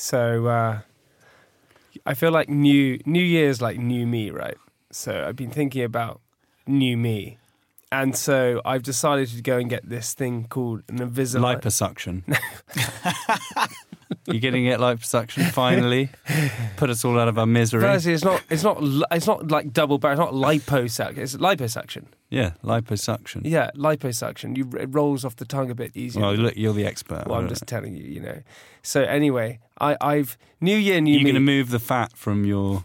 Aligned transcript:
So 0.00 0.46
uh, 0.46 0.80
I 2.06 2.14
feel 2.14 2.32
like 2.32 2.48
new 2.48 2.98
New 3.04 3.22
Year's 3.22 3.60
like 3.60 3.76
new 3.76 4.06
me, 4.06 4.30
right? 4.30 4.56
So 4.90 5.26
I've 5.28 5.36
been 5.36 5.50
thinking 5.50 5.84
about 5.84 6.22
new 6.66 6.96
me, 6.96 7.36
and 7.92 8.16
so 8.16 8.62
I've 8.64 8.82
decided 8.82 9.28
to 9.28 9.42
go 9.42 9.58
and 9.58 9.68
get 9.68 9.86
this 9.86 10.14
thing 10.14 10.46
called 10.48 10.84
an 10.88 11.00
Invisalign. 11.00 11.60
Liposuction. 11.60 12.24
You're 14.26 14.40
getting 14.40 14.66
it 14.66 14.80
liposuction 14.80 15.50
finally. 15.50 16.10
Put 16.76 16.90
us 16.90 17.04
all 17.04 17.18
out 17.18 17.28
of 17.28 17.38
our 17.38 17.46
misery. 17.46 17.80
Firstly, 17.80 18.12
it's 18.12 18.24
not 18.24 18.42
it's 18.50 18.62
not 18.62 18.78
it's 19.10 19.26
not 19.26 19.50
like 19.50 19.72
double 19.72 19.98
bar. 19.98 20.12
It's 20.12 20.18
not 20.18 20.32
liposuction. 20.32 21.18
It's 21.18 21.36
liposuction. 21.36 22.06
Yeah, 22.28 22.52
liposuction. 22.62 23.42
Yeah, 23.44 23.70
liposuction. 23.74 24.56
You, 24.56 24.70
it 24.78 24.88
rolls 24.92 25.24
off 25.24 25.36
the 25.36 25.44
tongue 25.44 25.70
a 25.70 25.74
bit 25.74 25.96
easier. 25.96 26.22
Well, 26.22 26.34
look, 26.34 26.56
you're 26.56 26.72
the 26.72 26.86
expert. 26.86 27.26
Well, 27.26 27.40
I'm 27.40 27.48
just 27.48 27.66
telling 27.66 27.94
you, 27.96 28.04
you 28.04 28.20
know. 28.20 28.42
So 28.82 29.02
anyway, 29.02 29.58
I, 29.80 29.96
I've 30.00 30.38
New 30.60 30.76
Year, 30.76 31.00
New 31.00 31.12
You're 31.12 31.24
going 31.24 31.34
to 31.34 31.40
move 31.40 31.70
the 31.70 31.80
fat 31.80 32.16
from 32.16 32.44
your 32.44 32.84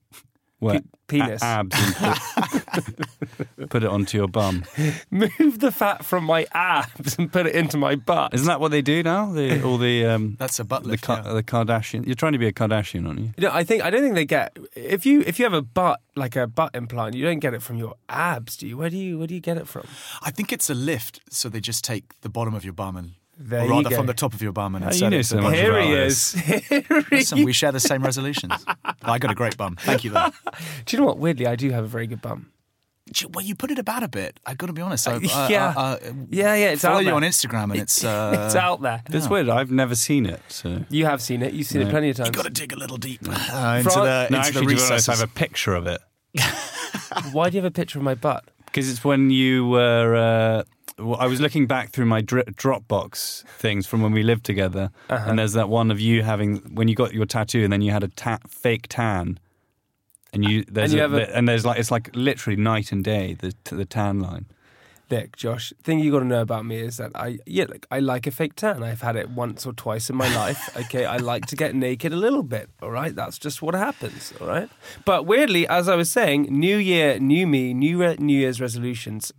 what, 0.60 0.82
Pe- 0.84 0.88
penis. 1.06 1.42
a- 1.42 1.44
abs 1.44 1.76
and 1.76 1.94
put, 1.96 3.68
put 3.70 3.82
it 3.82 3.88
onto 3.88 4.18
your 4.18 4.28
bum. 4.28 4.64
move 5.10 5.60
the 5.60 5.70
fat 5.72 6.04
from 6.04 6.24
my 6.24 6.46
abs 6.52 7.18
and 7.18 7.32
put 7.32 7.46
it 7.46 7.54
into 7.54 7.76
my 7.76 7.94
butt. 7.96 8.34
Isn't 8.34 8.46
that 8.46 8.60
what 8.60 8.70
they 8.70 8.82
do 8.82 9.02
now? 9.02 9.32
The, 9.32 9.62
all 9.64 9.78
the 9.78 10.04
um, 10.06 10.36
That's 10.38 10.58
a 10.58 10.64
butt 10.64 10.84
the. 10.84 10.98
Ka- 10.98 11.22
yeah. 11.24 11.32
the 11.32 11.42
Kardashian. 11.42 12.06
You're 12.06 12.14
trying 12.14 12.32
to 12.32 12.38
be 12.38 12.46
a 12.46 12.52
Kardashian, 12.52 13.06
aren't 13.06 13.20
you? 13.20 13.32
You 13.36 13.44
know, 13.48 13.50
I 13.52 13.64
think 13.64 13.82
I 13.82 13.90
don't 13.90 14.02
think 14.02 14.14
they 14.14 14.24
get 14.24 14.56
if 14.74 15.06
you 15.06 15.22
if 15.26 15.38
you 15.38 15.44
have 15.44 15.54
a 15.54 15.62
butt 15.62 16.00
like 16.14 16.36
a 16.36 16.46
butt 16.46 16.74
implant, 16.74 17.14
you 17.14 17.24
don't 17.24 17.40
get 17.40 17.54
it 17.54 17.62
from 17.62 17.76
your 17.76 17.94
abs, 18.08 18.56
do 18.56 18.66
you? 18.66 18.76
Where 18.76 18.90
do 18.90 18.96
you 18.96 19.18
where 19.18 19.26
do 19.26 19.34
you 19.34 19.40
get 19.40 19.56
it 19.56 19.66
from? 19.68 19.84
I 20.22 20.30
think 20.30 20.52
it's 20.52 20.70
a 20.70 20.74
lift, 20.74 21.20
so 21.30 21.48
they 21.48 21.60
just 21.60 21.84
take 21.84 22.20
the 22.22 22.28
bottom 22.28 22.54
of 22.54 22.64
your 22.64 22.72
bum 22.72 22.96
and, 22.96 23.12
There 23.38 23.64
or 23.64 23.68
rather 23.68 23.90
from 23.90 24.06
the 24.06 24.14
top 24.14 24.32
of 24.32 24.40
your 24.40 24.52
bum 24.52 24.74
and 24.76 24.84
Oh, 24.84 24.88
you 24.88 24.92
insert 24.92 25.10
know 25.10 25.18
it 25.18 25.24
so 25.26 25.40
much 25.42 25.54
Here 25.56 25.70
about 25.72 25.84
he 25.84 25.92
is. 25.92 26.32
Here 26.32 26.60
he 27.10 27.16
Listen, 27.16 27.44
we 27.44 27.52
share 27.52 27.70
the 27.72 27.80
same 27.80 28.02
resolutions. 28.02 28.64
I 29.02 29.18
got 29.18 29.30
a 29.30 29.34
great 29.34 29.56
bum. 29.58 29.76
Thank 29.76 30.04
you, 30.04 30.10
though. 30.10 30.30
Do 30.86 30.96
you 30.96 31.00
know 31.00 31.06
what? 31.06 31.18
Weirdly, 31.18 31.46
I 31.46 31.54
do 31.56 31.70
have 31.70 31.84
a 31.84 31.86
very 31.86 32.06
good 32.06 32.22
bum. 32.22 32.50
Gee, 33.12 33.26
Well, 33.32 33.44
you 33.44 33.54
put 33.54 33.70
it 33.70 33.78
about 33.78 34.02
a 34.02 34.08
bit. 34.08 34.40
I've 34.46 34.58
got 34.58 34.66
to 34.68 34.72
be 34.72 34.80
honest. 34.82 35.06
I, 35.06 35.18
Yeah. 35.48 35.72
I, 35.76 35.82
I, 35.82 35.98
Yeah, 36.30 36.54
yeah, 36.54 36.70
it's 36.70 36.82
follow 36.82 36.96
out 36.96 36.98
you 37.00 37.04
there. 37.06 37.14
on 37.14 37.22
Instagram, 37.22 37.64
and 37.72 37.76
it's 37.76 38.02
uh, 38.12 38.44
it's 38.46 38.56
out 38.56 38.80
there. 38.82 39.02
It's 39.10 39.28
weird. 39.28 39.48
I've 39.48 39.70
never 39.70 39.94
seen 39.94 40.24
it. 40.26 40.40
So. 40.48 40.84
You 40.88 41.04
have 41.04 41.20
seen 41.22 41.42
it. 41.42 41.52
You've 41.52 41.66
seen 41.68 41.82
it 41.82 41.90
plenty 41.90 42.08
of 42.10 42.16
times. 42.16 42.28
You 42.28 42.30
have 42.38 42.44
got 42.44 42.54
to 42.54 42.60
dig 42.60 42.72
a 42.72 42.76
little 42.76 42.96
deeper 42.96 43.30
uh, 43.32 43.76
into 43.78 43.90
Fran- 43.90 44.04
the 44.04 44.28
No, 44.30 44.36
into 44.38 44.38
actually, 44.38 44.60
the 44.66 44.66
to 44.74 44.74
recesses. 44.74 45.08
I 45.08 45.12
have 45.12 45.22
a 45.22 45.32
picture 45.32 45.74
of 45.74 45.86
it 45.86 46.00
Why 47.32 47.48
do 47.50 47.56
you 47.56 47.62
have 47.62 47.70
a 47.70 47.74
picture 47.74 47.98
of 47.98 48.04
my 48.04 48.14
butt? 48.14 48.44
because 48.66 48.90
it's 48.90 49.04
when 49.04 49.30
you 49.30 49.68
were. 49.68 50.14
Uh, 50.16 50.62
well, 50.98 51.16
I 51.20 51.26
was 51.26 51.40
looking 51.40 51.66
back 51.66 51.90
through 51.90 52.06
my 52.06 52.20
dri- 52.20 52.44
Dropbox 52.44 53.44
things 53.58 53.86
from 53.86 54.02
when 54.02 54.12
we 54.12 54.22
lived 54.22 54.44
together, 54.44 54.90
Uh-huh. 55.10 55.24
and 55.28 55.38
there's 55.38 55.52
that 55.54 55.68
one 55.68 55.90
of 55.90 56.00
you 56.00 56.22
having 56.22 56.56
when 56.74 56.88
you 56.88 56.94
got 56.94 57.12
your 57.14 57.26
tattoo, 57.26 57.64
and 57.64 57.72
then 57.72 57.82
you 57.82 57.92
had 57.92 58.02
a 58.04 58.08
ta- 58.08 58.38
fake 58.48 58.86
tan, 58.88 59.38
and 60.32 60.44
you 60.44 60.64
there's 60.70 60.92
And 60.92 60.98
you 61.12 61.18
a, 61.18 61.20
a- 61.20 61.36
and 61.36 61.48
there's 61.48 61.64
like 61.66 61.78
it's 61.78 61.90
like 61.90 62.10
literally 62.14 62.56
night 62.56 62.92
and 62.92 63.04
day 63.04 63.36
the 63.38 63.52
the 63.64 63.84
tan 63.84 64.20
line. 64.20 64.46
Look, 65.08 65.36
Josh, 65.36 65.72
thing 65.84 66.00
you 66.00 66.10
got 66.10 66.18
to 66.18 66.24
know 66.24 66.40
about 66.40 66.66
me 66.66 66.78
is 66.78 66.96
that 66.96 67.12
I, 67.14 67.38
yeah, 67.46 67.66
look, 67.68 67.86
I 67.92 68.00
like 68.00 68.26
a 68.26 68.32
fake 68.32 68.56
tan. 68.56 68.82
I've 68.82 69.02
had 69.02 69.14
it 69.14 69.30
once 69.30 69.64
or 69.64 69.72
twice 69.72 70.10
in 70.10 70.16
my 70.16 70.26
life. 70.34 70.68
Okay, 70.76 71.04
I 71.04 71.18
like 71.18 71.46
to 71.46 71.54
get 71.56 71.76
naked 71.76 72.12
a 72.12 72.16
little 72.16 72.42
bit. 72.42 72.70
All 72.82 72.90
right, 72.90 73.14
that's 73.14 73.38
just 73.38 73.62
what 73.62 73.76
happens. 73.76 74.32
All 74.40 74.48
right, 74.48 74.68
but 75.04 75.24
weirdly, 75.24 75.64
as 75.68 75.88
I 75.88 75.94
was 75.94 76.10
saying, 76.10 76.48
New 76.50 76.76
Year, 76.76 77.20
new 77.20 77.46
me, 77.46 77.72
new 77.72 77.98
re- 77.98 78.16
New 78.18 78.36
Year's 78.40 78.60
resolutions. 78.60 79.32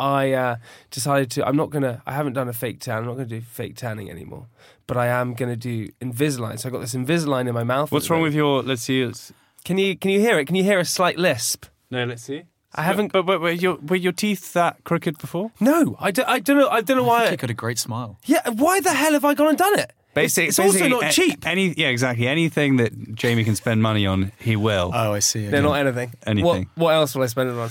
I 0.00 0.32
uh, 0.32 0.56
decided 0.90 1.30
to. 1.32 1.46
I'm 1.46 1.56
not 1.56 1.70
gonna. 1.70 2.02
I 2.06 2.12
haven't 2.14 2.32
done 2.32 2.48
a 2.48 2.52
fake 2.52 2.80
tan. 2.80 2.98
I'm 2.98 3.06
not 3.06 3.12
gonna 3.12 3.26
do 3.26 3.40
fake 3.40 3.76
tanning 3.76 4.10
anymore. 4.10 4.46
But 4.86 4.96
I 4.96 5.06
am 5.08 5.34
gonna 5.34 5.56
do 5.56 5.88
Invisalign. 6.00 6.58
So 6.58 6.68
I 6.68 6.72
got 6.72 6.80
this 6.80 6.94
Invisalign 6.94 7.46
in 7.46 7.54
my 7.54 7.64
mouth. 7.64 7.92
What's 7.92 8.08
wrong 8.10 8.22
with 8.22 8.34
your? 8.34 8.62
Let's 8.62 8.82
see. 8.82 9.02
It's, 9.02 9.32
Can 9.64 9.78
you 9.78 9.96
can 9.96 10.10
you 10.10 10.18
hear 10.18 10.38
it? 10.38 10.46
Can 10.46 10.56
you 10.56 10.64
hear 10.64 10.78
a 10.78 10.84
slight 10.84 11.18
lisp? 11.18 11.66
no, 11.90 12.04
let's 12.04 12.22
see. 12.22 12.44
I 12.74 12.82
haven't. 12.82 13.12
But, 13.12 13.26
but 13.26 13.40
were, 13.40 13.50
your, 13.50 13.76
were 13.76 13.96
your 13.96 14.12
teeth 14.12 14.52
that 14.52 14.84
crooked 14.84 15.18
before? 15.18 15.50
No, 15.58 15.96
I 15.98 16.12
don't. 16.12 16.28
I 16.28 16.38
don't 16.38 16.56
know. 16.56 16.68
I 16.68 16.80
don't 16.80 16.96
know 16.96 17.10
I 17.10 17.18
think 17.18 17.28
why. 17.28 17.30
you 17.32 17.36
got 17.36 17.50
a 17.50 17.54
great 17.54 17.78
smile. 17.78 18.18
Yeah, 18.24 18.48
why 18.48 18.80
the 18.80 18.94
hell 18.94 19.12
have 19.12 19.24
I 19.24 19.34
gone 19.34 19.48
and 19.48 19.58
done 19.58 19.78
it? 19.78 19.92
It's, 20.16 20.38
it's 20.38 20.58
also 20.58 20.88
not 20.88 21.04
a- 21.04 21.10
cheap. 21.12 21.46
Any, 21.46 21.72
yeah, 21.76 21.88
exactly. 21.88 22.26
Anything 22.26 22.76
that 22.76 23.14
Jamie 23.14 23.44
can 23.44 23.54
spend 23.56 23.82
money 23.82 24.06
on, 24.06 24.32
he 24.38 24.56
will. 24.56 24.90
Oh, 24.92 25.12
I 25.12 25.20
see. 25.20 25.46
They're 25.46 25.62
not 25.62 25.74
anything. 25.74 26.12
Anything. 26.26 26.68
What, 26.74 26.82
what 26.82 26.94
else 26.94 27.14
will 27.14 27.22
I 27.22 27.26
spend 27.26 27.50
it 27.50 27.56
on? 27.56 27.70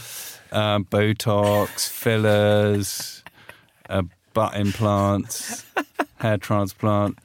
Um, 0.52 0.86
Botox, 0.86 1.88
fillers, 1.90 3.24
uh, 3.90 4.04
butt 4.34 4.56
implants, 4.56 5.66
hair 6.16 6.38
transplant. 6.38 7.18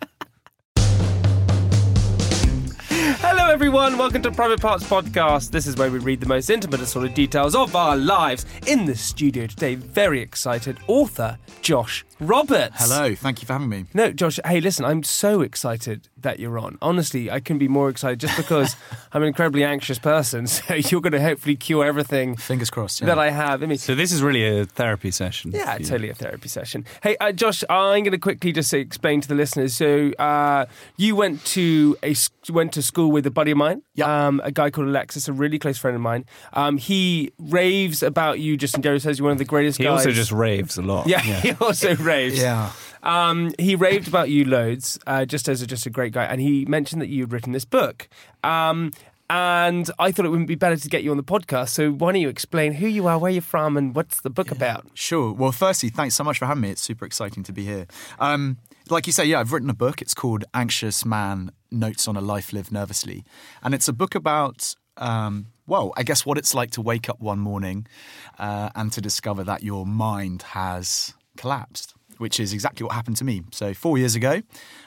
Hello, 3.26 3.50
everyone. 3.50 3.96
Welcome 3.96 4.22
to 4.22 4.30
Private 4.30 4.60
Parts 4.60 4.84
Podcast. 4.84 5.50
This 5.50 5.66
is 5.66 5.76
where 5.76 5.90
we 5.90 5.98
read 5.98 6.20
the 6.20 6.26
most 6.26 6.50
intimate 6.50 6.80
and 6.80 6.88
sort 6.88 7.06
of 7.06 7.14
details 7.14 7.54
of 7.54 7.74
our 7.74 7.96
lives. 7.96 8.44
In 8.66 8.84
the 8.84 8.94
studio 8.94 9.46
today, 9.46 9.74
very 9.74 10.20
excited, 10.20 10.78
author 10.86 11.38
Josh 11.62 12.04
Roberts. 12.20 12.76
Hello. 12.78 13.14
Thank 13.14 13.40
you 13.40 13.46
for 13.46 13.54
having 13.54 13.68
me. 13.68 13.86
No, 13.94 14.12
Josh, 14.12 14.38
hey, 14.44 14.60
listen, 14.60 14.84
I'm 14.84 15.02
so 15.02 15.40
excited 15.40 16.08
that 16.24 16.38
you're 16.40 16.58
on. 16.58 16.76
Honestly, 16.82 17.30
I 17.30 17.40
can 17.40 17.56
be 17.56 17.68
more 17.68 17.88
excited 17.88 18.18
just 18.20 18.36
because 18.36 18.76
I'm 19.12 19.22
an 19.22 19.28
incredibly 19.28 19.64
anxious 19.64 19.98
person. 19.98 20.46
So 20.64 20.74
you're 20.74 21.00
going 21.00 21.12
to 21.12 21.20
hopefully 21.22 21.56
cure 21.56 21.84
everything 21.84 22.36
Fingers 22.36 22.68
crossed. 22.70 23.00
Yeah. 23.00 23.06
that 23.06 23.18
I 23.18 23.30
have. 23.30 23.62
I 23.62 23.66
mean, 23.66 23.78
So 23.78 23.94
this 23.94 24.10
is 24.12 24.22
really 24.22 24.44
a 24.60 24.64
therapy 24.66 25.10
session. 25.10 25.52
Yeah, 25.54 25.78
totally 25.78 26.10
a 26.10 26.14
therapy 26.14 26.48
session. 26.48 26.84
Hey, 27.02 27.16
uh, 27.20 27.30
Josh, 27.32 27.62
I'm 27.70 28.02
going 28.02 28.12
to 28.12 28.18
quickly 28.18 28.50
just 28.52 28.74
explain 28.74 29.20
to 29.20 29.28
the 29.28 29.34
listeners. 29.34 29.74
So, 29.74 30.10
uh, 30.18 30.66
you 30.96 31.14
went 31.16 31.44
to 31.46 31.96
a 32.02 32.14
went 32.50 32.72
to 32.74 32.82
school 32.82 33.10
with 33.10 33.26
a 33.26 33.30
buddy 33.30 33.52
of 33.52 33.56
mine, 33.58 33.82
Yeah. 33.94 34.26
um, 34.26 34.40
a 34.44 34.50
guy 34.52 34.70
called 34.70 34.88
Alexis, 34.88 35.28
a 35.28 35.32
really 35.32 35.58
close 35.58 35.78
friend 35.78 35.94
of 35.94 36.02
mine. 36.02 36.24
Um, 36.52 36.76
he 36.78 37.30
raves 37.38 38.02
about 38.02 38.38
you. 38.40 38.56
Justin 38.56 38.82
Jerry 38.82 39.00
says 39.00 39.18
you're 39.18 39.24
one 39.24 39.32
of 39.32 39.38
the 39.38 39.44
greatest 39.44 39.78
He 39.78 39.84
guys. 39.84 39.92
also 40.00 40.10
just 40.10 40.32
raves 40.32 40.76
a 40.78 40.82
lot. 40.82 41.06
yeah, 41.06 41.20
he 41.46 41.52
also 41.60 41.94
raves. 41.96 42.38
yeah. 42.40 42.70
Um, 43.04 43.52
he 43.58 43.76
raved 43.76 44.08
about 44.08 44.30
you 44.30 44.44
loads, 44.44 44.98
uh, 45.06 45.24
just 45.24 45.48
as 45.48 45.62
a, 45.62 45.66
just 45.66 45.86
a 45.86 45.90
great 45.90 46.12
guy, 46.12 46.24
and 46.24 46.40
he 46.40 46.64
mentioned 46.64 47.00
that 47.02 47.08
you 47.08 47.22
had 47.22 47.32
written 47.32 47.52
this 47.52 47.64
book. 47.64 48.08
Um, 48.42 48.90
and 49.30 49.90
I 49.98 50.12
thought 50.12 50.26
it 50.26 50.30
wouldn't 50.30 50.48
be 50.48 50.54
better 50.54 50.76
to 50.76 50.88
get 50.88 51.02
you 51.02 51.10
on 51.10 51.16
the 51.16 51.22
podcast. 51.22 51.70
So 51.70 51.90
why 51.90 52.12
don't 52.12 52.20
you 52.20 52.28
explain 52.28 52.72
who 52.72 52.86
you 52.86 53.06
are, 53.06 53.18
where 53.18 53.30
you're 53.30 53.42
from, 53.42 53.76
and 53.76 53.94
what's 53.94 54.20
the 54.20 54.30
book 54.30 54.50
about? 54.50 54.86
Sure. 54.94 55.32
Well, 55.32 55.52
firstly, 55.52 55.88
thanks 55.88 56.14
so 56.14 56.24
much 56.24 56.38
for 56.38 56.46
having 56.46 56.62
me. 56.62 56.70
It's 56.70 56.82
super 56.82 57.06
exciting 57.06 57.42
to 57.44 57.52
be 57.52 57.64
here. 57.64 57.86
Um, 58.18 58.58
like 58.90 59.06
you 59.06 59.12
say, 59.12 59.24
yeah, 59.24 59.40
I've 59.40 59.52
written 59.52 59.70
a 59.70 59.74
book. 59.74 60.02
It's 60.02 60.14
called 60.14 60.44
Anxious 60.52 61.04
Man 61.04 61.50
Notes 61.70 62.06
on 62.06 62.16
a 62.16 62.20
Life 62.20 62.52
Lived 62.52 62.70
Nervously. 62.70 63.24
And 63.62 63.74
it's 63.74 63.88
a 63.88 63.94
book 63.94 64.14
about, 64.14 64.74
um, 64.98 65.46
well, 65.66 65.92
I 65.96 66.02
guess 66.02 66.26
what 66.26 66.36
it's 66.36 66.54
like 66.54 66.70
to 66.72 66.82
wake 66.82 67.08
up 67.08 67.20
one 67.20 67.38
morning 67.38 67.86
uh, 68.38 68.70
and 68.74 68.92
to 68.92 69.00
discover 69.00 69.42
that 69.44 69.62
your 69.62 69.86
mind 69.86 70.42
has 70.42 71.14
collapsed, 71.38 71.94
which 72.18 72.40
is 72.40 72.52
exactly 72.52 72.84
what 72.84 72.94
happened 72.94 73.16
to 73.18 73.24
me. 73.24 73.42
So, 73.52 73.74
four 73.74 73.98
years 73.98 74.14
ago, 74.14 74.42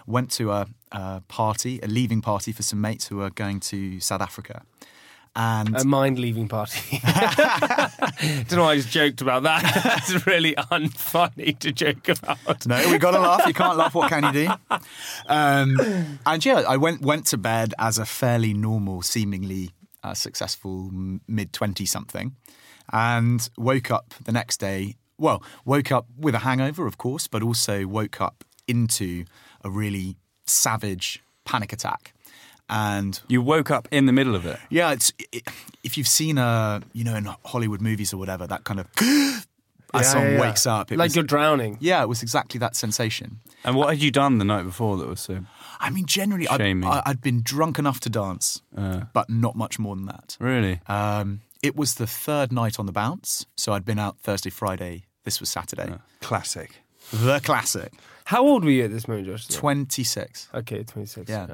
went 0.06 0.32
to 0.34 0.52
a, 0.52 0.68
a 0.92 1.22
party, 1.28 1.80
a 1.82 1.88
leaving 1.88 2.22
party 2.22 2.52
for 2.52 2.64
some 2.64 2.82
mates 2.82 3.08
who 3.08 3.18
were 3.18 3.30
going 3.30 3.60
to 3.62 4.00
South 4.00 4.22
Africa. 4.22 4.64
And 5.40 5.78
A 5.80 5.86
mind 5.86 6.18
leaving 6.18 6.48
party. 6.48 7.00
Don't 7.06 8.52
know 8.54 8.64
why 8.64 8.72
I 8.72 8.76
just 8.78 8.90
joked 8.90 9.22
about 9.22 9.44
that. 9.44 9.62
That's 9.84 10.26
really 10.26 10.56
unfunny 10.56 11.60
to 11.60 11.72
joke 11.72 12.10
about. 12.10 12.66
No, 12.66 12.90
we 12.90 12.98
got 12.98 13.12
to 13.12 13.20
laugh. 13.20 13.46
You 13.46 13.54
can't 13.54 13.78
laugh. 13.78 13.94
What 13.94 14.10
can 14.10 14.24
you 14.34 14.48
do? 14.48 14.78
Um, 15.28 15.78
and 16.26 16.44
yeah, 16.44 16.64
I 16.68 16.78
went 16.78 17.02
went 17.02 17.28
to 17.28 17.38
bed 17.38 17.76
as 17.78 18.00
a 18.00 18.06
fairly 18.06 18.56
normal, 18.56 19.04
seemingly 19.04 19.70
uh, 20.04 20.16
successful 20.16 20.90
mid 21.28 21.54
twenty 21.54 21.86
something, 21.86 22.36
and 22.92 23.48
woke 23.60 23.92
up 23.92 24.16
the 24.24 24.32
next 24.32 24.58
day. 24.58 24.96
Well, 25.18 25.42
woke 25.66 25.92
up 25.92 26.06
with 26.18 26.36
a 26.36 26.40
hangover, 26.40 26.86
of 26.88 26.98
course, 26.98 27.28
but 27.28 27.42
also 27.44 27.86
woke 27.88 28.22
up 28.22 28.44
into 28.68 29.26
a 29.64 29.70
really 29.70 30.16
savage 30.46 31.22
panic 31.46 31.74
attack. 31.74 32.14
And 32.70 33.20
You 33.30 33.42
woke 33.42 33.72
up 33.72 33.88
in 33.92 34.08
the 34.08 34.12
middle 34.14 34.36
of 34.36 34.46
it. 34.46 34.60
yeah, 34.70 34.92
it's 34.92 35.14
it, 35.32 35.48
if 35.84 35.98
you've 35.98 36.08
seen 36.08 36.38
uh 36.38 36.82
you 36.92 37.04
know 37.06 37.16
in 37.16 37.26
Hollywood 37.46 37.80
movies 37.82 38.14
or 38.14 38.18
whatever 38.18 38.46
that 38.48 38.66
kind 38.66 38.80
of 38.82 38.88
as 39.00 39.46
Yeah, 39.94 40.02
someone 40.02 40.32
yeah, 40.32 40.36
yeah. 40.36 40.42
wakes 40.42 40.68
up. 40.68 40.92
It 40.92 40.98
like 40.98 41.06
was, 41.08 41.16
you're 41.16 41.24
drowning. 41.24 41.78
yeah, 41.80 42.02
it 42.04 42.10
was 42.10 42.22
exactly 42.22 42.58
that 42.60 42.76
sensation. 42.76 43.40
And 43.64 43.76
what 43.78 43.88
had 43.90 44.02
you 44.02 44.12
done 44.12 44.38
the 44.38 44.44
night 44.46 44.64
before 44.64 44.98
that 44.98 45.08
was 45.08 45.22
so? 45.22 45.40
I 45.80 45.90
mean, 45.92 46.06
generally, 46.06 46.48
I'd, 46.48 46.58
Shaming. 46.60 46.90
I- 46.90 47.04
I'd 47.06 47.22
been 47.22 47.42
drunk 47.42 47.80
enough 47.80 48.00
to 48.02 48.10
dance, 48.10 48.62
Uh, 48.76 49.02
but 49.14 49.30
not 49.30 49.56
much 49.56 49.80
more 49.80 49.96
than 49.96 50.06
that. 50.08 50.36
really? 50.40 50.82
Um, 50.88 51.40
it 51.62 51.76
was 51.76 51.96
the 51.96 52.08
third 52.08 52.52
night 52.52 52.80
on 52.80 52.86
the 52.86 52.92
bounce, 52.92 53.46
so 53.56 53.74
I'd 53.74 53.86
been 53.86 54.00
out 54.00 54.20
Thursday, 54.20 54.50
Friday. 54.50 55.06
This 55.24 55.40
was 55.40 55.50
Saturday. 55.50 55.96
Classic. 56.22 56.82
The 57.12 57.40
classic. 57.40 57.94
How 58.26 58.46
old 58.46 58.64
were 58.64 58.72
you 58.72 58.84
at 58.86 58.92
this 58.92 59.08
moment, 59.08 59.28
Josh? 59.28 59.48
26. 59.48 60.50
Okay, 60.54 60.84
26. 60.84 61.30
Yeah. 61.30 61.48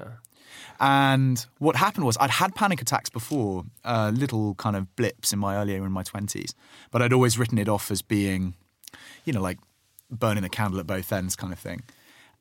And 0.80 1.46
what 1.60 1.76
happened 1.76 2.06
was 2.06 2.18
I'd 2.20 2.30
had 2.30 2.56
panic 2.56 2.82
attacks 2.82 3.10
before, 3.10 3.66
uh, 3.84 4.12
little 4.14 4.56
kind 4.56 4.76
of 4.76 4.96
blips 4.96 5.32
in 5.34 5.40
my 5.40 5.56
earlier 5.56 5.86
in 5.86 5.92
my 5.92 6.04
20s, 6.04 6.54
but 6.92 7.02
I'd 7.02 7.14
always 7.14 7.38
written 7.38 7.58
it 7.58 7.70
off 7.70 7.92
as 7.92 8.02
being, 8.02 8.56
you 9.26 9.34
know, 9.34 9.42
like 9.42 9.60
burning 10.10 10.44
the 10.44 10.50
candle 10.50 10.80
at 10.80 10.88
both 10.88 11.12
ends 11.12 11.36
kind 11.36 11.54
of 11.54 11.60
thing. 11.60 11.84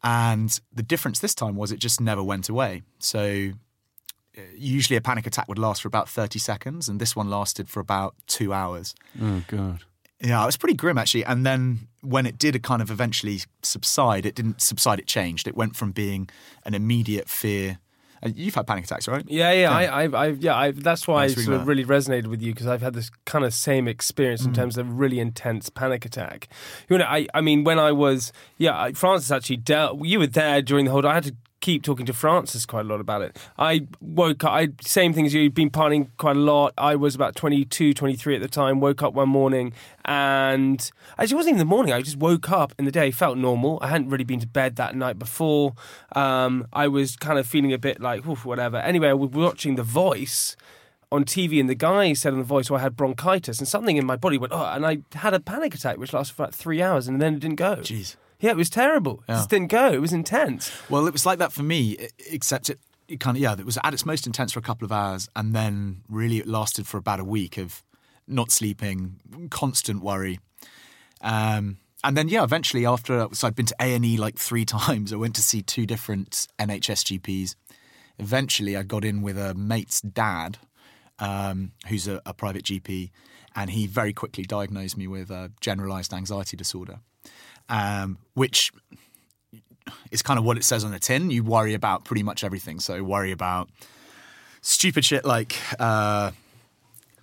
And 0.02 0.58
the 0.72 0.82
difference 0.82 1.20
this 1.20 1.34
time 1.34 1.56
was 1.56 1.70
it 1.70 1.78
just 1.78 2.00
never 2.00 2.22
went 2.22 2.48
away. 2.48 2.82
So 2.98 3.52
usually 4.56 4.96
a 4.96 5.00
panic 5.00 5.26
attack 5.26 5.48
would 5.48 5.58
last 5.58 5.82
for 5.82 5.88
about 5.88 6.08
30 6.08 6.38
seconds, 6.38 6.88
and 6.88 7.00
this 7.00 7.14
one 7.16 7.28
lasted 7.30 7.68
for 7.68 7.80
about 7.80 8.14
two 8.26 8.52
hours. 8.52 8.94
Oh 9.20 9.42
god. 9.48 9.80
Yeah, 10.20 10.42
it 10.42 10.46
was 10.46 10.56
pretty 10.56 10.74
grim 10.76 10.98
actually. 10.98 11.24
And 11.24 11.44
then 11.44 11.88
when 12.00 12.26
it 12.26 12.38
did 12.38 12.60
kind 12.62 12.80
of 12.80 12.90
eventually 12.90 13.40
subside, 13.62 14.24
it 14.24 14.34
didn't 14.34 14.60
subside, 14.60 15.00
it 15.00 15.06
changed. 15.06 15.48
It 15.48 15.56
went 15.56 15.74
from 15.76 15.90
being 15.92 16.28
an 16.64 16.74
immediate 16.74 17.28
fear. 17.28 17.78
And 18.24 18.36
you've 18.36 18.54
had 18.54 18.68
panic 18.68 18.84
attacks, 18.84 19.08
right? 19.08 19.24
Yeah, 19.26 19.50
yeah, 19.50 19.72
I, 19.72 20.04
I, 20.04 20.04
I, 20.06 20.26
yeah. 20.28 20.54
I, 20.56 20.70
that's 20.70 21.08
why 21.08 21.24
I 21.24 21.26
sort 21.26 21.48
of 21.56 21.66
ring 21.66 21.78
really 21.78 21.84
resonated 21.84 22.28
with 22.28 22.40
you 22.40 22.52
because 22.52 22.68
I've 22.68 22.80
had 22.80 22.94
this 22.94 23.10
kind 23.24 23.44
of 23.44 23.52
same 23.52 23.88
experience 23.88 24.42
Mm. 24.42 24.46
in 24.46 24.52
terms 24.54 24.78
of 24.78 25.00
really 25.00 25.18
intense 25.18 25.68
panic 25.70 26.04
attack. 26.04 26.46
You 26.88 26.98
know, 26.98 27.04
I, 27.04 27.26
I 27.34 27.40
mean, 27.40 27.64
when 27.64 27.80
I 27.80 27.90
was, 27.90 28.32
yeah, 28.58 28.80
I, 28.80 28.92
Francis 28.92 29.32
actually 29.32 29.56
dealt. 29.56 30.04
You 30.04 30.20
were 30.20 30.28
there 30.28 30.62
during 30.62 30.84
the 30.84 30.92
whole. 30.92 31.04
I 31.04 31.14
had 31.14 31.24
to 31.24 31.34
keep 31.62 31.82
talking 31.82 32.04
to 32.04 32.12
Francis 32.12 32.66
quite 32.66 32.84
a 32.84 32.88
lot 32.88 33.00
about 33.00 33.22
it. 33.22 33.38
I 33.56 33.86
woke 34.02 34.44
up. 34.44 34.52
I 34.52 34.68
same 34.82 35.14
thing 35.14 35.24
as 35.24 35.32
you. 35.32 35.48
Been 35.48 35.70
partying 35.70 36.08
quite 36.18 36.36
a 36.36 36.40
lot. 36.40 36.74
I 36.76 36.96
was 36.96 37.14
about 37.14 37.34
22, 37.36 37.94
23 37.94 38.34
at 38.34 38.42
the 38.42 38.48
time. 38.48 38.80
Woke 38.80 39.02
up 39.02 39.14
one 39.14 39.30
morning 39.30 39.72
and 40.04 40.90
actually 41.18 41.34
it 41.34 41.36
wasn't 41.36 41.54
even 41.54 41.58
the 41.58 41.64
morning. 41.64 41.94
I 41.94 42.02
just 42.02 42.18
woke 42.18 42.50
up 42.50 42.74
in 42.78 42.84
the 42.84 42.90
day, 42.90 43.10
felt 43.10 43.38
normal. 43.38 43.78
I 43.80 43.88
hadn't 43.88 44.10
really 44.10 44.24
been 44.24 44.40
to 44.40 44.46
bed 44.46 44.76
that 44.76 44.94
night 44.94 45.18
before. 45.18 45.74
Um, 46.14 46.66
I 46.72 46.88
was 46.88 47.16
kind 47.16 47.38
of 47.38 47.46
feeling 47.46 47.72
a 47.72 47.78
bit 47.78 48.00
like 48.00 48.26
"Oof, 48.26 48.44
whatever. 48.44 48.76
Anyway, 48.78 49.08
I 49.08 49.14
was 49.14 49.30
watching 49.30 49.76
The 49.76 49.82
Voice 49.84 50.56
on 51.12 51.24
TV, 51.24 51.60
and 51.60 51.68
the 51.68 51.74
guy 51.74 52.12
said 52.14 52.32
on 52.32 52.40
The 52.40 52.44
Voice, 52.44 52.70
"Well, 52.70 52.80
I 52.80 52.82
had 52.82 52.96
bronchitis," 52.96 53.58
and 53.60 53.68
something 53.68 53.96
in 53.96 54.04
my 54.04 54.16
body 54.16 54.36
went, 54.36 54.52
"Oh," 54.52 54.64
and 54.64 54.84
I 54.84 54.98
had 55.14 55.32
a 55.32 55.40
panic 55.40 55.74
attack 55.74 55.98
which 55.98 56.12
lasted 56.12 56.34
for 56.34 56.42
about 56.42 56.54
three 56.54 56.82
hours, 56.82 57.06
and 57.06 57.22
then 57.22 57.34
it 57.34 57.40
didn't 57.40 57.56
go. 57.56 57.76
Jeez. 57.76 58.16
Yeah, 58.42 58.50
it 58.50 58.56
was 58.56 58.68
terrible. 58.68 59.22
It 59.28 59.32
just 59.32 59.50
didn't 59.50 59.68
go. 59.68 59.92
It 59.92 60.00
was 60.00 60.12
intense. 60.12 60.72
Well, 60.90 61.06
it 61.06 61.12
was 61.12 61.24
like 61.24 61.38
that 61.38 61.52
for 61.52 61.62
me, 61.62 61.96
e- 61.98 62.08
except 62.30 62.68
it, 62.68 62.80
it 63.06 63.20
kind 63.20 63.36
of, 63.36 63.42
yeah, 63.42 63.54
it 63.56 63.64
was 63.64 63.78
at 63.84 63.94
its 63.94 64.04
most 64.04 64.26
intense 64.26 64.52
for 64.52 64.58
a 64.58 64.62
couple 64.62 64.84
of 64.84 64.90
hours. 64.90 65.28
And 65.36 65.54
then 65.54 66.02
really 66.08 66.38
it 66.38 66.48
lasted 66.48 66.86
for 66.88 66.98
about 66.98 67.20
a 67.20 67.24
week 67.24 67.56
of 67.56 67.84
not 68.26 68.50
sleeping, 68.50 69.20
constant 69.50 70.02
worry. 70.02 70.40
Um, 71.20 71.78
and 72.02 72.16
then, 72.16 72.28
yeah, 72.28 72.42
eventually 72.42 72.84
after, 72.84 73.28
so 73.32 73.46
I'd 73.46 73.54
been 73.54 73.66
to 73.66 73.76
A&E 73.80 74.16
like 74.16 74.36
three 74.38 74.64
times. 74.80 75.12
I 75.12 75.16
went 75.16 75.36
to 75.36 75.42
see 75.42 75.62
two 75.62 75.86
different 75.86 76.48
NHS 76.58 77.20
GPs. 77.20 77.54
Eventually 78.18 78.76
I 78.76 78.82
got 78.82 79.04
in 79.04 79.22
with 79.22 79.38
a 79.38 79.54
mate's 79.54 80.00
dad, 80.00 80.58
um, 81.20 81.70
who's 81.86 82.08
a, 82.08 82.20
a 82.26 82.34
private 82.34 82.64
GP. 82.64 83.10
And 83.54 83.70
he 83.70 83.86
very 83.86 84.12
quickly 84.12 84.42
diagnosed 84.42 84.96
me 84.96 85.06
with 85.06 85.30
a 85.30 85.52
generalized 85.60 86.12
anxiety 86.12 86.56
disorder, 86.56 86.98
um, 87.72 88.18
which 88.34 88.70
is 90.10 90.22
kind 90.22 90.38
of 90.38 90.44
what 90.44 90.56
it 90.56 90.64
says 90.64 90.84
on 90.84 90.90
the 90.92 90.98
tin. 90.98 91.30
You 91.30 91.42
worry 91.42 91.74
about 91.74 92.04
pretty 92.04 92.22
much 92.22 92.44
everything. 92.44 92.78
So 92.80 93.02
worry 93.02 93.32
about 93.32 93.68
stupid 94.60 95.04
shit 95.04 95.24
like 95.24 95.56
uh, 95.80 96.30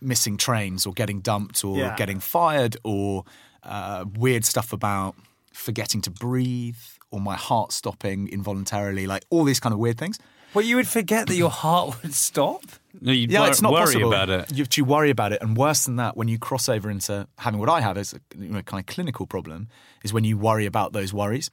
missing 0.01 0.38
trains 0.38 0.86
or 0.86 0.94
getting 0.94 1.19
dumped 1.22 1.63
or 1.63 1.78
Yeah. 1.78 1.96
getting 1.96 2.19
fired 2.19 2.75
or 2.84 3.24
uh, 3.63 4.06
weird 4.18 4.44
stuff 4.46 4.74
about 4.74 5.16
forgetting 5.54 6.01
to 6.01 6.12
breathe 6.12 6.78
or 7.12 7.19
my 7.19 7.36
heart 7.36 7.72
stopping 7.72 8.28
involuntarily, 8.28 9.07
like 9.07 9.24
all 9.30 9.44
these 9.44 9.60
kind 9.60 9.74
of 9.74 9.80
weird 9.80 9.98
things. 9.98 10.19
Well, 10.54 10.66
you 10.66 10.75
would 10.78 10.88
forget 10.88 11.28
that 11.28 11.36
your 11.36 11.50
heart 11.51 12.01
would 12.04 12.13
stop. 12.13 12.63
No, 13.01 13.12
you 13.12 13.27
Yeah, 13.30 13.41
wor- 13.41 13.50
it's 13.50 13.62
not 13.62 13.71
worry 13.71 13.86
possible. 13.86 14.13
about 14.13 14.30
it. 14.30 14.51
You, 14.51 14.65
you 14.75 14.86
worry 14.86 15.09
about 15.09 15.31
it, 15.31 15.41
and 15.41 15.56
worse 15.56 15.86
than 15.86 15.95
that, 15.97 16.18
when 16.18 16.27
you 16.27 16.38
cross 16.39 16.68
over 16.69 16.89
into 16.89 17.27
having 17.38 17.59
what 17.59 17.69
I 17.69 17.81
have 17.81 17.97
as 17.97 18.13
a 18.13 18.19
you 18.38 18.50
know, 18.50 18.62
kind 18.62 18.80
of 18.81 18.86
clinical 18.88 19.25
problem, 19.27 19.68
is 20.03 20.12
when 20.13 20.24
you 20.24 20.38
worry 20.38 20.65
about 20.65 20.94
those 20.94 21.13
worries. 21.13 21.51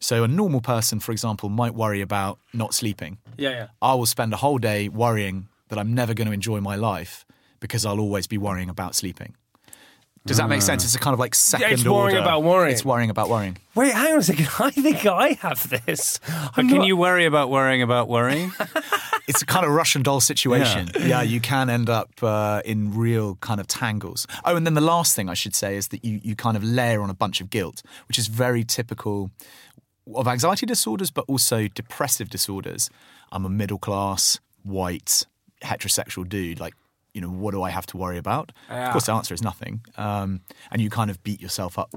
So 0.00 0.24
a 0.24 0.28
normal 0.28 0.60
person, 0.60 1.00
for 1.00 1.12
example, 1.12 1.48
might 1.48 1.74
worry 1.74 2.00
about 2.00 2.38
not 2.52 2.74
sleeping. 2.74 3.18
Yeah, 3.38 3.50
yeah. 3.50 3.66
I 3.80 3.94
will 3.94 4.06
spend 4.06 4.32
a 4.32 4.36
whole 4.36 4.58
day 4.58 4.88
worrying 4.88 5.48
that 5.68 5.78
I'm 5.78 5.94
never 5.94 6.12
going 6.12 6.26
to 6.26 6.32
enjoy 6.34 6.60
my 6.60 6.76
life 6.76 7.24
because 7.60 7.86
I'll 7.86 8.00
always 8.00 8.26
be 8.26 8.36
worrying 8.36 8.68
about 8.68 8.94
sleeping. 8.94 9.36
Does 10.26 10.38
that 10.38 10.48
make 10.48 10.62
sense? 10.62 10.84
It's 10.84 10.94
a 10.94 10.98
kind 10.98 11.12
of 11.12 11.20
like 11.20 11.34
second 11.34 11.72
it's 11.72 11.84
worrying 11.84 12.16
order. 12.16 12.18
about 12.18 12.42
worrying. 12.42 12.72
It's 12.72 12.84
worrying 12.84 13.10
about 13.10 13.28
worrying. 13.28 13.58
Wait, 13.74 13.92
hang 13.92 14.14
on 14.14 14.18
a 14.20 14.22
second. 14.22 14.48
I 14.58 14.70
think 14.70 15.04
I 15.04 15.32
have 15.40 15.68
this. 15.68 16.18
But 16.26 16.50
I'm 16.56 16.68
can 16.68 16.78
not- 16.78 16.86
you 16.86 16.96
worry 16.96 17.26
about 17.26 17.50
worrying 17.50 17.82
about 17.82 18.08
worrying? 18.08 18.52
It's 19.26 19.40
a 19.40 19.46
kind 19.46 19.64
of 19.64 19.72
Russian 19.72 20.02
doll 20.02 20.20
situation. 20.20 20.90
Yeah, 21.00 21.22
you 21.22 21.40
can 21.40 21.70
end 21.70 21.88
up 21.88 22.10
uh, 22.22 22.60
in 22.66 22.94
real 22.94 23.36
kind 23.36 23.58
of 23.58 23.66
tangles. 23.66 24.26
Oh, 24.44 24.54
and 24.54 24.66
then 24.66 24.74
the 24.74 24.82
last 24.82 25.16
thing 25.16 25.30
I 25.30 25.34
should 25.34 25.54
say 25.54 25.76
is 25.76 25.88
that 25.88 26.04
you, 26.04 26.20
you 26.22 26.36
kind 26.36 26.58
of 26.58 26.62
layer 26.62 27.00
on 27.00 27.08
a 27.08 27.14
bunch 27.14 27.40
of 27.40 27.48
guilt, 27.48 27.82
which 28.06 28.18
is 28.18 28.26
very 28.26 28.64
typical 28.64 29.30
of 30.14 30.28
anxiety 30.28 30.66
disorders, 30.66 31.10
but 31.10 31.24
also 31.26 31.68
depressive 31.68 32.28
disorders. 32.28 32.90
I'm 33.32 33.46
a 33.46 33.48
middle 33.48 33.78
class, 33.78 34.40
white, 34.62 35.24
heterosexual 35.62 36.28
dude. 36.28 36.60
Like, 36.60 36.74
you 37.14 37.20
know, 37.20 37.30
what 37.30 37.52
do 37.52 37.62
I 37.62 37.70
have 37.70 37.86
to 37.86 37.96
worry 37.96 38.18
about? 38.18 38.52
Yeah. 38.68 38.86
Of 38.86 38.92
course, 38.92 39.06
the 39.06 39.14
answer 39.14 39.32
is 39.32 39.42
nothing. 39.42 39.80
Um, 39.96 40.40
and 40.70 40.82
you 40.82 40.90
kind 40.90 41.10
of 41.10 41.22
beat 41.22 41.40
yourself 41.40 41.78
up 41.78 41.94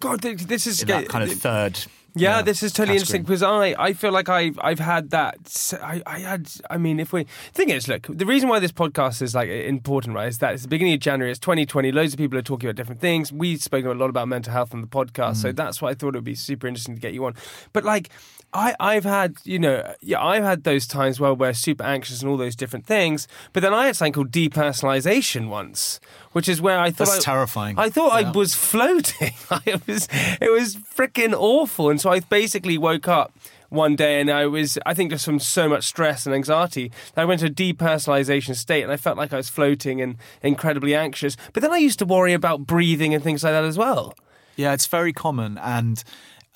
God, 0.00 0.20
this 0.20 0.66
is 0.66 0.82
in 0.82 0.88
that 0.88 1.08
kind 1.08 1.24
of 1.24 1.32
third. 1.32 1.78
Yeah, 2.18 2.40
this 2.40 2.62
is 2.62 2.72
totally 2.72 2.96
category. 2.96 3.18
interesting 3.18 3.22
because 3.24 3.42
I, 3.42 3.74
I 3.78 3.92
feel 3.92 4.10
like 4.10 4.30
I've 4.30 4.58
I've 4.62 4.78
had 4.78 5.10
that. 5.10 5.78
I, 5.82 6.02
I 6.06 6.18
had. 6.20 6.50
I 6.70 6.78
mean, 6.78 6.98
if 6.98 7.12
we 7.12 7.24
thing 7.52 7.68
is, 7.68 7.88
look, 7.88 8.06
the 8.08 8.24
reason 8.24 8.48
why 8.48 8.58
this 8.58 8.72
podcast 8.72 9.20
is 9.20 9.34
like 9.34 9.50
important, 9.50 10.14
right, 10.14 10.28
is 10.28 10.38
that 10.38 10.54
it's 10.54 10.62
the 10.62 10.68
beginning 10.68 10.94
of 10.94 11.00
January. 11.00 11.30
It's 11.30 11.40
2020. 11.40 11.92
Loads 11.92 12.14
of 12.14 12.18
people 12.18 12.38
are 12.38 12.42
talking 12.42 12.68
about 12.68 12.76
different 12.76 13.02
things. 13.02 13.32
We've 13.32 13.62
spoken 13.62 13.90
a 13.90 13.94
lot 13.94 14.08
about 14.08 14.28
mental 14.28 14.52
health 14.52 14.72
on 14.72 14.80
the 14.80 14.86
podcast, 14.86 15.36
so 15.36 15.52
that's 15.52 15.82
why 15.82 15.90
I 15.90 15.94
thought 15.94 16.14
it 16.14 16.18
would 16.18 16.24
be 16.24 16.34
super 16.34 16.66
interesting 16.66 16.94
to 16.94 17.00
get 17.00 17.12
you 17.12 17.24
on. 17.26 17.34
But 17.74 17.84
like, 17.84 18.08
I 18.56 18.74
I've 18.80 19.04
had 19.04 19.36
you 19.44 19.58
know 19.58 19.94
yeah 20.00 20.22
I've 20.22 20.42
had 20.42 20.64
those 20.64 20.86
times 20.86 21.20
where 21.20 21.34
we're 21.34 21.52
super 21.52 21.84
anxious 21.84 22.22
and 22.22 22.30
all 22.30 22.36
those 22.38 22.56
different 22.56 22.86
things. 22.86 23.28
But 23.52 23.62
then 23.62 23.74
I 23.74 23.86
had 23.86 23.96
something 23.96 24.14
called 24.14 24.30
depersonalization 24.30 25.48
once, 25.48 26.00
which 26.32 26.48
is 26.48 26.60
where 26.60 26.78
I 26.78 26.90
thought 26.90 27.08
That's 27.08 27.18
I, 27.18 27.32
terrifying. 27.32 27.78
I 27.78 27.90
thought 27.90 28.12
I 28.12 28.30
was 28.30 28.54
floating. 28.54 29.34
it 29.66 29.86
was 29.86 30.08
it 30.40 30.50
was 30.50 30.76
freaking 30.76 31.34
awful. 31.36 31.90
And 31.90 32.00
so 32.00 32.10
I 32.10 32.20
basically 32.20 32.78
woke 32.78 33.08
up 33.08 33.32
one 33.68 33.96
day 33.96 34.20
and 34.20 34.30
I 34.30 34.46
was 34.46 34.78
I 34.86 34.94
think 34.94 35.10
just 35.10 35.26
from 35.26 35.38
so 35.38 35.68
much 35.68 35.84
stress 35.84 36.24
and 36.24 36.34
anxiety, 36.34 36.90
I 37.16 37.26
went 37.26 37.40
to 37.40 37.46
a 37.46 37.50
depersonalization 37.50 38.56
state 38.56 38.82
and 38.82 38.92
I 38.92 38.96
felt 38.96 39.18
like 39.18 39.32
I 39.34 39.36
was 39.36 39.50
floating 39.50 40.00
and 40.00 40.16
incredibly 40.42 40.94
anxious. 40.94 41.36
But 41.52 41.62
then 41.62 41.72
I 41.72 41.78
used 41.78 41.98
to 41.98 42.06
worry 42.06 42.32
about 42.32 42.66
breathing 42.66 43.12
and 43.12 43.22
things 43.22 43.44
like 43.44 43.52
that 43.52 43.64
as 43.64 43.76
well. 43.76 44.14
Yeah, 44.56 44.72
it's 44.72 44.86
very 44.86 45.12
common, 45.12 45.58
and 45.58 46.02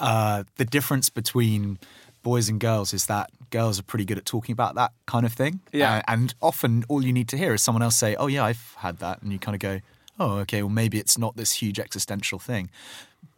uh, 0.01 0.45
the 0.57 0.65
difference 0.65 1.11
between 1.11 1.79
boys 2.23 2.49
and 2.49 2.61
girls 2.61 2.93
is 2.93 3.07
that 3.07 3.31
girls 3.51 3.79
are 3.79 3.83
pretty 3.83 4.05
good 4.05 4.19
at 4.19 4.25
talking 4.25 4.53
about 4.53 4.75
that 4.77 4.93
kind 5.07 5.25
of 5.27 5.33
thing. 5.33 5.61
Yeah. 5.73 5.97
Uh, 5.97 6.03
and 6.09 6.35
often 6.41 6.85
all 6.89 7.05
you 7.05 7.13
need 7.13 7.29
to 7.29 7.37
hear 7.37 7.55
is 7.55 7.63
someone 7.63 7.83
else 7.83 7.97
say, 7.97 8.15
"Oh 8.17 8.27
yeah, 8.27 8.45
I've 8.45 8.75
had 8.79 8.99
that," 8.99 9.23
and 9.23 9.33
you 9.33 9.39
kind 9.39 9.55
of 9.55 9.61
go, 9.61 9.81
"Oh 10.19 10.39
okay, 10.39 10.63
well 10.63 10.71
maybe 10.71 10.99
it's 10.99 11.17
not 11.19 11.37
this 11.37 11.53
huge 11.55 11.79
existential 11.79 12.39
thing." 12.39 12.71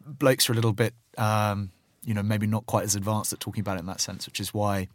Blokes 0.05 0.49
are 0.49 0.53
a 0.53 0.55
little 0.55 0.73
bit, 0.73 0.93
um, 1.17 1.71
you 2.03 2.13
know, 2.13 2.23
maybe 2.23 2.45
not 2.47 2.65
quite 2.65 2.83
as 2.83 2.95
advanced 2.95 3.31
at 3.33 3.39
talking 3.39 3.61
about 3.61 3.77
it 3.77 3.81
in 3.81 3.85
that 3.85 4.01
sense, 4.01 4.25
which 4.25 4.39
is 4.39 4.53
why 4.53 4.87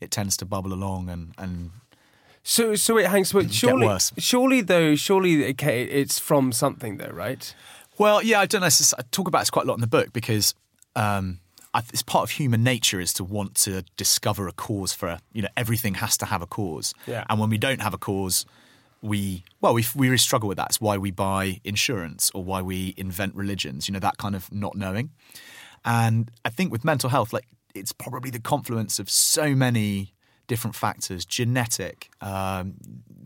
it 0.00 0.10
tends 0.10 0.36
to 0.38 0.44
bubble 0.44 0.72
along 0.72 1.08
and 1.08 1.32
and 1.38 1.70
So 2.42 2.74
so 2.74 2.98
it 2.98 3.06
hangs 3.06 3.32
but 3.32 3.52
surely 3.52 3.86
worse. 3.86 4.12
surely 4.18 4.60
though 4.62 4.94
surely 4.96 5.46
okay, 5.50 5.84
it's 5.84 6.18
from 6.18 6.52
something 6.52 6.96
though, 6.98 7.10
right? 7.12 7.54
Well, 7.98 8.22
yeah, 8.22 8.40
I 8.40 8.46
don't 8.46 8.60
know. 8.60 8.68
I 8.68 9.02
talk 9.10 9.26
about 9.28 9.40
this 9.40 9.50
quite 9.50 9.64
a 9.64 9.68
lot 9.68 9.74
in 9.74 9.80
the 9.80 9.88
book 9.88 10.12
because 10.12 10.54
um, 10.94 11.40
it's 11.92 12.02
part 12.02 12.24
of 12.24 12.30
human 12.30 12.62
nature 12.62 13.00
is 13.00 13.12
to 13.14 13.24
want 13.24 13.54
to 13.56 13.82
discover 13.96 14.48
a 14.48 14.52
cause 14.52 14.92
for 14.92 15.18
you 15.32 15.42
know 15.42 15.48
everything 15.56 15.94
has 15.94 16.16
to 16.18 16.26
have 16.26 16.42
a 16.42 16.46
cause. 16.46 16.94
Yeah. 17.06 17.24
And 17.28 17.38
when 17.38 17.50
we 17.50 17.58
don't 17.58 17.80
have 17.80 17.94
a 17.94 17.98
cause, 17.98 18.46
we 19.02 19.44
well 19.60 19.74
we 19.74 19.84
we 19.94 20.08
really 20.08 20.18
struggle 20.18 20.48
with 20.48 20.58
that. 20.58 20.68
It's 20.70 20.80
why 20.80 20.98
we 20.98 21.10
buy 21.10 21.60
insurance 21.64 22.30
or 22.34 22.42
why 22.44 22.62
we 22.62 22.94
invent 22.96 23.34
religions. 23.34 23.88
You 23.88 23.94
know 23.94 24.00
that 24.00 24.18
kind 24.18 24.34
of 24.34 24.52
not 24.52 24.76
knowing. 24.76 25.10
And 25.84 26.30
I 26.44 26.50
think 26.50 26.72
with 26.72 26.84
mental 26.84 27.10
health, 27.10 27.32
like 27.32 27.46
it's 27.74 27.92
probably 27.92 28.30
the 28.30 28.40
confluence 28.40 28.98
of 28.98 29.08
so 29.08 29.54
many 29.54 30.14
different 30.48 30.74
factors, 30.74 31.24
genetic 31.24 32.10
um, 32.20 32.74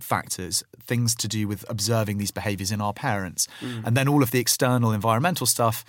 factors, 0.00 0.62
things 0.80 1.14
to 1.14 1.28
do 1.28 1.48
with 1.48 1.64
observing 1.70 2.18
these 2.18 2.32
behaviors 2.32 2.70
in 2.70 2.80
our 2.80 2.92
parents, 2.92 3.48
and 3.86 3.96
then 3.96 4.08
all 4.08 4.22
of 4.22 4.30
the 4.32 4.40
external 4.40 4.92
environmental 4.92 5.46
stuff. 5.46 5.84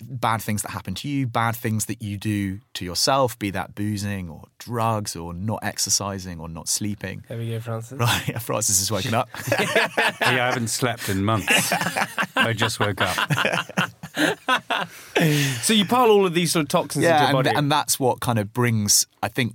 Bad 0.00 0.40
things 0.40 0.62
that 0.62 0.70
happen 0.70 0.94
to 0.94 1.08
you, 1.08 1.26
bad 1.26 1.56
things 1.56 1.86
that 1.86 2.00
you 2.00 2.16
do 2.16 2.60
to 2.74 2.84
yourself, 2.84 3.38
be 3.38 3.50
that 3.50 3.74
boozing 3.74 4.28
or 4.28 4.44
drugs 4.58 5.16
or 5.16 5.34
not 5.34 5.58
exercising 5.62 6.38
or 6.38 6.48
not 6.48 6.68
sleeping. 6.68 7.24
There 7.28 7.36
we 7.36 7.50
go, 7.50 7.60
Francis. 7.60 7.98
Right, 7.98 8.40
Francis 8.40 8.80
is 8.80 8.90
waking 8.92 9.14
up. 9.14 9.28
yeah, 9.50 9.88
I 10.20 10.50
haven't 10.50 10.68
slept 10.68 11.08
in 11.08 11.24
months. 11.24 11.72
I 12.36 12.52
just 12.52 12.78
woke 12.78 13.00
up. 13.00 13.16
So 15.62 15.72
you 15.72 15.84
pile 15.84 16.10
all 16.10 16.26
of 16.26 16.34
these 16.34 16.52
sort 16.52 16.62
of 16.64 16.68
toxins 16.68 17.04
into 17.04 17.08
yeah, 17.08 17.30
your 17.30 17.38
and, 17.38 17.44
body. 17.44 17.56
and 17.56 17.70
that's 17.70 17.98
what 17.98 18.20
kind 18.20 18.38
of 18.38 18.52
brings, 18.52 19.06
I 19.22 19.28
think, 19.28 19.54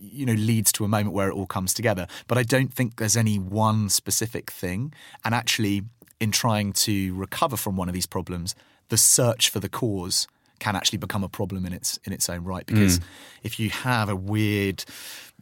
you 0.00 0.26
know, 0.26 0.32
leads 0.34 0.72
to 0.72 0.84
a 0.84 0.88
moment 0.88 1.14
where 1.14 1.28
it 1.28 1.34
all 1.34 1.46
comes 1.46 1.72
together. 1.72 2.06
But 2.26 2.38
I 2.38 2.42
don't 2.42 2.72
think 2.72 2.96
there's 2.96 3.16
any 3.16 3.38
one 3.38 3.88
specific 3.88 4.50
thing. 4.50 4.92
And 5.24 5.34
actually, 5.34 5.82
in 6.20 6.30
trying 6.30 6.72
to 6.72 7.14
recover 7.14 7.56
from 7.56 7.76
one 7.76 7.88
of 7.88 7.94
these 7.94 8.06
problems, 8.06 8.54
the 8.94 8.98
search 8.98 9.50
for 9.50 9.58
the 9.58 9.68
cause 9.68 10.28
can 10.60 10.76
actually 10.76 10.98
become 10.98 11.24
a 11.24 11.28
problem 11.28 11.66
in 11.66 11.72
its 11.72 11.98
in 12.04 12.12
its 12.12 12.30
own 12.30 12.44
right. 12.44 12.64
Because 12.64 13.00
if 13.42 13.58
you 13.58 13.70
have 13.70 14.08
a 14.08 14.14
weird, 14.14 14.84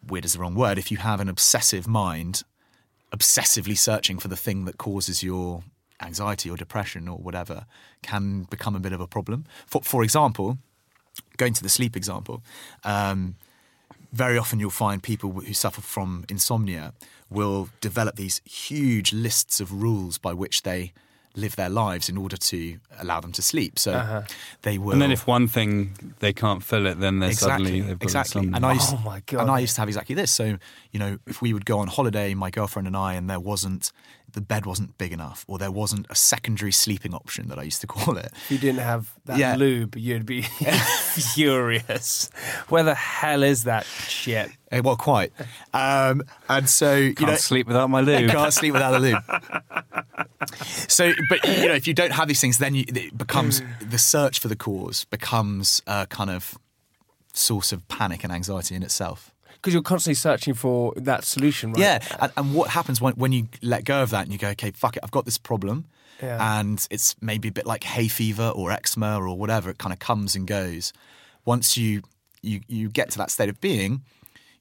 weird 0.09 0.25
is 0.25 0.33
the 0.33 0.39
wrong 0.39 0.55
word. 0.55 0.79
If 0.79 0.91
you 0.91 0.97
have 0.97 1.21
an 1.21 1.29
obsessive 1.29 1.87
mind, 1.87 2.45
obsessively 3.15 3.77
searching 3.77 4.19
for 4.19 4.29
the 4.29 4.37
thing 4.37 4.65
that 4.65 4.79
causes 4.79 5.23
your 5.23 5.65
anxiety 6.01 6.49
or 6.49 6.57
depression 6.57 7.09
or 7.09 7.19
whatever 7.19 7.67
can 8.03 8.45
become 8.45 8.75
a 8.75 8.81
bit 8.81 8.95
of 8.95 9.03
a 9.03 9.07
problem. 9.07 9.45
For, 9.67 9.83
for 9.83 10.03
example, 10.03 10.57
going 11.37 11.53
to 11.53 11.63
the 11.63 11.69
sleep 11.69 11.95
example, 11.95 12.43
um, 12.85 13.37
very 14.13 14.39
often 14.39 14.61
you'll 14.61 14.71
find 14.87 15.03
people 15.03 15.31
who 15.31 15.53
suffer 15.53 15.83
from 15.83 16.25
insomnia 16.31 16.95
will 17.29 17.69
develop 17.83 18.17
these 18.17 18.41
huge 18.47 19.13
lists 19.13 19.61
of 19.61 19.83
rules 19.83 20.17
by 20.17 20.33
which 20.33 20.63
they 20.63 20.93
live 21.35 21.57
their 21.57 21.69
lives 21.69 22.09
in 22.09 22.17
order 22.17 22.37
to 22.37 22.79
allow 22.99 23.21
them 23.21 23.33
to 23.33 23.43
sleep. 23.43 23.79
So 23.79 23.93
uh-huh. 23.93 24.23
they 24.63 24.79
will. 24.79 24.93
And 24.93 25.03
then 25.03 25.13
if 25.13 25.27
one 25.27 25.49
thing 25.49 26.15
they 26.21 26.33
can't 26.33 26.63
fill 26.63 26.87
it, 26.87 27.01
then 27.01 27.21
they're 27.21 27.31
exactly, 27.31 27.65
suddenly 27.65 27.81
they've 27.81 27.99
got 27.99 28.05
exactly. 28.05 28.41
insomnia. 28.41 28.57
And 28.57 28.67
I 28.67 28.73
used, 28.75 28.95
Oh 28.95 29.03
my 29.05 29.23
God. 29.27 29.43
And 29.43 29.51
I 29.51 29.59
used 29.61 29.75
to 29.77 29.81
have 29.81 29.89
exactly 29.89 30.15
this. 30.15 30.31
So 30.31 30.59
you 30.91 30.99
know, 30.99 31.19
if 31.27 31.41
we 31.41 31.53
would 31.53 31.65
go 31.65 31.79
on 31.79 31.89
holiday, 31.89 32.35
my 32.35 32.51
girlfriend 32.51 32.87
and 32.87 32.97
I, 32.97 33.15
and 33.15 33.29
there 33.29 33.41
wasn't 33.41 33.93
the 34.33 34.41
bed 34.41 34.67
wasn't 34.67 34.97
big 34.99 35.13
enough, 35.13 35.45
or 35.49 35.59
there 35.59 35.71
wasn't 35.71 36.07
a 36.11 36.15
secondary 36.15 36.73
sleeping 36.73 37.15
option 37.15 37.49
that 37.49 37.59
I 37.59 37.63
used 37.63 37.81
to 37.83 37.87
call 37.87 38.17
it. 38.17 38.31
if 38.35 38.51
you 38.51 38.59
didn't 38.59 38.81
have 38.81 39.13
that 39.27 39.39
Yeah. 39.39 39.57
lube, 39.57 39.97
you'd 39.97 40.27
be 40.27 40.43
furious. 41.35 42.31
Where 42.69 42.83
the 42.83 42.95
hell 42.95 43.43
is 43.43 43.65
that 43.65 43.85
shit? 43.85 44.51
Eh, 44.71 44.81
Well, 44.81 44.97
quite. 44.97 45.33
Um, 45.75 46.23
and 46.49 46.69
so 46.69 46.95
you 46.97 47.15
Can't 47.15 47.31
know, 47.33 47.37
sleep 47.37 47.67
without 47.67 47.91
my 47.91 48.01
lube. 48.01 48.31
Can't 48.31 48.53
sleep 48.53 48.73
without 48.73 48.95
a 48.95 48.99
lube. 48.99 49.23
so, 50.89 51.13
but 51.29 51.45
you 51.47 51.69
know, 51.69 51.75
if 51.75 51.87
you 51.87 51.95
don't 51.95 52.13
have 52.13 52.29
these 52.29 52.41
things, 52.41 52.59
then 52.59 52.75
you, 52.75 52.85
it 52.89 53.17
becomes 53.17 53.63
the 53.81 53.99
search 53.99 54.39
for 54.39 54.49
the 54.49 54.57
cause 54.57 55.05
becomes 55.05 55.83
a 55.87 56.07
kind 56.07 56.31
of 56.31 56.57
source 57.33 57.73
of 57.73 57.87
panic 57.89 58.25
and 58.25 58.33
anxiety 58.33 58.75
in 58.75 58.83
itself. 58.83 59.32
Because 59.63 59.75
you're 59.75 59.83
constantly 59.83 60.17
searching 60.17 60.55
for 60.55 60.93
that 60.97 61.25
solution, 61.25 61.71
right? 61.73 61.81
Yeah, 61.81 61.99
and, 62.21 62.33
and 62.37 62.53
what 62.55 62.71
happens 62.71 63.01
when, 63.01 63.13
when 63.15 63.31
you 63.31 63.47
let 63.63 63.85
go 63.85 64.03
of 64.03 64.11
that 64.11 64.25
and 64.25 64.33
you 64.33 64.39
go, 64.39 64.49
okay, 64.49 64.73
fuck 64.73 64.97
it, 64.97 65.05
I've 65.05 65.13
got 65.13 65.25
this 65.25 65.39
problem, 65.39 65.85
Yeah. 66.21 66.59
and 66.59 66.85
it's 66.91 67.15
maybe 67.23 67.47
a 67.49 67.53
bit 67.53 67.65
like 67.65 67.85
hay 67.85 68.09
fever 68.09 68.49
or 68.49 68.73
eczema 68.73 69.21
or 69.21 69.39
whatever. 69.39 69.71
It 69.71 69.79
kind 69.79 69.93
of 69.93 70.01
comes 70.01 70.35
and 70.35 70.49
goes. 70.49 70.93
Once 71.45 71.77
you 71.77 72.03
you 72.43 72.61
you 72.67 72.89
get 72.89 73.11
to 73.13 73.19
that 73.19 73.31
state 73.31 73.49
of 73.49 73.61
being, 73.61 74.03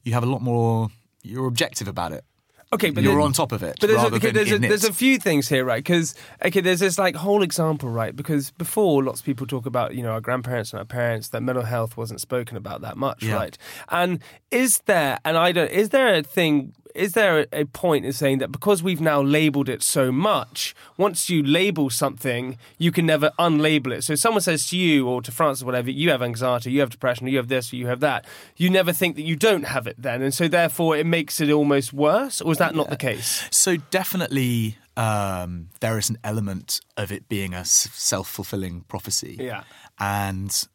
you 0.04 0.12
have 0.12 0.22
a 0.22 0.26
lot 0.26 0.40
more. 0.40 0.88
You're 1.24 1.46
objective 1.48 1.88
about 1.88 2.12
it. 2.12 2.24
Okay, 2.72 2.90
but 2.90 3.02
you're 3.04 3.20
on 3.20 3.32
top 3.34 3.52
of 3.52 3.62
it. 3.62 3.76
But 3.80 3.88
there's, 3.88 4.02
a, 4.02 4.14
okay, 4.14 4.30
there's, 4.30 4.50
a, 4.50 4.58
there's 4.58 4.84
a 4.84 4.92
few 4.94 5.18
things 5.18 5.48
here, 5.48 5.64
right? 5.64 5.84
Because 5.84 6.14
okay, 6.44 6.60
there's 6.60 6.80
this 6.80 6.98
like 6.98 7.14
whole 7.16 7.42
example, 7.42 7.90
right? 7.90 8.16
Because 8.16 8.50
before, 8.52 9.02
lots 9.02 9.20
of 9.20 9.26
people 9.26 9.46
talk 9.46 9.66
about 9.66 9.94
you 9.94 10.02
know 10.02 10.12
our 10.12 10.20
grandparents 10.20 10.72
and 10.72 10.78
our 10.80 10.86
parents 10.86 11.28
that 11.28 11.42
mental 11.42 11.64
health 11.64 11.96
wasn't 11.96 12.20
spoken 12.20 12.56
about 12.56 12.80
that 12.80 12.96
much, 12.96 13.22
Yeah. 13.22 13.34
right? 13.34 13.58
And 13.90 14.20
is 14.50 14.78
there, 14.86 15.18
and 15.24 15.36
I 15.36 15.52
don't, 15.52 15.70
is 15.70 15.90
there 15.90 16.14
a 16.14 16.22
thing? 16.22 16.72
Is 16.94 17.12
there 17.12 17.46
a, 17.52 17.64
point 17.64 18.04
in 18.04 18.12
saying 18.12 18.38
that 18.38 18.52
because 18.52 18.82
we've 18.82 19.00
now 19.00 19.22
labelled 19.22 19.68
it 19.68 19.82
so 19.82 20.12
much, 20.12 20.74
once 20.96 21.30
you 21.30 21.42
label 21.42 21.90
something, 21.90 22.58
you 22.78 22.92
can 22.92 23.06
never 23.06 23.30
unlabel 23.38 23.92
it? 23.92 24.04
So 24.04 24.14
if 24.14 24.18
someone 24.18 24.42
says 24.42 24.68
to 24.70 24.76
you 24.76 25.08
or 25.08 25.22
to 25.22 25.32
France 25.32 25.62
or 25.62 25.66
whatever, 25.66 25.90
you 25.90 26.10
have 26.10 26.22
anxiety, 26.22 26.70
you 26.70 26.80
have 26.80 26.90
depression, 26.90 27.26
you 27.28 27.38
have 27.38 27.48
this, 27.48 27.72
or 27.72 27.76
you 27.76 27.86
have 27.86 28.00
that, 28.00 28.26
you 28.56 28.68
never 28.68 28.92
think 28.92 29.16
that 29.16 29.22
you 29.22 29.36
don't 29.36 29.64
have 29.64 29.86
it 29.86 29.96
then, 29.98 30.22
and 30.22 30.34
so 30.34 30.48
therefore 30.48 30.96
it 30.96 31.06
makes 31.06 31.40
it 31.40 31.50
almost 31.50 31.92
worse, 31.92 32.40
or 32.40 32.52
is 32.52 32.58
that 32.58 32.74
not 32.74 32.90
the 32.90 32.96
case? 32.96 33.48
So 33.50 33.76
definitely, 33.76 34.76
um, 34.96 35.68
there 35.80 35.98
is 35.98 36.10
an 36.10 36.18
element 36.22 36.80
of 36.96 37.10
it 37.10 37.28
being 37.28 37.54
a 37.54 37.64
self-fulfilling 37.64 38.82
prophecy. 38.88 39.36
Yeah. 39.40 39.64
and 39.98 40.66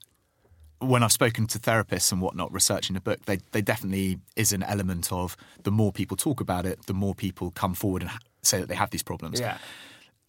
when 0.80 1.04
I've 1.04 1.12
spoken 1.12 1.48
to 1.48 1.60
therapists 1.60 2.12
and 2.12 2.22
whatnot, 2.22 2.54
researching 2.54 2.94
the 2.94 3.02
book, 3.02 3.26
they, 3.26 3.38
they 3.52 3.62
definitely 3.62 4.20
is 4.36 4.52
an 4.54 4.64
element 4.64 5.12
of 5.12 5.36
the 5.64 5.72
more 5.72 5.92
people 5.92 6.18
talk 6.18 6.40
about 6.40 6.66
it, 6.66 6.86
the 6.86 6.94
more 6.94 7.16
people 7.16 7.52
come 7.52 7.74
forward 7.74 8.04
and 8.04 8.12
ha- 8.12 8.20
say 8.44 8.60
that 8.60 8.68
they 8.68 8.76
have 8.76 8.92
these 8.92 9.04
problems. 9.04 9.40
Yeah. 9.40 9.58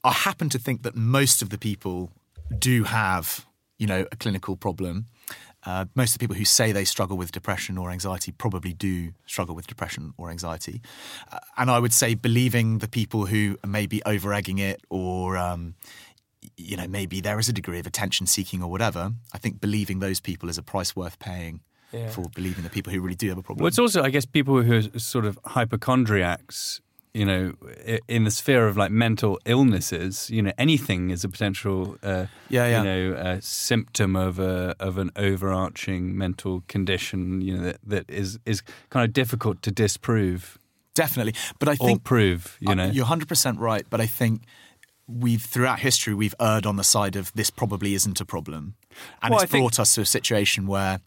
I 0.05 0.13
happen 0.13 0.49
to 0.51 0.59
think 0.59 0.83
that 0.83 0.97
most 0.97 1.43
of 1.43 1.51
the 1.51 1.59
people 1.59 2.11
do 2.59 2.85
have, 2.85 3.47
you 3.79 3.87
know, 3.87 4.07
a 4.11 4.17
clinical 4.17 4.57
problem. 4.57 5.07
Uh, 5.67 5.85
most 5.95 6.11
of 6.11 6.15
the 6.15 6.19
people 6.21 6.37
who 6.37 6.45
say 6.45 6.73
they 6.73 6.85
struggle 6.85 7.17
with 7.17 7.33
depression 7.33 7.77
or 7.77 7.91
anxiety 7.91 8.33
probably 8.33 8.73
do 8.73 9.13
struggle 9.27 9.55
with 9.55 9.67
depression 9.67 10.15
or 10.17 10.31
anxiety. 10.31 10.81
Uh, 11.31 11.41
and 11.57 11.71
I 11.71 11.79
would 11.79 11.93
say 11.93 12.15
believing 12.15 12.79
the 12.79 12.89
people 12.89 13.27
who 13.27 13.59
may 13.67 13.87
be 13.87 14.01
over 14.07 14.33
egging 14.33 14.59
it 14.59 14.81
or, 14.89 15.37
um, 15.37 15.75
you 16.57 16.77
know, 16.77 16.87
maybe 16.89 17.21
there 17.21 17.39
is 17.39 17.49
a 17.49 17.53
degree 17.53 17.79
of 17.81 17.87
attention 17.87 18.27
seeking 18.27 18.63
or 18.63 18.71
whatever, 18.71 19.13
I 19.33 19.39
think 19.39 19.61
believing 19.61 19.99
those 20.01 20.21
people 20.21 20.49
is 20.49 20.59
a 20.59 20.63
price 20.63 20.95
worth 20.95 21.19
paying 21.19 21.61
Yeah. 21.93 22.11
for 22.11 22.29
believing 22.35 22.65
the 22.65 22.71
people 22.71 22.93
who 22.93 23.01
really 23.01 23.17
do 23.17 23.29
have 23.29 23.39
a 23.39 23.43
problem. 23.43 23.63
Well, 23.63 23.69
it's 23.69 23.79
also, 23.79 24.03
I 24.03 24.11
guess, 24.11 24.25
people 24.27 24.63
who 24.63 24.75
are 24.79 24.99
sort 24.99 25.25
of 25.25 25.39
hypochondriacs. 25.45 26.81
You 27.15 27.25
know, 27.25 27.53
in 28.07 28.25
the 28.25 28.31
sphere 28.31 28.69
of 28.69 28.77
like 28.77 28.93
mental 28.93 29.41
illnesses, 29.47 30.29
you 30.31 30.43
know, 30.43 30.53
anything 30.59 31.11
is 31.11 31.25
a 31.25 31.29
potential, 31.29 31.97
uh, 32.03 32.27
Yeah, 32.49 32.67
yeah. 32.69 32.79
you 32.79 32.85
know, 32.85 33.17
uh, 33.17 33.39
symptom 33.41 34.15
of 34.15 34.39
a 34.39 34.77
of 34.79 34.99
an 34.99 35.11
overarching 35.17 36.17
mental 36.17 36.63
condition. 36.69 37.41
You 37.41 37.57
know, 37.57 37.63
that, 37.65 37.79
that 37.87 38.11
is 38.11 38.39
is 38.45 38.63
kind 38.91 39.05
of 39.05 39.13
difficult 39.13 39.63
to 39.63 39.71
disprove 39.71 40.59
Definitely. 40.95 41.35
But 41.59 41.69
I 41.69 41.73
or 41.73 41.87
think 41.89 42.05
prove. 42.05 42.57
You 42.61 42.75
know, 42.75 42.91
You're 42.91 43.07
100% 43.07 43.59
right, 43.59 43.87
but 43.89 44.01
I 44.01 44.07
think 44.07 44.43
we've 45.09 45.43
throughout 45.43 45.81
history 45.81 46.13
we've 46.15 46.35
erred 46.39 46.67
on 46.67 46.77
the 46.77 46.85
side 46.85 47.17
of 47.17 47.33
this 47.35 47.51
probably 47.51 47.95
isn't 47.95 48.21
a 48.21 48.25
problem. 48.25 48.75
And 49.23 49.33
Well, 49.33 49.43
it's 49.43 49.51
think- 49.51 49.63
brought 49.63 49.81
us 49.81 49.95
to 49.95 50.03
a 50.03 50.07
situation 50.07 50.67
where 50.67 51.01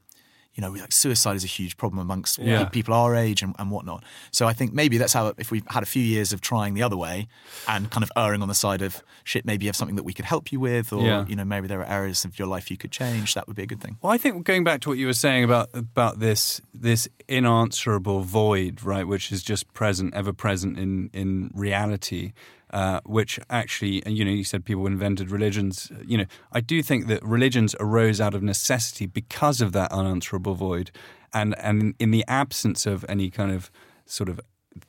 you 0.54 0.60
know, 0.60 0.70
like 0.72 0.92
suicide 0.92 1.38
is 1.38 1.46
a 1.46 1.48
huge 1.48 1.78
problem 1.78 1.98
amongst 1.98 2.38
Yeah. 2.38 2.66
people 2.66 2.94
our 2.94 3.16
age 3.16 3.42
and, 3.42 3.56
and 3.58 3.72
whatnot. 3.72 4.04
So 4.32 4.50
I 4.50 4.54
think 4.54 4.74
maybe 4.74 4.98
that's 4.98 5.14
how, 5.14 5.34
if 5.38 5.50
we've 5.50 5.64
had 5.70 5.82
a 5.82 5.86
few 5.86 6.04
years 6.04 6.34
of 6.34 6.42
trying 6.42 6.74
the 6.74 6.84
other 6.84 6.98
way 6.98 7.30
and 7.70 7.90
kind 7.90 8.04
of 8.04 8.12
erring 8.18 8.42
on 8.42 8.50
the 8.50 8.54
side 8.54 8.82
of 8.82 9.02
shit, 9.24 9.46
maybe 9.46 9.64
you 9.64 9.70
have 9.70 9.78
something 9.78 9.96
that 9.96 10.04
we 10.04 10.12
could 10.12 10.26
help 10.26 10.52
you 10.52 10.60
with, 10.60 10.92
or 10.92 11.06
Yeah. 11.06 11.26
you 11.26 11.38
know, 11.38 11.46
maybe 11.46 11.70
there 11.70 11.80
are 11.80 11.86
areas 11.88 12.26
of 12.26 12.38
your 12.38 12.50
life 12.50 12.70
you 12.70 12.76
could 12.76 12.92
change. 12.92 13.34
That 13.34 13.48
would 13.48 13.56
be 13.56 13.64
a 13.64 13.66
good 13.66 13.80
thing. 13.80 13.98
Well, 14.02 14.12
I 14.12 14.18
think 14.18 14.46
going 14.46 14.66
back 14.66 14.82
to 14.82 14.90
what 14.90 14.98
you 14.98 15.06
were 15.06 15.14
saying 15.14 15.46
about 15.46 15.70
about 15.74 16.20
this 16.20 16.60
this 16.74 17.08
inanswerable 17.30 18.22
void, 18.22 18.84
right, 18.84 19.08
which 19.08 19.32
is 19.32 19.44
just 19.44 19.72
present, 19.74 20.14
ever 20.14 20.34
present 20.34 20.78
in 20.78 21.10
in 21.14 21.52
reality, 21.54 22.34
uh, 22.72 23.02
which 23.06 23.40
actually, 23.50 24.02
you 24.06 24.24
know, 24.26 24.32
you 24.32 24.44
said 24.44 24.66
people 24.66 24.88
invented 24.88 25.30
religions. 25.32 25.92
You 26.06 26.20
know, 26.20 26.26
I 26.52 26.62
do 26.62 26.82
think 26.82 27.08
that 27.08 27.24
religions 27.24 27.76
arose 27.80 28.22
out 28.22 28.34
of 28.34 28.42
necessity 28.42 29.06
because 29.06 29.62
of 29.62 29.72
that 29.74 29.92
unanswerable 29.92 30.56
void, 30.56 30.92
and 31.34 31.58
and 31.60 31.96
in 32.00 32.12
the 32.12 32.24
absence 32.28 32.86
of 32.86 33.06
any 33.10 33.30
kind 33.30 33.52
of 33.52 33.70
sort 34.06 34.30
of 34.30 34.40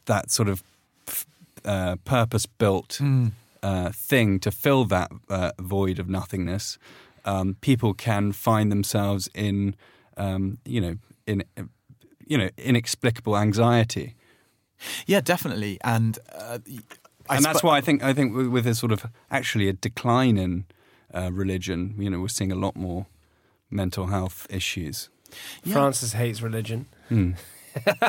that 0.06 0.30
sort 0.30 0.48
of 0.48 0.62
uh, 1.64 1.96
purpose 2.04 2.46
built 2.46 3.00
uh, 3.62 3.90
thing 3.92 4.40
to 4.40 4.50
fill 4.50 4.84
that 4.84 5.10
uh, 5.28 5.52
void 5.58 5.98
of 5.98 6.08
nothingness, 6.08 6.78
um, 7.24 7.56
people 7.60 7.94
can 7.94 8.32
find 8.32 8.70
themselves 8.70 9.28
in, 9.34 9.74
um, 10.16 10.58
you 10.64 10.80
know, 10.80 10.96
in, 11.26 11.44
you 12.26 12.38
know, 12.38 12.48
inexplicable 12.56 13.36
anxiety, 13.36 14.14
Yeah, 15.06 15.20
definitely. 15.20 15.78
And 15.84 16.18
uh, 16.32 16.58
and 17.31 17.45
that's 17.45 17.59
spe- 17.59 17.64
why 17.64 17.76
I 17.79 17.81
think 17.81 18.02
I 18.02 18.12
think 18.12 18.35
with, 18.35 18.49
with 18.49 18.67
a 18.67 18.75
sort 18.75 18.93
of 18.93 19.07
actually 19.31 19.69
a 19.69 19.73
decline 19.73 20.37
in 20.38 20.64
uh, 21.14 21.31
religion, 21.33 21.95
you 21.99 22.11
know, 22.11 22.21
we're 22.21 22.29
seeing 22.29 22.52
a 22.52 22.57
lot 22.57 22.75
more 22.76 23.07
mental 23.71 24.07
health 24.07 24.47
issues. 24.50 25.09
Francis 25.67 26.12
hates 26.12 26.43
religion. 26.43 26.87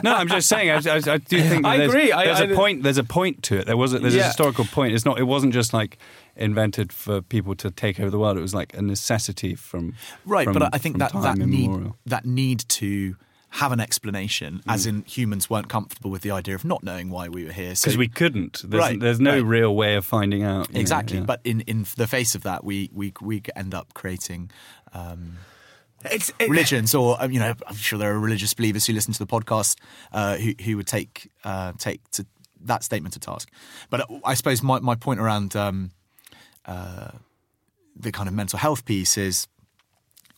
No, 0.03 0.13
I'm 0.13 0.27
just 0.27 0.49
saying. 0.49 0.69
I, 0.71 0.75
I, 0.89 0.95
I 1.13 1.17
do 1.19 1.41
think 1.49 1.63
that 1.63 1.65
I 1.69 1.77
there's, 1.77 1.89
agree. 1.93 2.11
I- 2.11 2.25
there's 2.25 2.41
I- 2.41 2.45
a 2.45 2.55
point. 2.55 2.83
There's 2.83 2.97
a 2.97 3.03
point 3.03 3.43
to 3.43 3.59
it. 3.59 3.65
There 3.65 3.77
was 3.77 3.93
a, 3.93 3.99
there's 3.99 4.15
Yeah. 4.15 4.23
a 4.23 4.25
historical 4.25 4.65
point. 4.65 4.93
It's 4.93 5.05
not. 5.05 5.19
It 5.19 5.23
wasn't 5.23 5.53
just 5.53 5.73
like 5.73 5.97
invented 6.35 6.91
for 6.91 7.21
people 7.21 7.55
to 7.55 7.71
take 7.71 7.99
over 7.99 8.09
the 8.09 8.19
world. 8.19 8.37
It 8.37 8.41
was 8.41 8.53
like 8.53 8.73
a 8.75 8.81
necessity 8.81 9.55
from 9.55 9.93
right 10.25 10.43
from- 10.45 10.53
but 10.53 10.73
i 10.73 10.77
think 10.77 10.93
from 10.95 10.99
that 10.99 11.11
time 11.11 11.37
that 11.37 11.45
need 11.47 11.91
that 12.05 12.25
need 12.25 12.59
to 12.69 13.15
have 13.57 13.71
an 13.71 13.79
explanation, 13.79 14.61
as 14.67 14.87
in 14.87 15.03
humans 15.03 15.47
weren't 15.47 15.69
comfortable 15.69 16.09
with 16.09 16.23
the 16.23 16.31
idea 16.31 16.55
of 16.55 16.65
not 16.65 16.83
knowing 16.83 17.11
why 17.11 17.29
we 17.29 17.45
were 17.45 17.51
here. 17.51 17.75
So 17.75 17.85
Because 17.85 17.97
we 17.97 18.07
couldn't. 18.07 18.63
There's, 18.65 18.81
Right, 18.81 18.99
there's 18.99 19.19
no 19.19 19.33
right. 19.35 19.45
real 19.45 19.75
way 19.75 19.95
of 19.95 20.05
finding 20.05 20.41
out. 20.43 20.69
you 20.69 20.73
know, 20.73 20.79
exactly, 20.79 21.19
yeah. 21.19 21.25
but 21.25 21.39
in 21.43 21.61
in 21.61 21.85
the 21.95 22.07
face 22.07 22.33
of 22.33 22.41
that, 22.43 22.63
we 22.63 22.89
we 22.93 23.13
we 23.21 23.43
end 23.55 23.73
up 23.75 23.93
creating. 23.93 24.49
Um, 24.93 25.37
It's 26.05 26.31
it, 26.39 26.49
religions, 26.49 26.95
or 26.95 27.15
um, 27.21 27.31
you 27.31 27.39
know, 27.39 27.53
I'm 27.67 27.75
sure 27.75 27.99
there 27.99 28.11
are 28.13 28.19
religious 28.19 28.53
believers 28.55 28.87
who 28.87 28.93
listen 28.93 29.13
to 29.13 29.19
the 29.19 29.27
podcast 29.27 29.77
uh, 30.11 30.37
who 30.37 30.53
who 30.65 30.75
would 30.77 30.87
take 30.87 31.29
uh, 31.43 31.73
take 31.77 31.99
to 32.11 32.25
that 32.65 32.83
statement 32.83 33.13
to 33.13 33.19
task. 33.19 33.49
But 33.89 33.99
uh, 34.01 34.19
I 34.25 34.33
suppose 34.33 34.63
my 34.63 34.79
my 34.79 34.95
point 34.95 35.19
around 35.19 35.55
um, 35.55 35.91
uh, 36.65 37.11
the 37.95 38.11
kind 38.11 38.27
of 38.27 38.33
mental 38.33 38.57
health 38.59 38.83
piece 38.83 39.15
is 39.17 39.47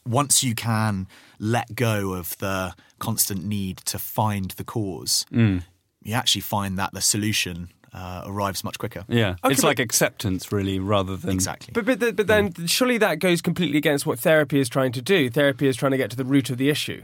once 0.05 0.43
you 0.43 0.53
can 0.53 1.07
let 1.39 1.75
go 1.75 2.13
of 2.13 2.37
the 2.37 2.73
constant 3.05 3.41
need 3.45 3.77
to 3.91 3.97
find 3.99 4.51
the 4.59 4.63
cause, 4.63 5.25
Mm. 5.31 5.63
you 6.07 6.13
actually 6.21 6.41
find 6.41 6.77
that 6.77 6.91
the 6.93 7.01
solution 7.01 7.69
uh, 7.93 8.23
arrives 8.31 8.61
much 8.63 8.77
quicker. 8.77 9.03
Yeah, 9.07 9.35
Okay, 9.43 9.53
it's 9.53 9.61
but- 9.61 9.67
like 9.67 9.79
acceptance, 9.79 10.51
really, 10.51 10.79
rather 10.79 11.15
than 11.17 11.31
Exactly. 11.31 11.71
But 11.73 11.85
but, 11.85 12.15
but 12.19 12.27
then 12.27 12.51
surely 12.67 12.97
that 12.99 13.19
goes 13.19 13.41
completely 13.41 13.77
against 13.77 14.05
what 14.05 14.19
therapy 14.19 14.59
is 14.59 14.67
trying 14.69 14.91
to 14.93 15.01
do. 15.01 15.29
Therapy 15.29 15.65
is 15.67 15.75
trying 15.77 15.91
to 15.95 15.97
get 16.03 16.09
to 16.11 16.17
the 16.17 16.25
root 16.25 16.49
of 16.49 16.57
the 16.57 16.69
issue. 16.69 17.01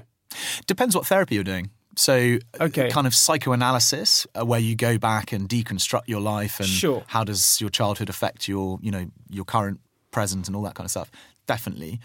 Depends 0.67 0.93
what 0.95 1.05
therapy 1.07 1.35
you're 1.35 1.45
doing. 1.55 1.69
So, 1.95 2.39
Okay. 2.59 2.89
kind 2.89 3.07
of 3.07 3.13
psychoanalysis, 3.15 4.27
uh, 4.35 4.45
where 4.45 4.59
you 4.59 4.75
go 4.75 4.97
back 4.97 5.31
and 5.33 5.47
deconstruct 5.47 6.07
your 6.07 6.21
life 6.21 6.59
and 6.59 6.67
Sure. 6.69 7.03
how 7.07 7.23
does 7.23 7.59
your 7.61 7.69
childhood 7.69 8.09
affect 8.09 8.47
your, 8.47 8.77
you 8.81 8.91
know, 8.91 9.05
your 9.29 9.45
current 9.45 9.79
present 10.11 10.47
and 10.47 10.55
all 10.55 10.63
that 10.63 10.75
kind 10.75 10.85
of 10.85 10.91
stuff. 10.91 11.09
Definitely. 11.47 11.99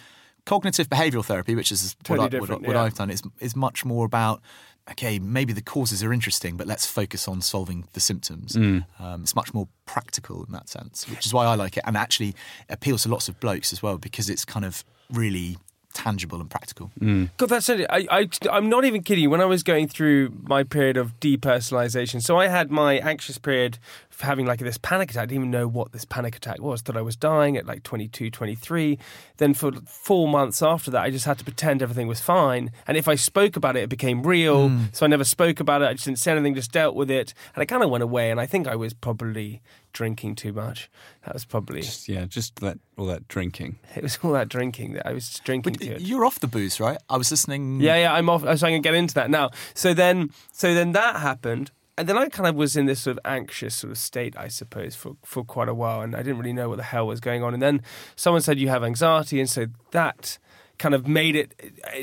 Cognitive 0.47 0.88
behavioral 0.88 1.25
therapy, 1.25 1.55
which 1.55 1.71
is 1.71 1.95
Totally 2.03 2.25
what, 2.25 2.35
I, 2.35 2.38
what, 2.38 2.62
what 2.62 2.76
yeah. 2.76 2.83
I've 2.83 2.95
done, 2.95 3.11
is 3.11 3.23
is 3.41 3.55
much 3.55 3.85
more 3.85 4.07
about. 4.07 4.41
Okay, 4.88 5.19
maybe 5.19 5.53
the 5.53 5.62
causes 5.62 6.05
are 6.05 6.12
interesting, 6.12 6.57
but 6.57 6.69
let's 6.69 6.87
focus 6.87 7.26
on 7.26 7.41
solving 7.41 7.88
the 7.93 7.99
symptoms. 7.99 8.53
Mm. 8.53 8.87
Um, 9.00 9.23
it's 9.23 9.35
much 9.35 9.53
more 9.53 9.67
practical 9.85 10.45
in 10.45 10.53
that 10.53 10.69
sense, 10.69 11.09
which 11.11 11.26
is 11.26 11.35
why 11.35 11.45
I 11.45 11.57
like 11.57 11.76
it, 11.76 11.83
and 11.85 11.97
actually 11.97 12.37
appeals 12.69 13.03
to 13.03 13.09
lots 13.09 13.29
of 13.29 13.41
blokes 13.41 13.73
as 13.73 13.83
well 13.83 13.99
because 13.99 14.31
it's 14.31 14.45
kind 14.45 14.65
of 14.65 14.85
really 15.11 15.59
tangible 15.97 16.41
and 16.41 16.50
practical. 16.50 16.93
Mm. 17.00 17.31
God, 17.38 17.49
that's 17.49 17.71
it. 17.71 17.87
I, 17.88 18.07
I, 18.11 18.29
I'm 18.53 18.69
not 18.69 18.85
even 18.85 19.03
kidding 19.03 19.25
you. 19.25 19.31
When 19.31 19.41
I 19.41 19.47
was 19.47 19.62
going 19.62 19.88
through 19.88 20.31
my 20.43 20.62
period 20.62 20.99
of 20.99 21.19
depersonalization, 21.21 22.23
so 22.23 22.38
I 22.38 22.49
had 22.49 22.71
my 22.71 22.99
anxious 22.99 23.38
period 23.38 23.79
of 24.12 24.21
having 24.21 24.45
like 24.45 24.61
this 24.61 24.76
panic 24.76 25.11
attack. 25.11 25.23
I 25.23 25.26
didn't 25.26 25.41
even 25.41 25.50
know 25.50 25.67
what 25.67 25.93
this 25.93 26.05
panic 26.05 26.37
attack 26.37 26.61
was. 26.61 26.83
Thought 26.83 26.99
I 26.99 27.03
was 27.03 27.17
dying 27.17 27.57
at 27.57 27.65
like 27.65 27.83
22, 27.83 28.31
23. 28.31 28.99
Then 29.38 29.55
for 29.55 29.73
four 29.87 30.29
months 30.29 30.61
after 30.61 30.91
that, 30.91 31.03
I 31.03 31.11
just 31.11 31.25
had 31.25 31.38
to 31.38 31.45
pretend 31.45 31.83
everything 31.83 32.09
was 32.09 32.21
fine. 32.21 32.71
And 32.87 32.99
if 32.99 33.09
I 33.09 33.15
spoke 33.15 33.57
about 33.57 33.75
it, 33.76 33.85
it 33.85 33.88
became 33.88 34.23
real. 34.23 34.69
Mm. 34.69 34.95
So 34.95 35.07
I 35.07 35.09
never 35.09 35.25
spoke 35.25 35.61
about 35.61 35.81
it. 35.81 35.87
I 35.87 35.95
just 35.95 36.05
didn't 36.05 36.19
say 36.19 36.33
anything, 36.33 36.55
just 36.55 36.73
dealt 36.73 36.95
with 36.95 37.11
it. 37.11 37.33
And 37.55 37.62
it 37.62 37.67
kind 37.67 37.83
of 37.83 37.88
went 37.88 38.05
away. 38.05 38.31
And 38.31 38.38
I 38.38 38.45
think 38.45 38.69
I 38.69 38.76
was 38.76 38.93
probably 38.93 39.62
drinking 39.97 40.35
too 40.35 40.53
much. 40.53 40.91
That 41.25 41.33
was 41.33 41.47
probably, 41.47 41.81
just, 41.81 42.07
yeah, 42.07 42.26
just 42.26 42.57
that 42.57 42.79
all 42.99 43.07
that 43.07 43.26
drinking. 43.29 43.79
it 43.97 44.03
was 44.03 44.19
all 44.23 44.33
that 44.33 44.49
drinking 44.49 44.93
that 44.93 45.07
I 45.07 45.12
was 45.12 45.29
just 45.29 45.45
drinking 45.45 45.76
But 45.79 46.00
you're 46.03 46.26
off 46.26 46.38
the 46.38 46.47
booze, 46.47 46.79
right? 46.79 46.99
I 47.09 47.17
was 47.17 47.31
listening. 47.31 47.81
Yeah, 47.81 47.97
yeah, 47.97 48.12
I'm 48.12 48.29
off. 48.29 48.43
So 48.43 48.49
I'm 48.49 48.59
going 48.59 48.83
to 48.83 48.87
get 48.87 48.95
into 48.95 49.15
that 49.15 49.31
now. 49.31 49.50
So 49.75 49.95
then, 49.95 50.31
so 50.53 50.75
then 50.75 50.93
that 50.93 51.17
happened, 51.17 51.71
and 51.97 52.07
then 52.07 52.19
I 52.19 52.29
kind 52.29 52.47
of 52.47 52.55
was 52.57 52.76
in 52.76 52.85
this 52.85 53.00
sort 53.00 53.17
of 53.17 53.23
anxious 53.25 53.75
sort 53.75 53.91
of 53.91 53.97
state, 53.99 54.37
I 54.37 54.49
suppose, 54.49 54.95
for 54.95 55.17
for 55.25 55.43
quite 55.43 55.69
a 55.69 55.75
while, 55.75 56.03
and 56.03 56.15
I 56.15 56.19
didn't 56.19 56.38
really 56.38 56.53
know 56.53 56.69
what 56.69 56.76
the 56.76 56.83
hell 56.83 57.07
was 57.07 57.21
going 57.21 57.43
on. 57.43 57.55
And 57.55 57.62
then 57.62 57.81
someone 58.17 58.43
said 58.43 58.59
you 58.59 58.69
have 58.69 58.85
anxiety, 58.85 59.41
and 59.41 59.49
so 59.49 59.67
that 59.93 60.38
kind 60.78 60.95
of 60.95 61.06
made 61.09 61.37
it. 61.37 61.54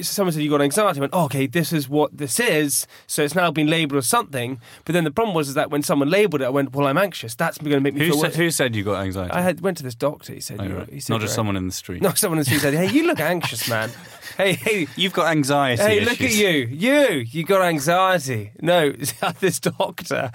Someone 0.02 0.32
said 0.34 0.42
you 0.42 0.50
got 0.50 0.62
anxiety. 0.62 1.00
I 1.00 1.02
went, 1.02 1.14
oh, 1.14 1.26
okay, 1.26 1.48
this 1.48 1.72
is 1.74 1.88
what 1.90 2.16
this 2.18 2.40
is. 2.40 2.88
So 3.08 3.24
it's 3.24 3.36
now 3.36 3.52
been 3.52 3.68
labelled 3.68 3.98
as 4.00 4.08
something. 4.08 4.60
But 4.86 4.94
then 4.94 5.04
the 5.04 5.12
problem 5.12 5.36
was 5.36 5.48
is 5.50 5.54
that 5.56 5.70
when 5.72 5.84
someone 5.84 6.10
labelled 6.10 6.42
it, 6.42 6.46
I 6.46 6.50
went, 6.50 6.74
well, 6.74 6.88
I'm 6.88 6.98
anxious. 6.98 7.36
That's 7.36 7.58
going 7.58 7.72
to 7.72 7.80
make 7.80 7.94
me 7.94 8.02
Who 8.06 8.12
feel 8.14 8.22
said, 8.22 8.28
worse. 8.30 8.36
who 8.36 8.52
said 8.52 8.76
you 8.76 8.84
got 8.84 9.02
anxiety? 9.04 9.32
I 9.32 9.42
had 9.42 9.62
went 9.62 9.78
to 9.78 9.84
this 9.84 9.96
doctor. 9.96 10.34
He 10.34 10.40
said, 10.40 10.60
Oh, 10.60 10.64
you're, 10.64 10.78
right. 10.78 10.90
he 10.90 11.00
said 11.00 11.14
Not 11.14 11.22
just 11.22 11.32
you're- 11.32 11.36
someone 11.36 11.56
in 11.58 11.66
the 11.68 11.74
street. 11.74 12.02
No, 12.02 12.14
someone 12.14 12.38
in 12.40 12.42
the 12.42 12.46
street 12.46 12.62
said, 12.62 12.74
hey, 12.74 12.90
you 12.90 13.06
look 13.08 13.20
anxious, 13.20 13.68
man. 13.70 13.92
Hey, 14.38 14.54
hey, 14.54 14.88
You've 14.96 15.14
got 15.14 15.28
anxiety. 15.28 15.84
Hey, 15.84 16.00
look 16.00 16.14
at 16.14 16.22
issues. 16.22 16.40
you. 16.40 16.50
You, 16.92 17.08
you 17.20 17.44
got 17.44 17.62
anxiety. 17.62 18.52
No, 18.62 18.90
this 19.40 19.60
doctor 19.60 20.32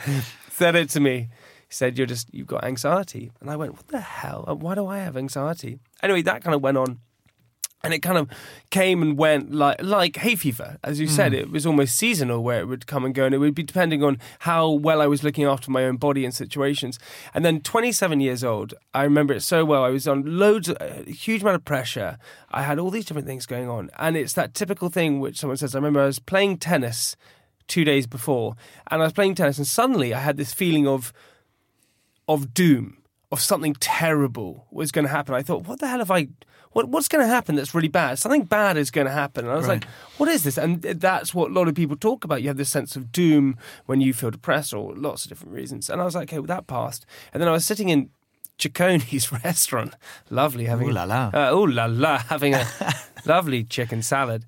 said 0.52 0.76
it 0.76 0.90
to 0.90 1.00
me. 1.00 1.30
He 1.68 1.74
said, 1.74 1.98
You're 1.98 2.06
just, 2.06 2.32
you've 2.32 2.46
got 2.46 2.62
anxiety. 2.62 3.32
And 3.40 3.50
I 3.50 3.56
went, 3.56 3.72
What 3.74 3.88
the 3.88 4.00
hell? 4.00 4.44
Why 4.60 4.76
do 4.76 4.86
I 4.86 4.98
have 4.98 5.16
anxiety? 5.16 5.80
Anyway, 6.00 6.22
that 6.22 6.44
kind 6.44 6.54
of 6.54 6.62
went 6.62 6.76
on. 6.78 7.00
And 7.84 7.94
it 7.94 8.00
kind 8.00 8.18
of 8.18 8.28
came 8.70 9.02
and 9.02 9.16
went 9.16 9.52
like 9.52 9.80
like 9.82 10.16
hay 10.16 10.34
fever, 10.34 10.78
as 10.82 10.98
you 10.98 11.06
said. 11.06 11.32
Hmm. 11.32 11.38
It 11.38 11.50
was 11.50 11.64
almost 11.64 11.96
seasonal, 11.96 12.42
where 12.42 12.60
it 12.60 12.66
would 12.66 12.86
come 12.86 13.04
and 13.04 13.14
go, 13.14 13.24
and 13.24 13.34
it 13.34 13.38
would 13.38 13.54
be 13.54 13.62
depending 13.62 14.02
on 14.02 14.18
how 14.40 14.68
well 14.68 15.00
I 15.00 15.06
was 15.06 15.22
looking 15.22 15.44
after 15.44 15.70
my 15.70 15.84
own 15.84 15.96
body 15.96 16.24
and 16.24 16.34
situations. 16.34 16.98
And 17.32 17.44
then, 17.44 17.60
27 17.60 18.20
years 18.20 18.42
old, 18.42 18.74
I 18.94 19.04
remember 19.04 19.32
it 19.32 19.42
so 19.42 19.64
well. 19.64 19.84
I 19.84 19.90
was 19.90 20.08
on 20.08 20.38
loads, 20.38 20.68
a 20.68 21.04
huge 21.04 21.42
amount 21.42 21.54
of 21.54 21.64
pressure. 21.64 22.18
I 22.50 22.62
had 22.62 22.80
all 22.80 22.90
these 22.90 23.04
different 23.04 23.28
things 23.28 23.46
going 23.46 23.68
on, 23.68 23.90
and 23.96 24.16
it's 24.16 24.32
that 24.32 24.54
typical 24.54 24.88
thing 24.88 25.20
which 25.20 25.38
someone 25.38 25.56
says. 25.56 25.74
I 25.74 25.78
remember 25.78 26.00
I 26.00 26.06
was 26.06 26.18
playing 26.18 26.58
tennis 26.58 27.14
two 27.68 27.84
days 27.84 28.06
before, 28.08 28.56
and 28.90 29.00
I 29.02 29.04
was 29.04 29.12
playing 29.12 29.36
tennis, 29.36 29.58
and 29.58 29.66
suddenly 29.66 30.12
I 30.12 30.20
had 30.20 30.36
this 30.36 30.52
feeling 30.52 30.88
of 30.88 31.12
of 32.28 32.52
doom, 32.52 32.98
of 33.30 33.40
something 33.40 33.74
terrible 33.74 34.66
was 34.70 34.92
going 34.92 35.04
to 35.04 35.10
happen. 35.10 35.34
I 35.34 35.42
thought, 35.42 35.66
what 35.66 35.78
the 35.78 35.88
hell 35.88 36.00
have 36.00 36.10
I? 36.10 36.28
What, 36.72 36.88
what's 36.88 37.08
going 37.08 37.24
to 37.24 37.28
happen 37.28 37.54
that's 37.56 37.74
really 37.74 37.88
bad? 37.88 38.18
Something 38.18 38.44
bad 38.44 38.76
is 38.76 38.90
going 38.90 39.06
to 39.06 39.12
happen. 39.12 39.44
And 39.44 39.52
I 39.52 39.56
was 39.56 39.66
Right. 39.66 39.82
like, 39.82 39.90
what 40.18 40.28
is 40.28 40.44
this? 40.44 40.58
And 40.58 40.82
that's 40.82 41.34
what 41.34 41.50
a 41.50 41.54
lot 41.54 41.68
of 41.68 41.74
people 41.74 41.96
talk 41.96 42.24
about. 42.24 42.42
You 42.42 42.48
have 42.48 42.56
this 42.56 42.70
sense 42.70 42.94
of 42.96 43.10
doom 43.12 43.56
when 43.86 44.00
you 44.00 44.12
feel 44.12 44.30
depressed 44.30 44.74
or 44.74 44.94
lots 44.94 45.24
of 45.24 45.30
different 45.30 45.54
reasons. 45.54 45.88
And 45.90 46.00
I 46.00 46.04
was 46.04 46.14
like, 46.14 46.28
okay, 46.28 46.38
well, 46.38 46.46
that 46.48 46.66
passed. 46.66 47.06
And 47.32 47.40
then 47.40 47.48
I 47.48 47.52
was 47.52 47.64
sitting 47.64 47.88
in 47.88 48.10
Cecconi's 48.58 49.30
restaurant, 49.44 49.94
lovely, 50.30 50.64
having 50.66 50.88
Ooh 50.88 50.92
la 50.92 51.04
la. 51.04 51.30
uh, 51.32 51.52
ooh 51.54 51.66
la 51.66 51.86
la, 51.86 52.18
having 52.18 52.54
a 52.54 52.66
lovely 53.24 53.64
chicken 53.64 54.02
salad, 54.02 54.44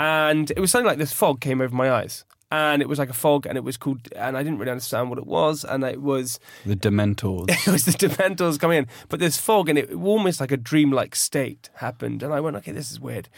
and 0.00 0.50
it 0.50 0.58
was 0.58 0.70
something 0.72 0.86
like 0.86 0.98
this 0.98 1.12
fog 1.12 1.40
came 1.40 1.60
over 1.60 1.74
my 1.74 1.90
eyes, 1.90 2.24
and 2.52 2.82
it 2.82 2.88
was 2.88 2.98
like 2.98 3.08
a 3.08 3.14
fog, 3.14 3.46
and 3.46 3.56
it 3.56 3.64
was 3.64 3.78
called, 3.78 4.12
and 4.14 4.36
I 4.36 4.42
didn't 4.42 4.58
really 4.58 4.70
understand 4.70 5.08
what 5.08 5.18
it 5.18 5.26
was, 5.26 5.64
and 5.64 5.82
it 5.84 6.02
was 6.02 6.38
The 6.66 6.76
Dementors. 6.76 7.46
it 7.66 7.72
was 7.72 7.86
the 7.86 7.92
Dementors 7.92 8.60
coming 8.60 8.78
in, 8.78 8.86
but 9.08 9.20
this 9.20 9.38
fog, 9.38 9.70
and 9.70 9.78
it 9.78 9.90
almost 9.94 10.38
like 10.38 10.52
a 10.52 10.58
dreamlike 10.58 11.16
state 11.16 11.70
happened, 11.76 12.22
and 12.22 12.32
I 12.32 12.40
went, 12.40 12.56
okay, 12.56 12.72
this 12.72 12.92
is 12.92 13.00
weird. 13.00 13.30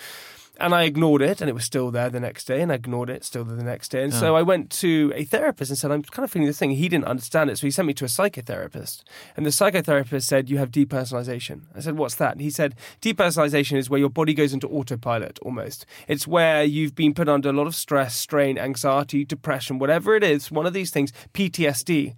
And 0.61 0.73
I 0.75 0.85
ignored 0.85 1.21
it, 1.21 1.41
and 1.41 1.51
it 1.51 1.53
was 1.53 1.65
still 1.65 1.91
there 1.91 2.09
the 2.09 2.21
next 2.21 2.45
day, 2.45 2.63
and 2.63 2.71
I 2.71 2.77
ignored 2.77 3.11
it, 3.11 3.25
still 3.25 3.45
there 3.45 3.57
the 3.57 3.65
next 3.65 3.89
day. 3.89 4.05
And 4.05 4.15
so 4.15 4.37
I 4.37 4.43
went 4.43 4.71
to 4.71 5.13
a 5.17 5.25
therapist 5.25 5.71
and 5.71 5.77
said, 5.77 5.91
I'm 5.91 6.03
kind 6.03 6.25
of 6.25 6.31
feeling 6.31 6.47
this 6.47 6.59
thing. 6.59 6.71
He 6.71 6.89
didn't 6.89 7.07
understand 7.07 7.51
it, 7.51 7.59
so 7.59 7.67
he 7.67 7.73
sent 7.73 7.89
me 7.89 7.95
to 7.95 8.05
a 8.05 8.09
psychotherapist. 8.09 9.03
And 9.37 9.45
the 9.45 9.51
psychotherapist 9.51 10.23
said, 10.23 10.49
You 10.49 10.59
have 10.59 10.71
depersonalization. 10.71 11.63
I 11.75 11.81
said, 11.81 11.97
What's 11.97 12.15
that? 12.17 12.33
And 12.33 12.41
he 12.41 12.51
said, 12.51 12.77
Depersonalization 13.03 13.79
is 13.79 13.91
where 13.91 13.99
your 13.99 14.11
body 14.11 14.33
goes 14.33 14.53
into 14.53 14.69
autopilot 14.69 15.41
almost. 15.43 15.87
It's 16.07 16.27
where 16.27 16.63
you've 16.63 16.95
been 16.95 17.15
put 17.15 17.29
under 17.29 17.49
a 17.49 17.53
lot 17.53 17.67
of 17.67 17.75
stress, 17.75 18.15
strain, 18.15 18.57
anxiety, 18.57 19.25
depression, 19.25 19.81
whatever 19.81 20.15
it 20.15 20.23
is, 20.23 20.53
one 20.53 20.67
of 20.67 20.73
these 20.73 20.91
things, 20.91 21.13
PTSD 21.33 22.15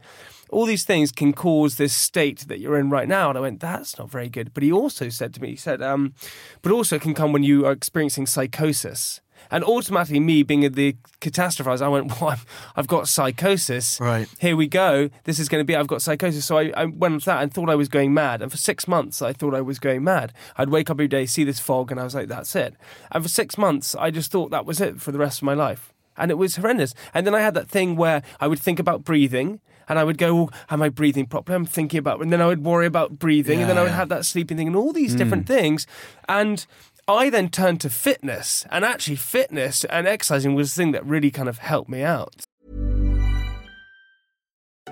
all 0.51 0.67
these 0.67 0.85
things 0.85 1.13
can 1.13 1.33
cause 1.33 1.77
this 1.77 1.95
state 1.95 2.47
that 2.49 2.61
you're 2.61 2.79
in 2.79 2.91
right 2.91 3.09
now. 3.09 3.29
And 3.29 3.39
I 3.39 3.41
went, 3.41 3.61
that's 3.61 3.99
not 3.99 4.11
very 4.11 4.29
good. 4.29 4.55
But 4.55 4.63
he 4.63 4.73
also 4.73 5.09
said 5.09 5.35
to 5.35 5.43
me, 5.43 5.51
he 5.51 5.57
said, 5.57 5.83
um, 5.83 6.15
but 6.63 6.73
also 6.73 6.97
it 6.97 7.03
can 7.03 7.15
come 7.15 7.33
when 7.33 7.43
you 7.43 7.67
are 7.67 7.73
experiencing 7.73 8.27
psychosis. 8.27 9.21
And 9.51 9.63
automatically, 9.65 10.21
me 10.21 10.43
being 10.43 10.61
the 10.73 10.97
catastrophizer, 11.21 11.83
I 11.83 11.89
went, 11.89 12.21
well, 12.21 12.39
I've 12.75 12.87
got 12.87 13.09
psychosis. 13.09 14.01
Right. 14.01 14.29
Here 14.39 14.57
we 14.57 14.67
go. 14.67 15.11
This 15.25 15.39
is 15.39 15.49
going 15.49 15.61
to 15.61 15.65
be, 15.65 15.77
I've 15.77 15.87
got 15.87 16.03
psychosis. 16.03 16.45
So 16.45 16.59
I, 16.59 16.73
I 16.77 16.85
went 16.87 17.15
with 17.15 17.25
that 17.25 17.43
and 17.43 17.53
thought 17.53 17.71
I 17.71 17.75
was 17.75 17.89
going 17.89 18.15
mad. 18.15 18.43
And 18.43 18.51
for 18.51 18.59
six 18.59 18.89
months, 18.89 19.23
I 19.23 19.33
thought 19.33 19.55
I 19.55 19.61
was 19.61 19.79
going 19.79 20.05
mad. 20.05 20.33
I'd 20.57 20.71
wake 20.71 20.91
up 20.91 20.97
every 20.97 21.09
day, 21.09 21.27
see 21.27 21.45
this 21.45 21.61
fog, 21.61 21.91
and 21.91 22.01
I 22.01 22.05
was 22.05 22.15
like, 22.15 22.29
that's 22.29 22.55
it. 22.57 22.75
And 23.13 23.23
for 23.23 23.29
six 23.29 23.57
months, 23.57 23.95
I 23.95 24.11
just 24.11 24.31
thought 24.31 24.51
that 24.51 24.67
was 24.67 24.81
it 24.81 25.01
for 25.01 25.13
the 25.13 25.19
rest 25.19 25.39
of 25.39 25.45
my 25.45 25.55
life. 25.55 25.93
And 26.17 26.31
it 26.31 26.39
was 26.39 26.57
horrendous. 26.57 26.95
And 27.13 27.27
then 27.27 27.35
I 27.35 27.41
had 27.41 27.55
that 27.55 27.69
thing 27.69 27.95
where 27.95 28.23
I 28.41 28.47
would 28.47 28.59
think 28.59 28.79
about 28.79 29.05
breathing. 29.05 29.61
And 29.89 29.99
I 29.99 30.05
would 30.05 30.19
go, 30.19 30.37
oh, 30.37 30.51
am 30.69 30.83
I 30.83 30.89
breathing 30.89 31.27
properly? 31.27 31.57
I'm 31.57 31.67
thinking 31.67 31.99
about, 31.99 32.21
and 32.21 32.33
then 32.33 32.41
I 32.43 32.47
would 32.47 32.65
worry 32.65 32.87
about 32.87 33.19
breathing, 33.19 33.61
and 33.61 33.71
then 33.71 33.79
I 33.79 33.83
would 33.83 33.91
Yeah. 33.91 33.97
have 33.97 34.09
that 34.09 34.25
sleeping 34.25 34.57
thing, 34.57 34.67
and 34.67 34.77
all 34.77 34.93
these 34.93 35.13
hmm. 35.13 35.19
different 35.19 35.47
things. 35.47 35.87
And 36.29 36.67
I 37.09 37.31
then 37.31 37.51
turned 37.51 37.81
to 37.83 37.91
fitness, 37.91 38.67
and 38.71 38.85
actually, 38.85 39.17
fitness 39.17 39.85
and 39.85 40.09
exercising 40.09 40.55
was 40.57 40.75
the 40.75 40.83
thing 40.83 40.93
that 40.93 41.07
really 41.07 41.31
kind 41.31 41.49
of 41.49 41.59
helped 41.59 41.89
me 41.89 42.03
out. 42.03 42.45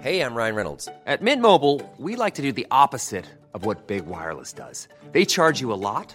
Hey, 0.01 0.21
I'm 0.21 0.35
Ryan 0.35 0.55
Reynolds. 0.55 0.89
At 1.07 1.23
Mint 1.23 1.41
Mobile, 1.41 1.81
we 1.99 2.15
like 2.15 2.35
to 2.35 2.43
do 2.43 2.53
the 2.53 2.67
opposite 2.71 3.25
of 3.55 3.65
what 3.65 3.87
Big 3.87 4.07
Wireless 4.07 4.53
does. 4.53 4.87
They 5.13 5.25
charge 5.25 5.61
you 5.61 5.73
a 5.73 5.81
lot, 5.81 6.15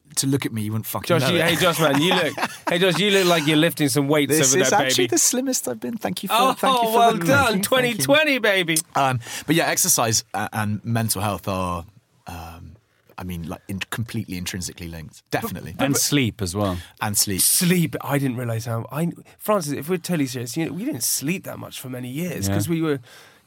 to 0.17 0.27
look 0.27 0.45
at 0.45 0.53
me, 0.53 0.61
you 0.63 0.71
wouldn't 0.71 0.85
fucking 0.85 1.07
Josh, 1.07 1.21
know 1.21 1.29
you, 1.29 1.37
it. 1.37 1.45
hey 1.45 1.55
Josh, 1.55 1.79
man, 1.79 2.01
you 2.01 2.13
look, 2.13 2.33
hey 2.69 2.77
Josh, 2.79 2.99
you 2.99 3.11
look 3.11 3.25
like 3.27 3.45
you're 3.47 3.57
lifting 3.57 3.89
some 3.89 4.07
weights 4.07 4.37
This 4.37 4.53
over 4.53 4.61
is 4.63 4.73
actually 4.73 5.07
the 5.07 5.17
slimmest 5.17 5.67
I've 5.67 5.79
been. 5.79 5.97
Thank 5.97 6.23
you 6.23 6.29
for. 6.29 6.35
oh, 6.37 6.53
thank 6.53 6.81
you 6.81 6.87
for 6.89 6.97
well 6.97 7.17
done, 7.17 7.27
ranking. 7.27 7.61
2020, 7.61 8.37
baby. 8.39 8.77
Um, 8.95 9.19
but 9.47 9.55
yeah, 9.55 9.67
exercise 9.67 10.23
and 10.33 10.83
mental 10.85 11.21
health 11.21 11.47
are, 11.47 11.85
um, 12.27 12.75
I 13.17 13.23
mean, 13.23 13.47
like 13.47 13.61
in, 13.67 13.79
completely 13.79 14.37
intrinsically 14.37 14.87
linked. 14.87 15.21
Definitely, 15.31 15.75
and 15.77 15.95
sleep 15.95 16.41
as 16.41 16.55
well. 16.55 16.77
and 17.01 17.17
sleep. 17.17 17.41
Sleep. 17.41 17.95
I 18.01 18.17
didn't 18.17 18.37
realize 18.37 18.65
how. 18.65 18.87
I 18.91 19.11
Francis, 19.37 19.73
if 19.73 19.89
we're 19.89 19.97
totally 19.97 20.25
serious, 20.27 20.57
you 20.57 20.65
know, 20.65 20.73
we 20.73 20.85
didn't 20.85 21.03
sleep 21.03 21.43
that 21.43 21.59
much 21.59 21.79
for 21.79 21.89
many 21.89 22.09
years 22.09 22.47
Yeah. 22.47 22.53
because 22.53 22.67
we 22.69 22.81
were 22.81 22.99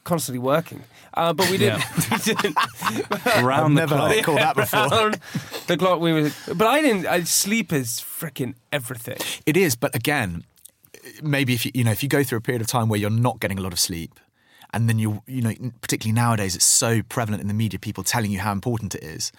constantly 0.04 0.38
working. 0.38 0.82
Uh, 1.14 1.32
but 1.32 1.50
we 1.50 1.58
didn't. 1.58 1.82
we 2.10 2.34
didn't 2.34 2.56
Around 3.36 3.74
the 3.74 3.80
never 3.80 3.96
clock. 3.96 4.10
heard 4.10 4.18
it 4.18 4.24
called 4.24 4.38
that 4.38 4.56
before. 4.56 5.12
the 5.66 5.76
clock 5.76 6.00
we 6.00 6.12
were. 6.12 6.30
But 6.54 6.66
I 6.66 6.80
didn't. 6.82 7.06
I, 7.06 7.22
sleep 7.24 7.72
is 7.72 8.00
freaking 8.00 8.54
everything. 8.72 9.18
It 9.46 9.56
is, 9.56 9.76
but 9.76 9.94
again, 9.94 10.44
maybe 11.22 11.54
if 11.54 11.64
you 11.64 11.72
you 11.74 11.84
know 11.84 11.92
if 11.92 12.02
you 12.02 12.08
go 12.08 12.22
through 12.22 12.38
a 12.38 12.40
period 12.40 12.60
of 12.62 12.66
time 12.68 12.88
where 12.88 12.98
you're 13.00 13.10
not 13.10 13.40
getting 13.40 13.58
a 13.58 13.62
lot 13.62 13.72
of 13.72 13.78
sleep, 13.78 14.18
and 14.72 14.88
then 14.88 14.98
you 14.98 15.22
you 15.26 15.42
know 15.42 15.52
particularly 15.80 16.14
nowadays 16.14 16.54
it's 16.56 16.64
so 16.64 17.02
prevalent 17.02 17.40
in 17.40 17.48
the 17.48 17.54
media, 17.54 17.78
people 17.78 18.02
telling 18.02 18.30
you 18.30 18.40
how 18.40 18.52
important 18.52 18.94
it 18.94 19.04
is. 19.04 19.30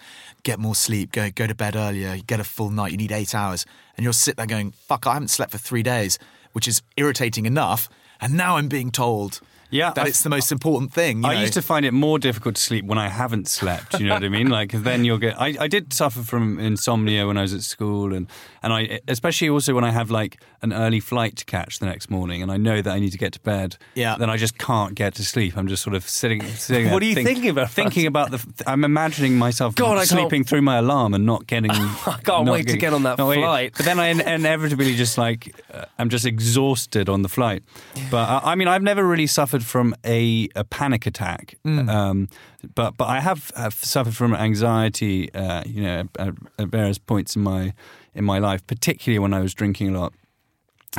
Get 0.42 0.58
more 0.58 0.74
sleep, 0.74 1.12
go 1.12 1.30
go 1.30 1.46
to 1.46 1.54
bed 1.54 1.76
earlier, 1.76 2.16
get 2.26 2.40
a 2.40 2.44
full 2.44 2.70
night. 2.70 2.90
You 2.92 2.98
need 2.98 3.12
eight 3.12 3.34
hours, 3.34 3.66
and 3.96 4.04
you'll 4.04 4.12
sit 4.12 4.36
there 4.36 4.46
going, 4.46 4.72
"Fuck, 4.72 5.06
I 5.06 5.14
haven't 5.14 5.28
slept 5.28 5.52
for 5.52 5.58
three 5.58 5.82
days," 5.82 6.18
which 6.52 6.66
is 6.66 6.82
irritating 6.96 7.44
enough. 7.46 7.88
And 8.20 8.34
now 8.34 8.56
I'm 8.56 8.68
being 8.68 8.90
told. 8.90 9.40
Yeah, 9.76 9.92
that 9.92 10.04
I- 10.06 10.08
it's 10.08 10.22
the 10.22 10.30
most 10.30 10.50
important 10.52 10.92
thing. 10.92 11.22
you 11.22 11.28
I 11.30 11.34
know. 11.34 11.40
used 11.40 11.54
to 11.54 11.62
find 11.62 11.84
it 11.86 11.92
more 11.92 12.18
difficult 12.18 12.56
to 12.56 12.62
sleep 12.62 12.84
when 12.84 12.98
I 12.98 13.08
haven't 13.08 13.48
slept. 13.48 14.00
You 14.00 14.06
know 14.06 14.14
what 14.14 14.24
I 14.24 14.28
mean? 14.28 14.48
Like 14.48 14.72
then 14.72 15.04
you'll 15.04 15.18
get. 15.18 15.40
I, 15.40 15.54
I 15.60 15.68
did 15.68 15.92
suffer 15.92 16.22
from 16.22 16.58
insomnia 16.58 17.26
when 17.26 17.36
I 17.36 17.42
was 17.42 17.54
at 17.54 17.62
school, 17.62 18.12
and 18.14 18.26
and 18.62 18.72
I 18.72 19.00
especially 19.08 19.48
also 19.50 19.74
when 19.74 19.84
I 19.84 19.90
have 19.90 20.10
like 20.10 20.40
an 20.62 20.72
early 20.72 21.00
flight 21.00 21.36
to 21.36 21.44
catch 21.44 21.78
the 21.78 21.86
next 21.86 22.10
morning, 22.10 22.42
and 22.42 22.50
I 22.50 22.56
know 22.56 22.82
that 22.82 22.92
I 22.92 22.98
need 22.98 23.12
to 23.12 23.18
get 23.18 23.32
to 23.34 23.40
bed. 23.40 23.76
Yeah. 23.94 24.16
Then 24.18 24.30
I 24.30 24.36
just 24.36 24.58
can't 24.58 24.94
get 24.94 25.14
to 25.16 25.24
sleep. 25.24 25.56
I'm 25.56 25.68
just 25.68 25.82
sort 25.82 25.94
of 25.94 26.08
sitting. 26.08 26.42
sitting 26.42 26.90
What 26.90 27.02
are 27.02 27.06
you 27.06 27.14
think- 27.14 27.28
thinking 27.28 27.50
about, 27.50 27.70
Thinking 27.70 28.06
about 28.06 28.30
the. 28.30 28.40
I'm 28.66 28.84
imagining 28.84 29.36
myself 29.38 29.74
God, 29.74 30.06
sleeping 30.06 30.44
through 30.44 30.62
my 30.62 30.76
alarm 30.78 31.14
and 31.14 31.26
not 31.26 31.46
getting. 31.46 31.70
I 31.72 32.18
can't 32.24 32.48
wait 32.48 32.68
to 32.68 32.76
get 32.76 32.92
on 32.92 33.02
that 33.04 33.16
flight. 33.16 33.74
But 33.76 33.84
then 33.84 33.98
I 34.00 34.06
inevitably 34.08 34.94
just 34.96 35.18
like 35.18 35.54
uh, 35.72 35.84
I'm 35.98 36.08
just 36.08 36.24
exhausted 36.26 37.08
on 37.08 37.22
the 37.22 37.28
flight. 37.28 37.62
But 38.10 38.28
uh, 38.28 38.40
I 38.44 38.54
mean, 38.54 38.68
I've 38.68 38.82
never 38.82 39.04
really 39.06 39.26
suffered 39.26 39.64
from 39.66 39.94
a, 40.04 40.48
a 40.54 40.64
panic 40.64 41.06
attack. 41.06 41.56
Um, 41.64 42.28
but 42.74 42.96
but 42.96 43.06
I 43.08 43.20
have, 43.20 43.50
have 43.56 43.74
suffered 43.74 44.16
from 44.16 44.34
anxiety. 44.34 45.32
Uh, 45.34 45.62
you 45.66 45.82
know, 45.82 46.08
at, 46.18 46.34
at 46.58 46.68
various 46.68 46.98
points 46.98 47.36
in 47.36 47.42
my 47.42 47.72
in 48.14 48.24
my 48.24 48.38
life, 48.38 48.66
particularly 48.66 49.18
when 49.18 49.34
I 49.34 49.40
was 49.40 49.52
drinking 49.54 49.94
a 49.94 50.00
lot, 50.00 50.12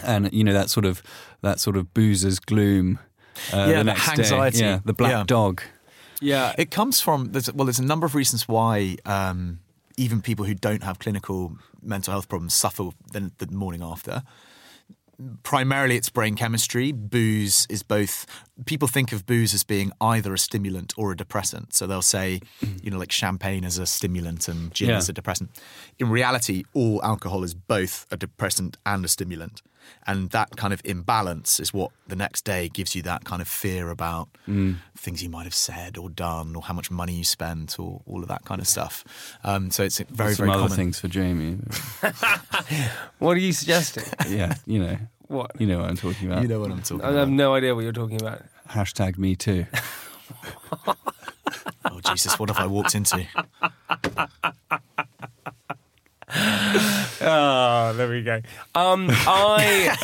and 0.03 0.32
you 0.32 0.43
know 0.43 0.53
that 0.53 0.69
sort 0.69 0.86
of 0.86 1.01
that 1.41 1.60
sort 1.60 1.77
of 1.77 1.93
boozer's 1.93 2.39
gloom. 2.39 2.99
Uh, 3.53 3.58
Yeah, 3.58 3.65
the 3.67 3.73
the 3.77 3.84
next 3.86 4.10
anxiety. 4.10 4.60
day. 4.60 4.65
Yeah, 4.65 4.80
the 4.86 4.93
black 4.93 5.12
Yeah. 5.12 5.23
dog. 5.25 5.62
Yeah. 6.21 6.53
It 6.58 6.71
comes 6.71 6.99
from 7.01 7.32
there's, 7.32 7.53
well, 7.53 7.65
there's 7.65 7.77
a 7.80 7.86
number 7.86 8.06
of 8.08 8.15
reasons 8.15 8.47
why 8.47 8.97
um, 9.06 9.60
even 9.97 10.21
people 10.21 10.45
who 10.45 10.56
don't 10.56 10.82
have 10.84 10.97
clinical 10.97 11.56
mental 11.82 12.12
health 12.12 12.27
problems 12.27 12.56
suffer 12.56 12.89
the, 13.12 13.32
the 13.38 13.47
morning 13.51 13.84
after. 13.84 14.23
Primarily, 15.41 15.95
it's 15.97 16.10
brain 16.10 16.36
chemistry. 16.36 16.91
Booze 16.91 17.65
is 17.69 17.82
both. 17.82 18.27
People 18.65 18.88
think 18.88 19.12
of 19.12 19.25
booze 19.25 19.53
as 19.53 19.63
being 19.63 19.91
either 19.99 20.32
a 20.34 20.38
stimulant 20.38 20.93
or 20.95 21.12
a 21.12 21.17
depressant. 21.17 21.73
So 21.73 21.88
they'll 21.88 22.03
say, 22.03 22.39
you 22.84 22.91
know, 22.91 22.99
like 22.99 23.12
champagne 23.12 23.65
as 23.65 23.80
a 23.80 23.88
stimulant 23.88 24.47
and 24.47 24.71
gin 24.73 24.89
Yeah. 24.89 24.97
as 24.97 25.10
a 25.10 25.13
depressant. 25.13 25.49
In 25.97 26.10
reality, 26.10 26.65
all 26.73 27.03
alcohol 27.03 27.43
is 27.43 27.56
both 27.56 28.06
a 28.12 28.17
depressant 28.17 28.77
and 28.86 29.03
a 29.03 29.08
stimulant. 29.08 29.63
And 30.06 30.30
that 30.32 30.56
kind 30.56 30.73
of 30.73 30.82
imbalance 30.86 31.60
is 31.60 31.73
what 31.73 31.91
the 32.08 32.15
next 32.15 32.45
day 32.45 32.69
gives 32.69 32.95
you 32.95 33.02
that 33.04 33.26
kind 33.26 33.41
of 33.41 33.47
fear 33.47 33.89
about 33.89 34.30
things 34.97 35.21
you 35.21 35.30
might 35.30 35.43
have 35.43 35.54
said 35.56 35.97
or 35.97 36.10
done 36.10 36.56
or 36.56 36.62
how 36.62 36.73
much 36.73 36.89
money 36.89 37.13
you 37.13 37.23
spent 37.23 37.78
or 37.80 38.02
all 38.06 38.21
of 38.21 38.28
that 38.30 38.45
kind 38.45 38.62
of 38.62 38.67
stuff. 38.67 39.04
Um, 39.43 39.69
so 39.71 39.84
it's 39.84 40.00
very, 40.00 40.34
Some 40.34 40.45
very 40.45 40.52
other 40.56 40.63
common. 40.63 40.78
things 40.78 41.00
for 41.00 41.08
Jamie. 41.08 41.58
What 43.19 43.36
are 43.36 43.39
you 43.39 43.52
suggesting? 43.54 44.04
yeah, 44.30 44.56
you 44.65 44.80
know, 44.80 44.97
What? 45.28 45.52
you 45.60 45.67
know 45.67 45.80
what 45.80 45.89
I'm 45.89 45.97
talking 45.97 46.32
about. 46.32 46.41
You 46.43 46.47
know 46.47 46.60
what 46.60 46.71
I'm 46.71 46.82
talking 46.82 47.00
about. 47.02 47.13
I 47.15 47.19
have 47.19 47.30
no 47.30 47.54
idea 47.56 47.73
what 47.76 47.82
you're 47.84 47.91
talking 47.93 48.21
about. 48.21 48.43
Hashtag 48.69 49.17
me 49.17 49.36
too. 49.36 49.65
Oh, 51.89 52.02
Jesus, 52.02 52.38
what 52.38 52.50
have 52.50 52.60
I 52.60 52.67
walked 52.67 52.93
into? 52.95 53.26
Oh, 57.22 57.94
there 57.98 58.10
we 58.10 58.24
go. 58.24 58.42
Um, 58.76 59.08
I, 59.12 59.98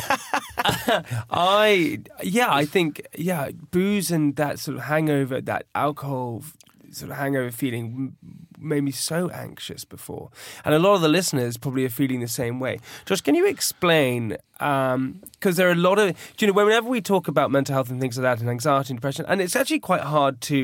I, 1.30 2.00
yeah, 2.22 2.52
I 2.52 2.64
think, 2.64 3.06
yeah, 3.16 3.50
booze 3.70 4.10
and 4.10 4.36
that 4.36 4.58
sort 4.58 4.76
of 4.76 4.84
hangover, 4.84 5.40
that 5.40 5.66
alcohol 5.74 6.42
sort 6.90 7.10
of 7.10 7.16
hangover 7.16 7.50
feeling 7.50 8.16
made 8.58 8.82
me 8.82 8.90
so 8.90 9.28
anxious 9.30 9.84
before. 9.84 10.30
And 10.64 10.74
a 10.74 10.78
lot 10.78 10.94
of 10.94 11.00
the 11.00 11.08
listeners 11.08 11.56
probably 11.56 11.84
are 11.84 11.90
feeling 11.90 12.20
the 12.20 12.28
same 12.28 12.60
way. 12.60 12.80
Josh, 13.06 13.20
can 13.20 13.34
you 13.34 13.46
explain? 13.46 14.36
Um, 14.60 15.20
because 15.32 15.56
there 15.56 15.68
are 15.68 15.72
a 15.72 15.76
lot 15.76 15.98
of, 15.98 16.16
you 16.38 16.46
know, 16.46 16.52
whenever 16.52 16.88
we 16.88 17.00
talk 17.00 17.26
about 17.28 17.50
mental 17.50 17.74
health 17.74 17.90
and 17.90 18.00
things 18.00 18.16
like 18.16 18.22
that, 18.22 18.40
and 18.40 18.48
anxiety 18.48 18.92
and 18.92 18.98
depression, 18.98 19.24
and 19.28 19.40
it's 19.40 19.56
actually 19.56 19.80
quite 19.80 20.02
hard 20.02 20.40
to, 20.42 20.56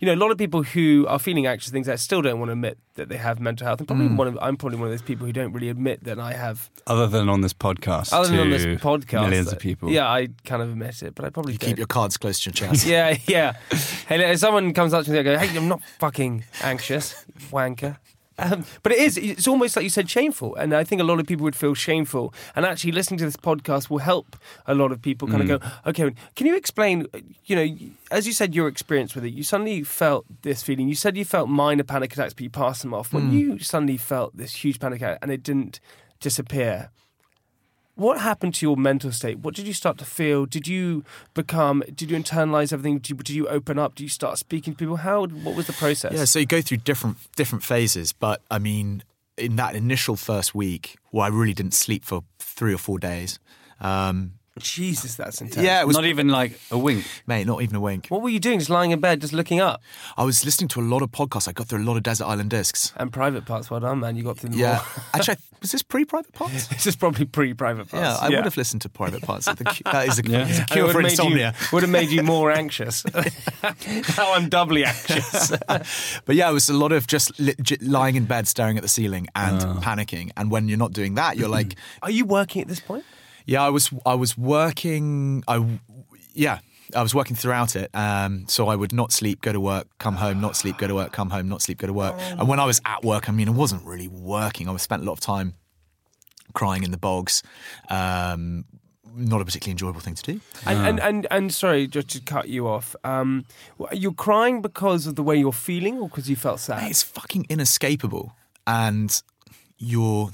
you 0.00 0.06
know, 0.06 0.14
a 0.14 0.16
lot 0.16 0.30
of 0.30 0.38
people 0.38 0.62
who 0.62 1.06
are 1.08 1.18
feeling 1.18 1.46
anxious 1.46 1.70
things 1.70 1.86
that 1.86 2.00
still 2.00 2.22
don't 2.22 2.38
want 2.38 2.48
to 2.48 2.54
admit 2.54 2.78
that 2.94 3.08
they 3.08 3.16
have 3.16 3.40
mental 3.40 3.66
health, 3.66 3.80
and 3.80 3.88
probably 3.88 4.08
mm. 4.08 4.16
one 4.16 4.28
of, 4.28 4.38
I'm 4.40 4.56
probably 4.56 4.78
one 4.78 4.86
of 4.86 4.92
those 4.92 5.02
people 5.02 5.26
who 5.26 5.32
don't 5.32 5.52
really 5.52 5.68
admit 5.68 6.04
that 6.04 6.18
I 6.18 6.32
have 6.32 6.70
Other 6.86 7.06
than 7.06 7.28
on 7.28 7.42
this 7.42 7.52
podcast, 7.52 8.12
other 8.12 8.28
than 8.28 8.40
on 8.40 8.50
this 8.50 8.64
podcast, 8.64 9.22
millions 9.22 9.48
that- 9.48 9.56
of 9.56 9.58
people. 9.58 9.90
Yeah, 9.90 10.08
I 10.08 10.28
kind 10.44 10.62
of 10.62 10.70
admit 10.70 11.02
it, 11.02 11.14
but 11.14 11.24
I 11.24 11.30
probably 11.30 11.52
You 11.52 11.58
don't. 11.58 11.70
keep 11.70 11.78
your 11.78 11.86
cards 11.86 12.16
close 12.16 12.40
to 12.40 12.50
your 12.50 12.54
chest. 12.54 12.86
yeah, 12.86 13.16
yeah. 13.26 13.54
Hey, 14.08 14.32
if 14.32 14.38
someone 14.38 14.72
comes 14.72 14.94
up 14.94 15.04
to 15.04 15.10
me 15.10 15.18
and 15.18 15.24
go, 15.24 15.38
"Hey, 15.38 15.56
I'm 15.56 15.68
not 15.68 15.82
fucking 15.98 16.44
anxious, 16.62 17.24
wanker." 17.50 17.98
Um, 18.36 18.64
but 18.82 18.90
it 18.90 18.98
is. 18.98 19.16
It's 19.16 19.46
almost 19.46 19.76
like 19.76 19.84
you 19.84 19.90
said, 19.90 20.10
shameful, 20.10 20.56
and 20.56 20.74
I 20.74 20.82
think 20.82 21.00
a 21.00 21.04
lot 21.04 21.20
of 21.20 21.26
people 21.26 21.44
would 21.44 21.54
feel 21.54 21.74
shameful. 21.74 22.34
And 22.56 22.66
actually, 22.66 22.90
listening 22.90 23.18
to 23.18 23.24
this 23.24 23.36
podcast 23.36 23.88
will 23.88 23.98
help 23.98 24.36
a 24.66 24.74
lot 24.74 24.90
of 24.90 25.00
people 25.00 25.28
kind 25.28 25.42
of 25.42 25.60
go, 25.60 25.68
"Okay, 25.86 26.10
can 26.34 26.46
you 26.48 26.56
explain?" 26.56 27.06
You 27.44 27.56
know, 27.56 27.76
as 28.10 28.26
you 28.26 28.32
said, 28.32 28.52
your 28.52 28.66
experience 28.66 29.14
with 29.14 29.24
it. 29.24 29.32
You 29.32 29.44
suddenly 29.44 29.84
felt 29.84 30.24
this 30.42 30.64
feeling. 30.64 30.88
You 30.88 30.96
said 30.96 31.16
you 31.16 31.24
felt 31.24 31.48
minor 31.48 31.84
panic 31.84 32.12
attacks, 32.12 32.32
but 32.34 32.42
you 32.42 32.50
passed 32.50 32.82
them 32.82 32.92
off. 32.92 33.12
When 33.12 33.30
you 33.32 33.60
suddenly 33.60 33.96
felt 33.96 34.36
this 34.36 34.64
huge 34.64 34.80
panic 34.80 35.00
attack 35.00 35.18
and 35.22 35.30
it 35.30 35.44
didn't 35.44 35.78
disappear, 36.18 36.90
what 37.96 38.20
happened 38.20 38.54
to 38.54 38.66
your 38.66 38.76
mental 38.76 39.12
state? 39.12 39.38
What 39.38 39.54
did 39.54 39.66
you 39.66 39.72
start 39.72 39.98
to 39.98 40.04
feel? 40.04 40.46
Did 40.46 40.66
you 40.66 41.04
become? 41.32 41.82
Did 41.94 42.10
you 42.10 42.18
internalize 42.18 42.72
everything? 42.72 42.98
Did 42.98 43.10
you, 43.10 43.16
did 43.16 43.30
you 43.30 43.48
open 43.48 43.78
up? 43.78 43.94
Did 43.94 44.04
you 44.04 44.08
start 44.08 44.38
speaking 44.38 44.74
to 44.74 44.78
people? 44.78 44.96
How? 44.96 45.26
What 45.26 45.54
was 45.54 45.66
the 45.66 45.72
process? 45.72 46.12
Yeah, 46.12 46.24
so 46.24 46.38
you 46.40 46.46
go 46.46 46.60
through 46.60 46.78
different 46.78 47.18
different 47.36 47.64
phases, 47.64 48.12
but 48.12 48.42
I 48.50 48.58
mean, 48.58 49.02
in 49.36 49.56
that 49.56 49.74
initial 49.74 50.16
first 50.16 50.54
week, 50.54 50.96
well, 51.12 51.24
I 51.24 51.28
really 51.28 51.54
didn't 51.54 51.74
sleep 51.74 52.04
for 52.04 52.22
three 52.38 52.74
or 52.74 52.78
four 52.78 52.98
days. 52.98 53.38
Um, 53.80 54.32
Jesus, 54.60 55.16
that's 55.16 55.40
intense. 55.40 55.64
yeah, 55.64 55.80
it 55.80 55.86
was 55.86 55.96
Not 55.96 56.04
even 56.04 56.28
like 56.28 56.60
a 56.70 56.78
wink. 56.78 57.04
mate, 57.26 57.44
not 57.46 57.60
even 57.62 57.74
a 57.74 57.80
wink. 57.80 58.06
What 58.08 58.22
were 58.22 58.28
you 58.28 58.38
doing? 58.38 58.60
Just 58.60 58.70
lying 58.70 58.92
in 58.92 59.00
bed, 59.00 59.20
just 59.20 59.32
looking 59.32 59.60
up, 59.60 59.82
I 60.16 60.22
was 60.22 60.44
listening 60.44 60.68
to 60.68 60.80
a 60.80 60.82
lot 60.82 61.02
of 61.02 61.10
podcasts. 61.10 61.48
I 61.48 61.52
got 61.52 61.66
through 61.66 61.82
a 61.82 61.86
lot 61.86 61.96
of 61.96 62.04
Desert 62.04 62.26
Island 62.26 62.50
Discs. 62.50 62.92
and 62.96 63.12
private 63.12 63.46
parts. 63.46 63.68
Well 63.70 63.80
done, 63.80 64.00
man. 64.00 64.14
You 64.16 64.22
got 64.22 64.38
through 64.38 64.50
them 64.50 64.60
Yeah, 64.60 64.78
all. 64.78 65.02
actually, 65.14 65.38
was 65.60 65.72
this 65.72 65.82
pre-private 65.82 66.32
parts? 66.34 66.66
this 66.68 66.86
is 66.86 66.94
probably 66.94 67.24
pre-private 67.24 67.90
parts. 67.90 68.20
Yeah, 68.20 68.26
I 68.26 68.28
would 68.30 68.44
have 68.44 68.56
listened 68.56 68.82
to 68.82 68.88
private 68.88 69.22
parts. 69.22 69.46
The 69.46 69.64
cu- 69.64 69.82
that 69.90 70.06
is 70.08 70.18
a, 70.20 70.22
Yeah. 70.24 70.46
it's 70.48 70.60
a 70.60 70.64
cure 70.66 70.84
would 70.86 70.92
for 70.92 70.98
have 70.98 71.04
made 71.04 71.10
insomnia. 71.10 71.54
You, 71.60 71.66
would 71.72 71.82
have 71.82 71.90
made 71.90 72.10
you 72.10 72.22
more 72.22 72.52
anxious. 72.52 73.04
now 74.16 74.34
I'm 74.34 74.48
doubly 74.48 74.84
anxious. 74.84 75.50
But 76.24 76.36
yeah, 76.36 76.48
it 76.48 76.52
was 76.52 76.68
a 76.68 76.74
lot 76.74 76.92
of 76.92 77.06
just 77.08 77.38
legit 77.40 77.82
lying 77.82 78.14
in 78.14 78.24
bed, 78.26 78.46
staring 78.46 78.76
at 78.76 78.82
the 78.82 78.88
ceiling, 78.88 79.26
and 79.34 79.62
oh. 79.62 79.80
panicking. 79.82 80.30
And 80.36 80.50
when 80.50 80.68
you're 80.68 80.78
not 80.78 80.92
doing 80.92 81.14
that, 81.16 81.36
you're 81.36 81.48
like, 81.48 81.74
Are 82.02 82.10
you 82.10 82.24
working 82.24 82.62
at 82.62 82.68
this 82.68 82.80
point? 82.80 83.04
Yeah, 83.46 83.62
I 83.62 83.70
was 83.70 83.90
I 84.06 84.14
was 84.14 84.36
working. 84.38 85.44
I 85.46 85.78
yeah, 86.32 86.58
I 86.94 87.02
was 87.02 87.14
working 87.14 87.36
throughout 87.36 87.76
it. 87.76 87.90
Um, 87.94 88.46
so 88.48 88.68
I 88.68 88.76
would 88.76 88.92
not 88.92 89.12
sleep, 89.12 89.40
go 89.40 89.52
to 89.52 89.60
work, 89.60 89.86
come 89.98 90.16
home, 90.16 90.40
not 90.40 90.56
sleep, 90.56 90.78
go 90.78 90.86
to 90.86 90.94
work, 90.94 91.12
come 91.12 91.30
home, 91.30 91.48
not 91.48 91.62
sleep, 91.62 91.78
go 91.78 91.86
to 91.86 91.92
work. 91.92 92.14
And 92.18 92.48
when 92.48 92.60
I 92.60 92.64
was 92.64 92.80
at 92.84 93.04
work, 93.04 93.28
I 93.28 93.32
mean, 93.32 93.48
I 93.48 93.52
wasn't 93.52 93.84
really 93.84 94.08
working. 94.08 94.68
I 94.68 94.72
was 94.72 94.82
spent 94.82 95.02
a 95.02 95.04
lot 95.04 95.12
of 95.12 95.20
time 95.20 95.54
crying 96.54 96.82
in 96.84 96.90
the 96.90 96.98
bogs. 96.98 97.42
Um, 97.90 98.64
not 99.16 99.40
a 99.40 99.44
particularly 99.44 99.72
enjoyable 99.72 100.00
thing 100.00 100.14
to 100.14 100.22
do. 100.22 100.40
And, 100.66 100.78
and 100.86 101.00
and 101.00 101.26
and 101.30 101.54
sorry, 101.54 101.86
just 101.86 102.08
to 102.10 102.20
cut 102.20 102.48
you 102.48 102.66
off. 102.66 102.96
Um, 103.04 103.44
you're 103.92 104.12
crying 104.12 104.60
because 104.60 105.06
of 105.06 105.14
the 105.14 105.22
way 105.22 105.36
you're 105.36 105.52
feeling, 105.52 105.98
or 105.98 106.08
because 106.08 106.28
you 106.28 106.36
felt 106.36 106.60
sad? 106.60 106.90
It's 106.90 107.02
fucking 107.02 107.46
inescapable, 107.48 108.34
and 108.66 109.22
your 109.78 110.30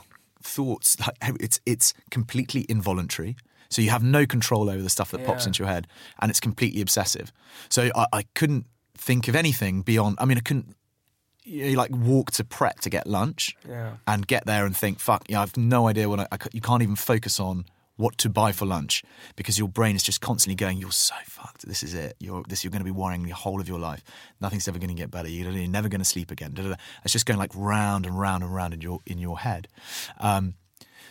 thoughts 0.51 0.99
like 1.01 1.17
it's 1.41 1.61
it's 1.65 1.95
completely 2.11 2.67
involuntary. 2.69 3.37
So 3.69 3.81
you 3.83 3.91
have 3.91 4.03
no 4.03 4.27
control 4.27 4.69
over 4.69 4.83
the 4.83 4.91
stuff 4.91 5.13
that 5.13 5.25
pops 5.25 5.47
into 5.47 5.63
your 5.63 5.69
head, 5.73 5.87
and 6.21 6.29
it's 6.31 6.41
completely 6.41 6.81
obsessive. 6.81 7.33
So 7.69 7.91
I, 7.95 8.07
I 8.13 8.23
couldn't 8.35 8.67
think 8.95 9.29
of 9.29 9.37
anything 9.37 9.83
beyond. 9.83 10.17
I 10.19 10.25
mean, 10.25 10.39
I 10.39 10.41
couldn't 10.41 10.75
you 11.45 11.71
know, 11.71 11.79
like 11.79 11.91
walk 11.93 12.33
to 12.33 12.45
Pret 12.45 12.83
to 12.83 12.91
get 12.91 13.07
lunch 13.07 13.57
Yeah. 13.69 13.93
and 14.07 14.27
get 14.27 14.45
there 14.45 14.67
and 14.67 14.77
think, 14.77 14.99
fuck, 14.99 15.23
yeah, 15.29 15.41
I've 15.41 15.57
no 15.57 15.87
idea 15.89 16.09
what 16.09 16.21
I, 16.21 16.27
I 16.33 16.37
you 16.53 16.61
can't 16.61 16.83
even 16.83 16.97
focus 16.97 17.39
on 17.41 17.65
what 17.97 18.19
to 18.19 18.29
buy 18.29 18.51
for 18.53 18.67
lunch 18.67 19.05
because 19.37 19.59
your 19.59 19.69
brain 19.69 19.95
is 19.95 20.03
just 20.03 20.21
constantly 20.21 20.57
going, 20.57 20.79
you're 20.79 20.91
so 20.91 21.15
fucked. 21.61 21.69
This 21.69 21.83
is 21.83 21.95
it. 21.95 22.17
You're 22.19 22.43
this. 22.49 22.65
You're 22.65 22.71
going 22.71 22.81
to 22.81 22.85
be 22.85 22.91
worrying 22.91 23.23
the 23.23 23.31
whole 23.31 23.61
of 23.61 23.69
your 23.69 23.79
life. 23.79 24.03
Nothing's 24.41 24.69
ever 24.69 24.79
going 24.79 24.89
to 24.89 24.95
get 24.95 25.11
better. 25.11 25.29
You're 25.29 25.69
never 25.69 25.89
going 25.89 26.01
to 26.01 26.05
sleep 26.05 26.31
again. 26.31 26.53
Da, 26.55 26.63
da, 26.63 26.69
da. 26.71 26.77
It's 27.05 27.13
just 27.13 27.27
going 27.27 27.39
like 27.39 27.53
round 27.55 28.07
and 28.07 28.19
round 28.19 28.43
and 28.43 28.55
round 28.55 28.75
in 28.75 28.81
your 28.81 29.01
in 29.07 29.19
your 29.19 29.39
head. 29.39 29.69
Um, 30.19 30.55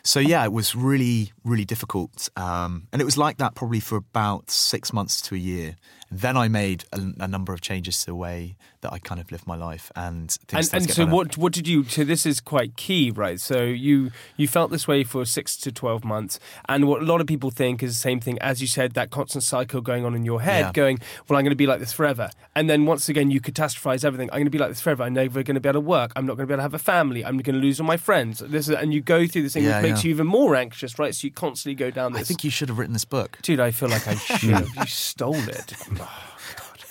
so 0.03 0.19
yeah, 0.19 0.43
it 0.45 0.53
was 0.53 0.75
really, 0.75 1.33
really 1.43 1.65
difficult, 1.65 2.29
um, 2.38 2.88
and 2.93 3.01
it 3.01 3.05
was 3.05 3.17
like 3.17 3.38
that 3.38 3.53
probably 3.53 3.81
for 3.81 3.97
about 3.97 4.49
six 4.49 4.93
months 4.93 5.21
to 5.23 5.35
a 5.35 5.38
year. 5.38 5.75
Then 6.11 6.35
I 6.37 6.47
made 6.47 6.85
a, 6.91 7.01
a 7.19 7.27
number 7.27 7.53
of 7.53 7.61
changes 7.61 7.99
to 8.01 8.05
the 8.07 8.15
way 8.15 8.55
that 8.81 8.93
I 8.93 8.99
kind 8.99 9.19
of 9.19 9.29
lived 9.31 9.45
my 9.45 9.55
life, 9.57 9.91
and 9.95 10.31
things 10.47 10.73
And, 10.73 10.83
and 10.83 10.91
so 10.91 11.03
better. 11.05 11.15
what 11.15 11.37
what 11.37 11.51
did 11.53 11.67
you 11.67 11.83
so 11.83 12.03
this 12.03 12.25
is 12.25 12.39
quite 12.41 12.75
key 12.77 13.11
right? 13.11 13.39
So 13.39 13.61
you 13.63 14.11
you 14.37 14.47
felt 14.47 14.71
this 14.71 14.87
way 14.87 15.03
for 15.03 15.25
6 15.25 15.57
to 15.57 15.71
12 15.71 16.05
months. 16.05 16.39
And 16.67 16.87
what 16.87 17.01
a 17.01 17.05
lot 17.05 17.19
of 17.21 17.27
people 17.27 17.51
think 17.51 17.83
is 17.83 17.91
the 17.95 17.99
same 17.99 18.19
thing 18.21 18.39
as 18.39 18.61
you 18.61 18.67
said 18.67 18.93
that 18.93 19.09
constant 19.11 19.43
cycle 19.43 19.81
going 19.81 20.05
on 20.05 20.15
in 20.15 20.23
your 20.25 20.41
head 20.41 20.65
Yeah. 20.67 20.71
going 20.71 20.99
well 21.27 21.37
I'm 21.37 21.43
going 21.43 21.51
to 21.51 21.55
be 21.57 21.67
like 21.67 21.79
this 21.79 21.91
forever. 21.93 22.29
And 22.55 22.69
then 22.69 22.85
once 22.85 23.09
again 23.09 23.29
you 23.31 23.41
catastrophize 23.41 24.05
everything. 24.05 24.29
I'm 24.31 24.37
going 24.37 24.45
to 24.45 24.49
be 24.51 24.57
like 24.57 24.69
this 24.69 24.81
forever. 24.81 25.03
I'm 25.03 25.13
never 25.13 25.43
going 25.43 25.55
to 25.55 25.59
be 25.61 25.69
able 25.69 25.81
to 25.81 25.87
work. 25.87 26.13
I'm 26.15 26.25
not 26.25 26.37
going 26.37 26.45
to 26.47 26.47
be 26.47 26.53
able 26.53 26.59
to 26.59 26.63
have 26.63 26.73
a 26.73 26.79
family. 26.79 27.25
I'm 27.25 27.37
going 27.39 27.55
to 27.55 27.61
lose 27.61 27.79
all 27.81 27.85
my 27.87 27.97
friends. 27.97 28.39
This 28.39 28.69
is, 28.69 28.75
and 28.75 28.93
you 28.93 29.01
go 29.01 29.27
through 29.27 29.43
this 29.43 29.53
thing 29.53 29.63
Yeah, 29.65 29.81
which 29.81 29.89
makes 29.91 30.03
yeah. 30.03 30.07
you 30.07 30.13
even 30.15 30.27
more 30.27 30.55
anxious 30.55 30.97
right? 30.97 31.13
So 31.13 31.27
you 31.27 31.31
constantly 31.31 31.75
go 31.75 31.91
down 31.91 32.13
this 32.13 32.21
I 32.21 32.23
think 32.23 32.43
you 32.45 32.49
should 32.49 32.69
have 32.69 32.77
written 32.79 32.93
this 32.93 33.05
book. 33.05 33.37
dude 33.41 33.59
I 33.59 33.71
feel 33.71 33.89
like 33.89 34.07
I 34.07 34.15
should. 34.39 34.49
Have 34.51 34.69
you 34.77 34.85
stole 34.85 35.35
it 35.35 35.73
oh 35.99 36.38
god 36.55 36.85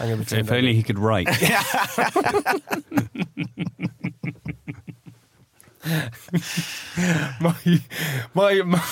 I'm 0.00 0.08
going 0.08 0.24
to 0.24 0.38
If 0.38 0.50
only 0.50 0.74
he 0.74 0.82
could 0.82 0.98
write. 0.98 1.28
my, 7.40 7.54
my, 8.34 8.62
my, 8.62 8.82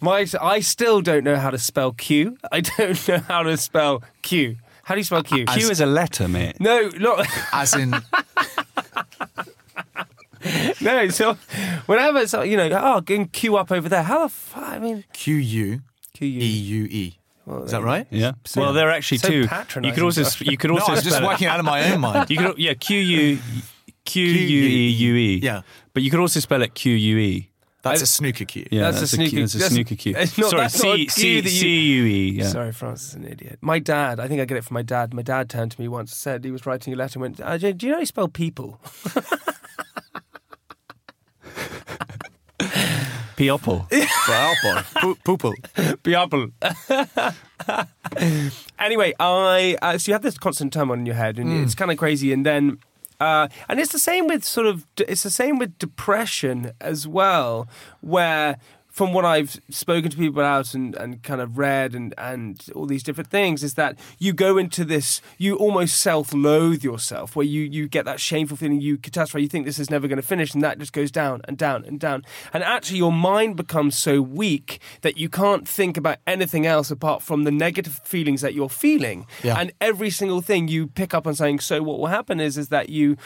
my, 0.00 0.26
I 0.40 0.60
still 0.60 1.00
don't 1.00 1.24
know 1.24 1.36
how 1.36 1.50
to 1.50 1.58
spell 1.58 1.92
Q. 1.92 2.38
I 2.50 2.60
don't 2.60 3.08
know 3.08 3.18
how 3.18 3.42
to 3.42 3.56
spell 3.56 4.02
Q. 4.22 4.56
How 4.84 4.94
do 4.94 5.00
you 5.00 5.04
spell 5.04 5.22
Q? 5.22 5.44
Q 5.44 5.70
is 5.70 5.80
a 5.80 5.86
letter, 5.86 6.28
mate. 6.28 6.60
no, 6.60 6.90
not 6.98 7.26
As 7.52 7.74
in, 7.74 7.90
no. 10.80 11.08
So 11.08 11.34
whenever 11.86 12.20
it's 12.20 12.32
you 12.32 12.56
know, 12.56 12.70
oh, 12.72 13.00
going 13.02 13.28
Q 13.28 13.56
up 13.56 13.70
over 13.70 13.88
there. 13.88 14.02
How 14.02 14.22
the 14.22 14.28
fuck? 14.30 14.62
I 14.62 14.78
mean, 14.78 15.04
Q 15.12 15.34
U 15.34 15.82
Q 16.14 16.26
E 16.26 16.30
U. 16.30 16.84
U 16.84 17.12
E. 17.48 17.64
Is 17.64 17.70
that 17.72 17.82
right? 17.82 18.06
Yeah. 18.10 18.32
So- 18.44 18.60
well, 18.60 18.72
there 18.72 18.88
are 18.88 18.92
actually 18.92 19.18
so 19.18 19.28
two. 19.28 19.40
You 19.82 19.92
could 19.92 20.02
also 20.02 20.22
Josh. 20.24 20.40
you 20.42 20.56
could 20.56 20.70
also 20.70 20.80
No, 20.80 20.82
also 20.84 20.92
I 20.92 20.94
was 20.96 21.04
just 21.04 21.16
spell 21.16 21.28
it- 21.28 21.32
working 21.32 21.46
out 21.48 21.58
of 21.60 21.64
my 21.66 21.90
own 21.92 22.00
mind. 22.00 22.30
You 22.30 22.36
could 22.38 22.58
yeah 22.58 22.74
Q 22.74 22.98
U 22.98 23.38
Q 24.04 24.22
U 24.24 24.64
E 24.66 24.88
U 24.88 25.14
E. 25.16 25.40
Yeah. 25.42 25.62
But 25.94 26.02
you 26.02 26.10
could 26.10 26.20
also 26.20 26.40
spell 26.40 26.62
it 26.62 26.74
Q 26.74 26.92
U 26.94 27.18
E. 27.18 27.50
That's 27.82 28.00
I- 28.00 28.04
a 28.04 28.06
snooker 28.06 28.44
cue. 28.44 28.66
Yeah, 28.72 28.90
That's 28.90 29.12
a 29.12 29.16
Q- 29.16 29.26
snooker- 29.28 29.40
That's 29.42 29.54
a 29.54 29.58
that's- 29.58 29.72
snooker 29.72 29.94
cue. 29.94 30.12
not- 30.12 30.28
Sorry, 30.28 30.62
that's 30.62 30.82
not 30.82 30.94
a 30.96 30.98
C 30.98 31.06
cue 31.06 31.08
C 31.08 31.40
that 31.40 31.52
you- 31.52 31.60
C 31.60 31.80
U 31.80 32.04
E. 32.06 32.30
Yeah. 32.32 32.48
Sorry, 32.48 32.72
Francis 32.72 33.08
is 33.10 33.14
an 33.14 33.24
idiot. 33.24 33.58
My 33.60 33.78
dad, 33.78 34.18
I 34.18 34.26
think 34.26 34.40
I 34.40 34.44
get 34.46 34.56
it 34.58 34.64
from 34.64 34.74
my 34.74 34.82
dad. 34.82 35.14
My 35.14 35.22
dad 35.22 35.48
turned 35.48 35.70
to 35.72 35.80
me 35.80 35.86
once 35.88 36.10
and 36.10 36.16
said 36.16 36.44
he 36.44 36.50
was 36.50 36.66
writing 36.66 36.92
a 36.92 36.96
letter 36.96 37.18
and 37.18 37.22
went, 37.22 37.40
uh, 37.40 37.56
Do 37.56 37.68
you 37.68 37.88
know 37.90 37.94
how 37.96 38.00
you 38.00 38.06
spell 38.06 38.28
people? 38.28 38.80
Piopple. 43.38 43.86
Well, 44.28 44.54
boy. 44.62 44.82
Po- 44.96 45.14
Poople. 45.24 45.54
Biable. 46.02 46.50
anyway, 48.80 49.14
I 49.20 49.76
uh, 49.80 49.96
so 49.96 50.10
you 50.10 50.14
have 50.14 50.22
this 50.22 50.36
constant 50.36 50.72
turmoil 50.72 50.98
in 50.98 51.06
your 51.06 51.14
head, 51.14 51.38
and 51.38 51.62
it's 51.62 51.74
kind 51.76 51.90
of 51.92 51.98
crazy. 51.98 52.32
And 52.32 52.44
then, 52.44 52.78
uh, 53.20 53.46
and 53.68 53.78
it's 53.78 53.92
the 53.92 53.98
same 54.00 54.26
with 54.26 54.44
sort 54.44 54.66
of 54.66 54.86
it's 54.98 55.22
the 55.22 55.30
same 55.30 55.58
with 55.58 55.78
depression 55.78 56.72
as 56.80 57.06
well, 57.06 57.68
where. 58.00 58.58
From 58.98 59.12
what 59.12 59.24
I've 59.24 59.60
spoken 59.70 60.10
to 60.10 60.16
people 60.16 60.40
about 60.40 60.74
and, 60.74 60.96
and 60.96 61.22
kind 61.22 61.40
of 61.40 61.56
read 61.56 61.94
and, 61.94 62.12
and 62.18 62.60
all 62.74 62.84
these 62.84 63.04
different 63.04 63.30
things, 63.30 63.62
is 63.62 63.74
that 63.74 63.96
you 64.18 64.32
go 64.32 64.58
into 64.58 64.84
this, 64.84 65.20
you 65.36 65.54
almost 65.54 65.98
self 65.98 66.34
loathe 66.34 66.82
yourself, 66.82 67.36
where 67.36 67.46
you, 67.46 67.62
you 67.62 67.86
get 67.86 68.04
that 68.06 68.18
shameful 68.18 68.56
feeling, 68.56 68.80
you 68.80 68.98
catastrophe, 68.98 69.44
you 69.44 69.48
think 69.48 69.66
this 69.66 69.78
is 69.78 69.88
never 69.88 70.08
going 70.08 70.20
to 70.20 70.26
finish, 70.26 70.52
and 70.52 70.64
that 70.64 70.80
just 70.80 70.92
goes 70.92 71.12
down 71.12 71.42
and 71.44 71.56
down 71.56 71.84
and 71.84 72.00
down. 72.00 72.24
And 72.52 72.64
actually, 72.64 72.98
your 72.98 73.12
mind 73.12 73.54
becomes 73.54 73.96
so 73.96 74.20
weak 74.20 74.80
that 75.02 75.16
you 75.16 75.28
can't 75.28 75.68
think 75.68 75.96
about 75.96 76.18
anything 76.26 76.66
else 76.66 76.90
apart 76.90 77.22
from 77.22 77.44
the 77.44 77.52
negative 77.52 78.00
feelings 78.02 78.40
that 78.40 78.52
you're 78.52 78.68
feeling. 78.68 79.28
Yeah. 79.44 79.60
And 79.60 79.70
every 79.80 80.10
single 80.10 80.40
thing 80.40 80.66
you 80.66 80.88
pick 80.88 81.14
up 81.14 81.24
on 81.24 81.36
saying, 81.36 81.60
so 81.60 81.84
what 81.84 82.00
will 82.00 82.08
happen 82.08 82.40
is, 82.40 82.58
is 82.58 82.66
that 82.70 82.88
you. 82.88 83.16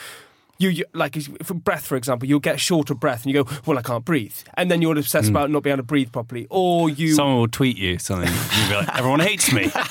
You, 0.62 0.68
you 0.68 0.85
like 0.92 1.20
for 1.42 1.55
breath, 1.55 1.87
for 1.87 1.96
example, 1.96 2.29
you'll 2.29 2.40
get 2.40 2.61
short 2.61 2.90
of 2.90 3.01
breath, 3.01 3.25
and 3.25 3.35
you 3.35 3.42
go, 3.42 3.51
"Well, 3.66 3.79
I 3.79 3.83
can't 3.83 4.05
breathe," 4.05 4.37
and 4.55 4.70
then 4.70 4.81
you're 4.81 4.96
obsessed 4.96 5.29
hmm. 5.29 5.37
about 5.37 5.51
not 5.51 5.62
being 5.62 5.72
able 5.72 5.83
to 5.83 5.87
breathe 5.87 6.12
properly, 6.12 6.46
or 6.51 6.88
you 6.88 7.14
Someone 7.14 7.38
will 7.38 7.48
tweet 7.48 7.77
you 7.77 7.98
something. 7.98 8.33
You'll 8.59 8.68
be 8.68 8.75
like, 8.75 8.96
everyone 8.96 9.20
hates 9.20 9.53
me. 9.53 9.70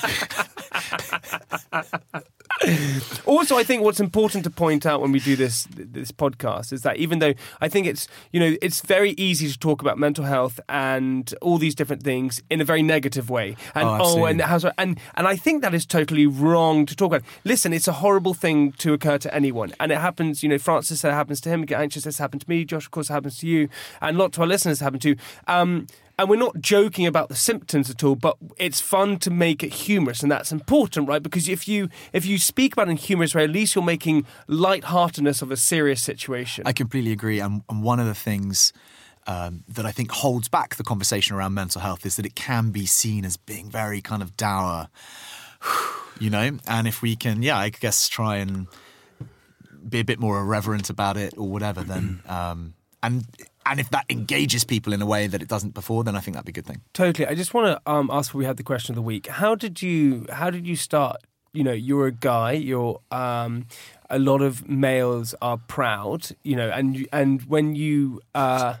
also, 3.26 3.56
I 3.56 3.64
think 3.64 3.82
what's 3.82 4.00
important 4.00 4.44
to 4.44 4.50
point 4.50 4.86
out 4.86 5.00
when 5.00 5.12
we 5.12 5.20
do 5.20 5.36
this 5.36 5.66
this 5.74 6.12
podcast 6.12 6.72
is 6.72 6.82
that 6.82 6.96
even 6.96 7.18
though 7.18 7.34
I 7.60 7.68
think 7.68 7.86
it's 7.86 8.08
you 8.30 8.40
know 8.40 8.56
it's 8.62 8.80
very 8.80 9.12
easy 9.12 9.48
to 9.48 9.58
talk 9.58 9.82
about 9.82 9.98
mental 9.98 10.24
health 10.24 10.60
and 10.68 11.32
all 11.42 11.58
these 11.58 11.74
different 11.74 12.02
things 12.02 12.42
in 12.50 12.60
a 12.60 12.64
very 12.64 12.82
negative 12.82 13.30
way, 13.30 13.56
and 13.74 13.88
Oh, 13.88 13.88
oh 13.88 13.94
absolutely. 13.94 14.30
and 14.30 14.40
how's 14.42 14.64
and 14.78 15.00
and 15.14 15.28
I 15.28 15.36
think 15.36 15.62
that 15.62 15.74
is 15.74 15.86
totally 15.86 16.26
wrong 16.26 16.86
to 16.86 16.96
talk 16.96 17.12
about. 17.12 17.22
Listen, 17.44 17.72
it's 17.72 17.88
a 17.88 17.92
horrible 17.92 18.34
thing 18.34 18.72
to 18.72 18.92
occur 18.92 19.18
to 19.18 19.34
anyone, 19.34 19.72
and 19.80 19.92
it 19.92 19.98
happens. 19.98 20.42
You 20.42 20.48
know, 20.48 20.58
Francis 20.62 21.04
it 21.04 21.12
happens 21.12 21.40
to 21.42 21.48
him. 21.48 21.64
Get 21.64 21.80
anxious. 21.80 22.04
This 22.04 22.18
happened 22.18 22.42
to 22.42 22.48
me. 22.48 22.64
Josh, 22.64 22.86
of 22.86 22.90
course, 22.90 23.10
it 23.10 23.12
happens 23.12 23.38
to 23.38 23.46
you, 23.46 23.68
and 24.00 24.16
a 24.16 24.20
lot 24.20 24.32
to 24.34 24.42
our 24.42 24.46
listeners 24.46 24.80
happen 24.80 25.00
to. 25.00 25.16
Um, 25.46 25.86
and 26.18 26.28
we're 26.28 26.36
not 26.36 26.60
joking 26.60 27.06
about 27.06 27.28
the 27.28 27.34
symptoms 27.34 27.90
at 27.90 28.04
all, 28.04 28.14
but 28.14 28.36
it's 28.56 28.80
fun 28.80 29.18
to 29.20 29.30
make 29.30 29.64
it 29.64 29.72
humorous, 29.72 30.22
and 30.22 30.30
that's 30.30 30.52
important, 30.52 31.08
right? 31.08 31.22
Because 31.22 31.48
if 31.48 31.66
you 31.66 31.88
if 32.12 32.24
you 32.26 32.38
speak 32.38 32.74
about 32.74 32.88
it 32.88 32.92
in 32.92 32.96
humorous 32.96 33.34
way, 33.34 33.44
at 33.44 33.50
least 33.50 33.74
you're 33.74 33.84
making 33.84 34.26
lightheartedness 34.46 35.42
of 35.42 35.50
a 35.50 35.56
serious 35.56 36.02
situation. 36.02 36.64
I 36.66 36.72
completely 36.72 37.12
agree. 37.12 37.40
And, 37.40 37.62
and 37.68 37.82
one 37.82 37.98
of 37.98 38.06
the 38.06 38.14
things 38.14 38.72
um, 39.26 39.64
that 39.68 39.86
I 39.86 39.92
think 39.92 40.10
holds 40.10 40.48
back 40.48 40.76
the 40.76 40.84
conversation 40.84 41.36
around 41.36 41.54
mental 41.54 41.80
health 41.80 42.04
is 42.04 42.16
that 42.16 42.26
it 42.26 42.34
can 42.34 42.70
be 42.70 42.86
seen 42.86 43.24
as 43.24 43.36
being 43.36 43.70
very 43.70 44.00
kind 44.00 44.22
of 44.22 44.36
dour, 44.36 44.88
you 46.20 46.30
know? 46.30 46.58
And 46.66 46.88
if 46.88 47.02
we 47.02 47.16
can, 47.16 47.42
yeah, 47.42 47.56
I 47.56 47.70
guess 47.70 48.08
try 48.08 48.36
and 48.36 48.66
be 49.88 50.00
a 50.00 50.04
bit 50.04 50.18
more 50.20 50.38
irreverent 50.40 50.90
about 50.90 51.16
it 51.16 51.34
or 51.36 51.48
whatever, 51.48 51.82
then. 51.82 52.20
Um, 52.28 52.74
and 53.04 53.24
and 53.66 53.80
if 53.80 53.90
that 53.90 54.04
engages 54.10 54.62
people 54.64 54.92
in 54.92 55.02
a 55.02 55.06
way 55.06 55.26
that 55.26 55.42
it 55.42 55.48
doesn't 55.48 55.74
before, 55.74 56.04
then 56.04 56.14
I 56.14 56.20
think 56.20 56.36
that'd 56.36 56.46
be 56.46 56.50
a 56.50 56.52
good 56.52 56.66
thing. 56.66 56.82
Totally. 56.92 57.26
I 57.26 57.34
just 57.34 57.52
want 57.52 57.66
to 57.66 57.90
um, 57.90 58.10
ask. 58.12 58.32
We 58.32 58.44
had 58.44 58.56
the 58.58 58.62
question 58.62 58.92
of 58.92 58.96
the 58.96 59.02
week. 59.02 59.26
How 59.26 59.56
did 59.56 59.82
you? 59.82 60.26
How 60.30 60.50
did 60.50 60.66
you 60.68 60.76
start? 60.76 61.16
You 61.52 61.64
know, 61.64 61.72
you're 61.72 62.06
a 62.06 62.12
guy. 62.12 62.52
You're. 62.52 63.00
Um, 63.10 63.66
a 64.08 64.18
lot 64.20 64.40
of 64.40 64.68
males 64.68 65.34
are 65.42 65.58
proud. 65.58 66.28
You 66.44 66.54
know, 66.56 66.70
and 66.70 66.96
you- 66.96 67.08
and 67.12 67.42
when 67.42 67.74
you. 67.74 68.20
Uh, 68.36 68.76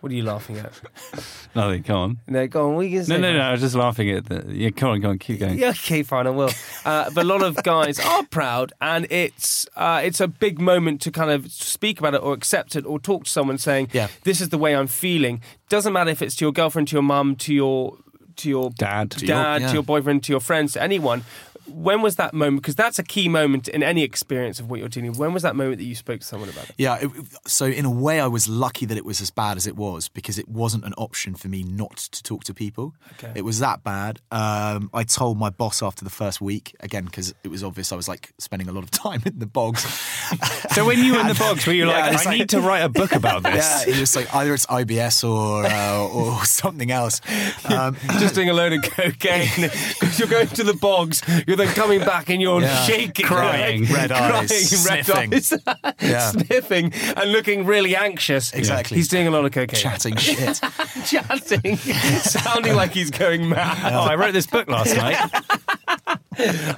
what 0.00 0.10
are 0.12 0.14
you 0.14 0.22
laughing 0.22 0.58
at? 0.58 0.72
Nothing. 1.54 1.82
Come 1.82 1.96
on. 1.96 2.18
No, 2.26 2.46
go 2.46 2.70
on. 2.70 2.76
Are 2.76 2.82
you 2.82 3.02
gonna 3.02 3.18
No, 3.18 3.32
no, 3.32 3.38
no. 3.38 3.44
I 3.44 3.52
was 3.52 3.60
just 3.60 3.74
laughing 3.74 4.10
at 4.10 4.26
the. 4.26 4.44
Yeah, 4.48 4.70
come 4.70 4.90
on, 4.90 5.00
go 5.00 5.10
on, 5.10 5.18
keep 5.18 5.40
going. 5.40 5.58
Yeah, 5.58 5.70
okay, 5.70 6.02
fine, 6.02 6.26
I 6.26 6.30
will. 6.30 6.50
Uh, 6.84 7.10
but 7.14 7.24
a 7.24 7.28
lot 7.28 7.42
of 7.42 7.62
guys 7.62 7.98
are 7.98 8.24
proud, 8.26 8.72
and 8.80 9.06
it's 9.10 9.66
uh, 9.76 10.00
it's 10.04 10.20
a 10.20 10.28
big 10.28 10.60
moment 10.60 11.00
to 11.02 11.10
kind 11.10 11.30
of 11.30 11.50
speak 11.50 11.98
about 11.98 12.14
it 12.14 12.22
or 12.22 12.32
accept 12.34 12.76
it 12.76 12.86
or 12.86 12.98
talk 12.98 13.24
to 13.24 13.30
someone 13.30 13.58
saying, 13.58 13.88
Yeah. 13.92 14.08
this 14.24 14.40
is 14.40 14.48
the 14.50 14.58
way 14.58 14.74
I'm 14.76 14.86
feeling." 14.86 15.40
Doesn't 15.68 15.92
matter 15.92 16.10
if 16.10 16.22
it's 16.22 16.34
to 16.36 16.44
your 16.46 16.52
girlfriend, 16.52 16.88
to 16.88 16.96
your 16.96 17.02
mum, 17.02 17.36
to 17.36 17.54
your 17.54 17.96
to 18.36 18.48
your 18.48 18.70
Dad. 18.70 19.10
dad, 19.10 19.18
To 19.18 19.26
your- 19.26 19.68
to 19.68 19.74
your 19.74 19.82
boyfriend, 19.82 20.22
to 20.24 20.32
your 20.32 20.40
friends, 20.40 20.72
to 20.72 20.82
anyone. 20.82 21.24
When 21.70 22.02
was 22.02 22.16
that 22.16 22.34
moment? 22.34 22.62
Because 22.62 22.74
that's 22.74 22.98
a 22.98 23.02
key 23.02 23.28
moment 23.28 23.68
in 23.68 23.82
any 23.82 24.02
experience 24.02 24.60
of 24.60 24.70
what 24.70 24.80
you're 24.80 24.88
dealing 24.88 25.10
with. 25.10 25.18
When 25.18 25.32
was 25.32 25.42
that 25.42 25.56
moment 25.56 25.78
that 25.78 25.84
you 25.84 25.94
spoke 25.94 26.20
to 26.20 26.26
someone 26.26 26.48
about 26.48 26.68
it? 26.68 26.74
Yeah. 26.78 26.98
It, 27.00 27.10
so 27.46 27.66
in 27.66 27.84
a 27.84 27.90
way, 27.90 28.20
I 28.20 28.26
was 28.26 28.48
lucky 28.48 28.86
that 28.86 28.96
it 28.96 29.04
was 29.04 29.20
as 29.20 29.30
bad 29.30 29.56
as 29.56 29.66
it 29.66 29.76
was 29.76 30.08
because 30.08 30.38
it 30.38 30.48
wasn't 30.48 30.84
an 30.84 30.92
option 30.94 31.34
for 31.34 31.48
me 31.48 31.62
not 31.62 31.96
to 31.96 32.22
talk 32.22 32.44
to 32.44 32.54
people. 32.54 32.94
Okay. 33.14 33.32
It 33.36 33.42
was 33.44 33.58
that 33.60 33.82
bad. 33.84 34.20
Um, 34.30 34.90
I 34.92 35.04
told 35.04 35.38
my 35.38 35.50
boss 35.50 35.82
after 35.82 36.04
the 36.04 36.10
first 36.10 36.40
week 36.40 36.74
again 36.80 37.04
because 37.04 37.34
it 37.44 37.48
was 37.48 37.62
obvious 37.64 37.92
I 37.92 37.96
was 37.96 38.08
like 38.08 38.32
spending 38.38 38.68
a 38.68 38.72
lot 38.72 38.84
of 38.84 38.90
time 39.06 39.22
in 39.24 39.38
the 39.38 39.46
bogs. 39.46 39.84
So 40.72 40.84
when 40.86 41.02
you 41.02 41.14
were 41.14 41.20
in 41.20 41.26
the 41.26 41.34
bogs, 41.34 41.66
were 41.66 41.72
you 41.72 41.86
Yeah, 41.88 41.92
like, 41.92 42.12
I 42.12 42.24
like- 42.30 42.38
need 42.38 42.48
to 42.50 42.60
write 42.60 42.80
a 42.84 42.88
book 42.88 43.12
about 43.12 43.42
this? 43.52 43.84
yeah, 43.86 43.92
he 43.92 44.00
was 44.00 44.14
like 44.14 44.32
either 44.34 44.54
it's 44.54 44.66
IBS 44.66 45.28
or 45.28 45.66
uh, 45.66 46.06
or 46.06 46.44
something 46.44 46.92
else. 46.92 47.20
Um, 47.68 47.96
Just 48.20 48.36
doing 48.36 48.48
a 48.48 48.52
load 48.54 48.72
of 48.72 48.82
cocaine 48.82 49.48
because 49.60 50.18
you're 50.20 50.28
going 50.28 50.46
to 50.48 50.62
the 50.62 50.74
bogs. 50.74 51.22
You're 51.48 51.56
then 51.60 51.74
coming 51.74 52.00
back 52.00 52.28
and 52.30 52.40
you're 52.42 52.60
Yeah. 52.62 52.84
shaking, 52.84 53.26
Crying, 53.26 53.82
right? 53.84 53.90
red 53.90 54.12
eyes, 54.12 54.48
Crying, 54.82 54.96
red 54.98 55.04
sniffing. 55.06 55.34
eyes, 55.34 55.94
Yeah. 56.02 56.30
sniffing, 56.30 56.92
and 57.16 57.32
looking 57.32 57.64
really 57.66 57.94
anxious. 57.96 58.52
Exactly. 58.52 58.96
He's 58.96 59.08
doing 59.08 59.26
a 59.26 59.30
lot 59.30 59.44
of 59.44 59.52
cocaine. 59.52 59.78
Chatting 59.80 60.16
shit. 60.16 60.60
chatting, 61.06 61.76
sounding 62.22 62.74
like 62.74 62.92
he's 62.92 63.10
going 63.10 63.48
mad. 63.48 63.92
Oh, 63.92 64.00
I 64.02 64.14
wrote 64.16 64.32
this 64.32 64.46
book 64.46 64.68
last 64.68 64.96
night. 64.96 65.18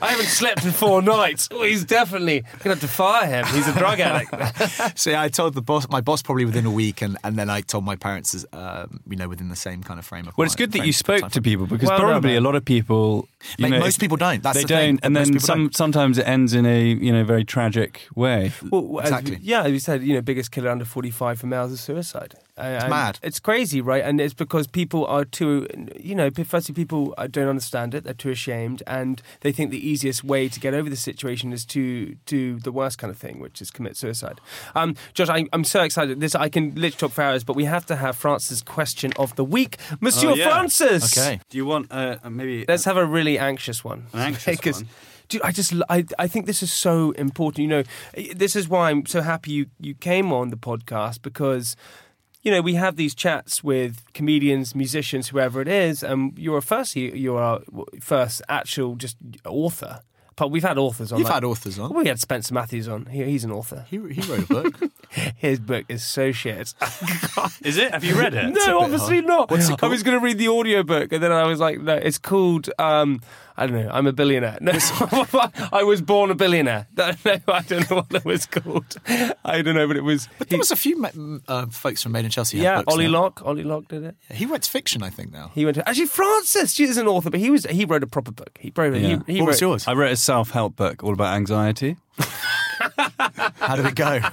I 0.02 0.08
haven't 0.10 0.26
slept 0.26 0.64
in 0.64 0.72
four 0.72 1.02
nights. 1.02 1.48
Oh, 1.50 1.62
he's 1.64 1.84
definitely 1.84 2.40
going 2.40 2.62
to 2.62 2.68
have 2.70 2.80
to 2.80 2.88
fire 2.88 3.26
him. 3.26 3.46
He's 3.54 3.68
a 3.68 3.72
drug 3.78 4.00
addict. 4.00 4.32
So 4.98 5.10
yeah, 5.10 5.22
I 5.22 5.28
told 5.28 5.54
the 5.54 5.62
boss, 5.62 5.88
my 5.88 6.00
boss, 6.00 6.22
probably 6.22 6.44
within 6.44 6.66
a 6.66 6.70
week, 6.70 7.02
and, 7.02 7.16
and 7.24 7.36
then 7.36 7.48
I 7.50 7.60
told 7.60 7.84
my 7.84 7.96
parents, 7.96 8.44
um, 8.52 9.00
you 9.08 9.16
know, 9.16 9.28
within 9.28 9.48
the 9.48 9.56
same 9.56 9.82
kind 9.82 9.98
of 9.98 10.04
frame 10.06 10.26
of. 10.28 10.36
Well, 10.36 10.44
it's 10.46 10.56
good 10.56 10.72
that 10.72 10.86
you 10.86 10.92
spoke 10.92 11.30
to 11.30 11.40
people 11.42 11.66
because 11.66 11.88
Well 11.88 11.98
done, 11.98 12.10
probably 12.10 12.36
a 12.36 12.40
lot 12.40 12.54
of 12.54 12.64
people. 12.64 13.28
You 13.58 13.64
Mate, 13.64 13.70
know, 13.70 13.78
most 13.80 14.00
people 14.00 14.16
don't. 14.16 14.42
That's 14.42 14.56
they 14.56 14.62
the 14.62 14.68
don't, 14.68 14.80
thing. 14.80 15.00
and 15.02 15.14
Most 15.14 15.30
then 15.32 15.40
some. 15.40 15.58
don't. 15.64 15.76
Sometimes 15.76 16.18
it 16.18 16.26
ends 16.28 16.54
in 16.54 16.66
a 16.66 16.84
you 16.84 17.12
know 17.12 17.24
very 17.24 17.44
tragic 17.44 18.06
way. 18.14 18.52
Well, 18.70 19.00
Exactly. 19.00 19.36
we- 19.36 19.42
yeah, 19.42 19.62
as 19.62 19.72
we 19.72 19.78
said, 19.78 20.02
you 20.02 20.14
know, 20.14 20.20
biggest 20.22 20.50
killer 20.52 20.70
under 20.70 20.84
45 20.84 21.40
for 21.40 21.46
males 21.46 21.72
is 21.72 21.80
suicide. 21.80 22.34
It's 22.62 22.88
mad. 22.88 23.18
It's 23.22 23.40
crazy, 23.40 23.80
right? 23.80 24.02
And 24.04 24.20
it's 24.20 24.34
because 24.34 24.66
people 24.66 25.06
are 25.06 25.24
too, 25.24 25.66
you 25.98 26.14
know, 26.14 26.30
firstly, 26.30 26.74
people 26.74 27.14
uh, 27.18 27.26
don't 27.26 27.48
understand 27.48 27.94
it. 27.94 28.04
They're 28.04 28.14
too 28.14 28.30
ashamed. 28.30 28.82
And 28.86 29.20
they 29.40 29.52
think 29.52 29.70
the 29.70 29.86
easiest 29.88 30.24
way 30.24 30.48
to 30.48 30.60
get 30.60 30.74
over 30.74 30.88
the 30.90 30.96
situation 30.96 31.52
is 31.52 31.64
to 31.66 32.14
do 32.26 32.58
the 32.58 32.72
worst 32.72 32.98
kind 32.98 33.10
of 33.10 33.18
thing, 33.18 33.38
which 33.40 33.60
is 33.60 33.70
commit 33.70 33.96
suicide. 33.96 34.40
Um, 34.74 34.94
Josh, 35.14 35.28
I, 35.28 35.46
I'm 35.52 35.64
so 35.64 35.82
excited. 35.82 36.20
This 36.20 36.34
I 36.34 36.48
can 36.48 36.70
literally 36.74 36.90
talk 36.92 37.12
for 37.12 37.22
hours, 37.22 37.44
but 37.44 37.56
we 37.56 37.64
have 37.64 37.86
to 37.86 37.96
have 37.96 38.16
Francis' 38.16 38.62
question 38.62 39.12
of 39.16 39.34
the 39.36 39.44
week. 39.44 39.76
Monsieur 40.00 40.30
Oh, 40.30 40.34
yeah. 40.34 40.48
Francis! 40.48 41.16
Okay. 41.16 41.40
Do 41.50 41.58
you 41.58 41.66
want 41.66 41.88
uh, 41.90 42.16
maybe? 42.30 42.64
Let's 42.68 42.84
have 42.84 42.96
a 42.96 43.04
really 43.04 43.38
anxious 43.38 43.84
one. 43.84 44.06
An 44.12 44.20
anxious 44.20 44.76
one? 44.82 44.88
Dude, 45.28 45.42
I 45.42 45.50
just 45.52 45.72
I, 45.88 46.04
I 46.18 46.26
think 46.28 46.46
this 46.46 46.62
is 46.62 46.72
so 46.72 47.12
important. 47.12 47.62
You 47.62 47.68
know, 47.68 47.82
this 48.34 48.54
is 48.54 48.68
why 48.68 48.90
I'm 48.90 49.06
so 49.06 49.22
happy 49.22 49.52
you 49.52 49.66
you 49.80 49.94
came 49.94 50.32
on 50.32 50.50
the 50.50 50.56
podcast 50.56 51.22
because 51.22 51.76
you 52.42 52.50
know 52.50 52.60
we 52.60 52.74
have 52.74 52.96
these 52.96 53.14
chats 53.14 53.62
with 53.64 54.04
comedians, 54.12 54.74
musicians, 54.74 55.28
whoever 55.28 55.60
it 55.60 55.68
is, 55.68 56.02
and 56.02 56.36
you're 56.36 56.58
a 56.58 56.62
first 56.62 56.96
you're 56.96 57.40
our 57.40 57.60
first 58.00 58.42
actual 58.48 58.96
just 58.96 59.16
author. 59.44 60.00
But 60.36 60.50
we've 60.50 60.62
had 60.62 60.78
authors 60.78 61.12
on. 61.12 61.18
You've 61.18 61.26
like- 61.26 61.34
had 61.34 61.44
authors 61.44 61.78
on. 61.78 61.94
We 61.94 62.06
had 62.08 62.20
Spencer 62.20 62.54
Matthews 62.54 62.88
on. 62.88 63.06
He, 63.06 63.24
he's 63.24 63.44
an 63.44 63.52
author. 63.52 63.84
He, 63.88 63.98
he 64.12 64.20
wrote 64.30 64.44
a 64.44 64.46
book. 64.46 64.80
His 65.36 65.58
book 65.60 65.84
is 65.88 66.02
so 66.02 66.32
shit. 66.32 66.74
Is 67.62 67.76
it? 67.76 67.92
Have 67.92 68.02
you 68.02 68.18
read 68.18 68.32
it? 68.34 68.48
No, 68.50 68.80
obviously 68.80 69.20
not. 69.20 69.50
What's 69.50 69.68
it 69.68 69.82
I 69.82 69.88
was 69.88 70.02
going 70.02 70.18
to 70.18 70.24
read 70.24 70.38
the 70.38 70.48
audiobook 70.48 71.12
and 71.12 71.22
then 71.22 71.32
I 71.32 71.46
was 71.46 71.60
like, 71.60 71.80
no, 71.80 71.94
it's 71.94 72.16
called, 72.16 72.70
um, 72.78 73.20
I 73.56 73.66
don't 73.66 73.84
know, 73.84 73.90
I'm 73.92 74.06
a 74.06 74.12
billionaire. 74.12 74.56
No, 74.60 74.72
I 75.72 75.82
was 75.84 76.00
born 76.00 76.30
a 76.30 76.34
billionaire. 76.34 76.86
No, 76.96 77.12
I 77.24 77.62
don't 77.62 77.90
know 77.90 77.96
what 77.96 78.14
it 78.14 78.24
was 78.24 78.46
called. 78.46 78.96
I 79.44 79.60
don't 79.60 79.74
know, 79.74 79.86
but 79.86 79.96
it 79.96 80.04
was. 80.04 80.28
But 80.38 80.48
there 80.48 80.58
was 80.58 80.70
a 80.70 80.76
few 80.76 81.40
uh, 81.46 81.66
folks 81.66 82.02
from 82.02 82.12
Made 82.12 82.24
in 82.24 82.30
Chelsea. 82.30 82.58
yeah, 82.58 82.82
Ollie 82.86 83.06
now. 83.06 83.20
Locke. 83.20 83.42
Ollie 83.44 83.64
Locke 83.64 83.88
did 83.88 84.04
it. 84.04 84.16
He 84.30 84.46
writes 84.46 84.66
fiction, 84.66 85.02
I 85.02 85.10
think 85.10 85.32
now. 85.32 85.50
He 85.54 85.64
went 85.66 85.74
to 85.74 85.86
actually 85.86 86.06
Francis. 86.06 86.72
She 86.72 86.84
is 86.84 86.96
an 86.96 87.06
author, 87.06 87.28
but 87.28 87.40
he 87.40 87.50
was 87.50 87.64
he 87.66 87.84
wrote 87.84 88.02
a 88.02 88.06
proper 88.06 88.32
book. 88.32 88.56
He 88.58 88.72
wrote. 88.74 88.94
Yeah. 88.94 89.18
He, 89.26 89.34
he 89.34 89.40
what 89.42 89.48
was 89.48 89.60
yours? 89.60 89.86
I 89.86 89.92
wrote 89.92 90.12
a 90.12 90.16
self-help 90.22 90.76
book 90.76 91.02
all 91.02 91.12
about 91.12 91.34
anxiety. 91.36 91.96
How 93.58 93.76
did 93.76 93.86
it 93.86 93.94
go? 93.94 94.20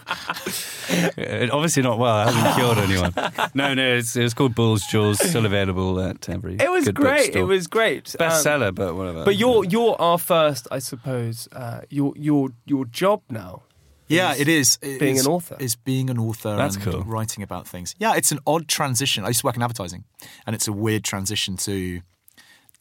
It, 0.91 1.51
obviously 1.51 1.83
not 1.83 1.99
well. 1.99 2.15
I 2.15 2.31
haven't 2.31 2.55
cured 2.55 2.77
anyone. 2.79 3.13
No, 3.53 3.75
no, 3.75 3.93
it's, 3.97 4.15
it's 4.15 4.33
called 4.33 4.55
Bulls 4.55 4.83
Jaws. 4.87 5.19
Still 5.23 5.45
available 5.45 5.99
at 6.01 6.27
every. 6.27 6.55
It 6.55 6.71
was 6.71 6.85
good 6.85 6.95
great. 6.95 7.17
bookstore. 7.25 7.41
It 7.43 7.45
was 7.45 7.67
great. 7.67 8.15
Um, 8.19 8.27
bestseller, 8.27 8.73
but 8.73 8.95
whatever. 8.95 9.23
but 9.23 9.35
you're 9.35 9.63
you're 9.65 9.95
our 10.01 10.17
first, 10.17 10.67
I 10.71 10.79
suppose. 10.79 11.47
Uh, 11.51 11.81
your 11.91 12.13
your 12.15 12.49
your 12.65 12.85
job 12.85 13.21
now. 13.29 13.61
Yeah, 14.07 14.33
it 14.35 14.47
is. 14.47 14.79
It 14.81 14.99
being 14.99 15.17
is- 15.17 15.27
an 15.27 15.31
author. 15.31 15.57
Is 15.59 15.75
being 15.75 16.09
an 16.09 16.17
author 16.17 16.55
That's 16.55 16.73
and 16.77 16.83
cool. 16.85 17.03
writing 17.03 17.43
about 17.43 17.67
things. 17.67 17.93
Yeah, 17.99 18.15
it's 18.15 18.31
an 18.31 18.39
odd 18.47 18.67
transition. 18.67 19.23
I 19.25 19.27
used 19.27 19.41
to 19.41 19.45
work 19.45 19.57
in 19.57 19.61
advertising, 19.61 20.05
and 20.47 20.55
it's 20.55 20.67
a 20.67 20.73
weird 20.73 21.03
transition 21.03 21.55
to 21.57 22.01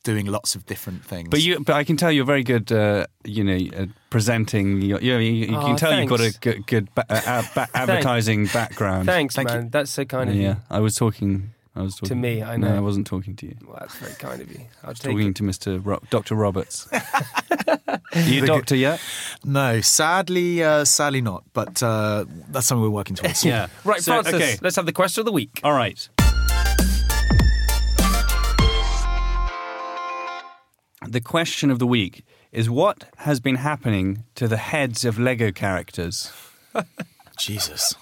doing 0.04 0.26
lots 0.26 0.54
of 0.54 0.64
different 0.66 1.04
things. 1.04 1.28
But 1.28 1.42
you, 1.42 1.61
but 1.61 1.74
I 1.76 1.84
can 1.84 1.96
tell 1.96 2.11
you're 2.12 2.24
very 2.24 2.44
good. 2.44 2.70
Uh, 2.72 3.06
you 3.24 3.44
know, 3.44 3.58
uh, 3.76 3.87
presenting. 4.11 4.80
Your, 4.80 5.00
you, 5.00 5.12
know, 5.12 5.18
you, 5.18 5.32
you 5.32 5.56
Oh, 5.56 5.66
can 5.66 5.76
tell 5.76 5.98
you've 5.98 6.08
got 6.08 6.20
a 6.20 6.32
good, 6.40 6.66
good 6.66 6.94
ba- 6.94 7.04
uh, 7.11 7.42
ba- 7.54 7.68
advertising 7.74 8.46
background. 8.46 9.06
Thanks, 9.06 9.34
Thank 9.34 9.48
man. 9.48 9.64
you. 9.64 9.70
That's 9.70 9.90
so 9.90 10.04
kind 10.04 10.30
of 10.30 10.37
Yeah, 10.37 10.48
you. 10.48 10.56
I 10.70 10.80
was 10.80 10.94
talking. 10.96 11.50
I 11.76 11.82
was 11.82 11.94
talking 11.94 12.08
to 12.08 12.14
me, 12.16 12.42
I 12.42 12.56
No, 12.56 12.68
know. 12.70 12.76
I 12.76 12.80
wasn't 12.80 13.06
talking 13.06 13.37
to 13.37 13.46
you. 13.46 13.54
Well, 13.64 13.76
that's 13.78 13.94
very 13.98 14.14
kind 14.14 14.40
of 14.42 14.50
you. 14.50 14.62
I 14.82 14.88
was 14.88 14.98
Talking 14.98 15.28
it. 15.28 15.37
to 15.37 15.42
Mr. 15.44 15.80
Ro- 15.84 16.00
Dr. 16.11 16.34
Roberts. 16.34 16.88
Are 16.92 18.00
you 18.16 18.42
a 18.42 18.46
doctor 18.46 18.74
yet? 18.74 19.00
no, 19.44 19.80
sadly, 19.80 20.61
uh, 20.64 20.84
sadly 20.84 21.20
not. 21.20 21.44
But 21.52 21.80
uh, 21.80 22.24
that's 22.48 22.66
something 22.66 22.82
we're 22.82 22.88
working 22.90 23.14
towards. 23.14 23.44
Yeah. 23.44 23.68
Right, 23.84 24.02
So, 24.02 24.12
Francis. 24.22 24.34
okay. 24.34 24.58
Let's 24.61 24.74
have 24.74 24.87
the 24.87 24.92
question 24.92 25.20
of 25.20 25.26
the 25.26 25.32
week. 25.32 25.61
All 25.62 25.72
right. 25.72 26.08
The 31.11 31.21
question 31.21 31.71
of 31.71 31.79
the 31.79 31.87
week 31.87 32.25
is 32.53 32.68
what 32.68 33.05
has 33.18 33.40
been 33.40 33.57
happening 33.57 34.25
to 34.35 34.47
the 34.49 34.57
heads 34.59 35.05
of 35.05 35.18
Lego 35.18 35.51
characters? 35.51 36.31
Jesus. 37.38 37.94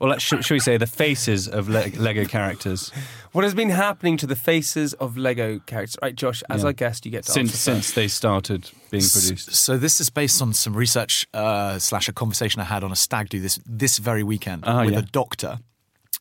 Well, 0.00 0.10
let's, 0.10 0.22
should, 0.22 0.44
should 0.44 0.54
we 0.54 0.60
say 0.60 0.76
the 0.76 0.86
faces 0.88 1.48
of 1.48 1.68
Le- 1.68 1.88
Lego 1.96 2.24
characters 2.24 2.90
What 3.32 3.44
has 3.44 3.54
been 3.54 3.70
happening 3.70 4.16
to 4.18 4.26
the 4.26 4.36
faces 4.36 4.92
of 4.94 5.16
Lego 5.16 5.60
characters? 5.66 5.96
Right, 6.02 6.14
Josh, 6.14 6.42
as 6.50 6.60
Yeah. 6.62 6.66
our 6.66 6.72
guest, 6.72 7.04
you 7.06 7.12
get 7.12 7.24
to 7.24 7.32
since 7.32 7.50
answer 7.50 7.56
since 7.72 7.92
they 7.92 8.08
started 8.08 8.70
being 8.90 9.02
S- 9.04 9.12
produced? 9.12 9.54
So 9.54 9.76
this 9.76 10.00
is 10.00 10.10
based 10.10 10.42
on 10.42 10.52
some 10.52 10.74
research 10.76 11.26
uh, 11.32 11.78
slash 11.78 12.08
a 12.08 12.12
conversation 12.12 12.60
I 12.60 12.64
had 12.64 12.82
on 12.84 12.92
a 12.92 12.96
stag 12.96 13.28
do 13.28 13.40
this 13.40 13.58
this 13.66 13.98
very 13.98 14.22
weekend 14.22 14.64
Oh, 14.66 14.84
with 14.84 14.94
yeah. 14.94 14.98
a 15.00 15.02
doctor. 15.02 15.58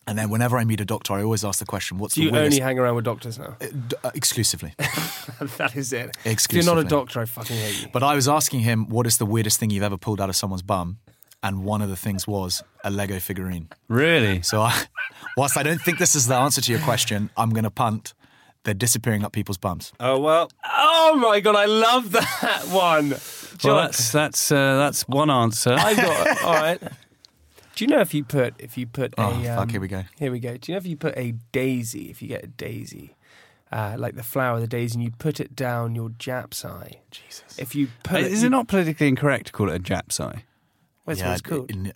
And 0.05 0.17
then 0.17 0.29
whenever 0.29 0.57
I 0.57 0.65
meet 0.65 0.81
a 0.81 0.85
doctor, 0.85 1.13
I 1.13 1.23
always 1.23 1.45
ask 1.45 1.59
the 1.59 1.65
question, 1.65 1.97
"What's 1.97 2.15
Do 2.15 2.21
the 2.21 2.25
you 2.25 2.31
weirdest?" 2.33 2.59
only 2.59 2.63
hang 2.63 2.77
around 2.79 2.95
with 2.95 3.05
doctors 3.05 3.39
now? 3.39 3.55
Uh, 3.61 3.67
d- 3.87 3.95
uh, 4.03 4.11
exclusively. 4.13 4.73
that 5.57 5.75
is 5.75 5.93
it. 5.93 6.15
If 6.25 6.51
you're 6.51 6.63
not 6.65 6.77
a 6.77 6.83
doctor, 6.83 7.21
I 7.21 7.25
fucking 7.25 7.55
hate 7.55 7.83
you. 7.83 7.87
But 7.93 8.03
I 8.03 8.13
was 8.15 8.27
asking 8.27 8.61
him, 8.61 8.89
"What 8.89 9.07
is 9.07 9.17
the 9.17 9.25
weirdest 9.25 9.59
thing 9.59 9.69
you've 9.69 9.83
ever 9.83 9.97
pulled 9.97 10.19
out 10.19 10.29
of 10.29 10.35
someone's 10.35 10.61
bum?" 10.61 10.97
And 11.41 11.63
one 11.63 11.81
of 11.81 11.89
the 11.89 11.95
things 11.97 12.25
was 12.27 12.63
a 12.83 12.89
Lego 12.91 13.19
figurine. 13.19 13.67
Really? 13.89 14.41
So, 14.43 14.61
I, 14.61 14.83
whilst 15.37 15.57
I 15.57 15.63
don't 15.63 15.81
think 15.81 15.99
this 15.99 16.15
is 16.15 16.27
the 16.27 16.35
answer 16.35 16.61
to 16.61 16.71
your 16.71 16.79
question, 16.81 17.29
I'm 17.37 17.49
going 17.51 17.65
to 17.65 17.71
punt. 17.71 18.13
They're 18.63 18.73
disappearing 18.73 19.25
up 19.25 19.33
people's 19.33 19.57
bums. 19.57 19.91
Oh 19.99 20.19
well. 20.19 20.49
oh 20.65 21.15
my 21.21 21.39
god, 21.41 21.55
I 21.55 21.65
love 21.65 22.11
that 22.13 22.63
one. 22.69 23.09
Well, 23.09 23.19
John, 23.57 23.75
that's 23.85 24.11
that's 24.11 24.51
uh, 24.51 24.77
that's 24.77 25.03
one 25.07 25.29
answer. 25.29 25.73
I 25.77 25.93
got 25.95 26.43
all 26.43 26.53
right. 26.53 26.81
Do 27.75 27.83
you 27.85 27.89
know 27.89 27.99
if 28.01 28.13
you 28.13 28.23
put 28.23 28.53
if 28.59 28.77
you 28.77 28.85
put 28.85 29.13
Oh, 29.17 29.31
a 29.31 29.43
fuck, 29.43 29.57
um, 29.59 29.69
here 29.69 29.81
we 29.81 29.87
go. 29.87 30.03
Here 30.19 30.31
we 30.31 30.39
go. 30.39 30.57
Do 30.57 30.71
you 30.71 30.75
know 30.75 30.77
if 30.77 30.85
you 30.87 30.95
put 30.97 31.17
a 31.17 31.33
daisy, 31.51 32.09
if 32.11 32.21
you 32.21 32.27
get 32.27 32.43
a 32.43 32.47
daisy, 32.47 33.15
uh, 33.71 33.95
like 33.97 34.15
the 34.15 34.23
flower 34.23 34.55
of 34.55 34.61
the 34.61 34.67
daisy, 34.67 34.95
and 34.95 35.03
you 35.03 35.11
put 35.17 35.39
it 35.39 35.55
down 35.55 35.95
your 35.95 36.09
Jap's 36.09 36.63
eye? 36.63 36.99
Jesus. 37.09 37.57
If 37.57 37.73
you 37.73 37.87
Uh, 37.87 37.89
put 38.03 38.21
it, 38.21 38.31
Is 38.31 38.41
you- 38.41 38.47
it 38.47 38.51
not 38.51 38.67
politically 38.67 39.07
incorrect 39.07 39.47
to 39.47 39.51
call 39.53 39.69
it 39.69 39.75
a 39.75 39.79
Jap's 39.79 40.19
eye? 40.19 40.43
What's 41.05 41.21
what 41.21 41.31
it's 41.31 41.41
called? 41.41 41.71
in- 41.71 41.93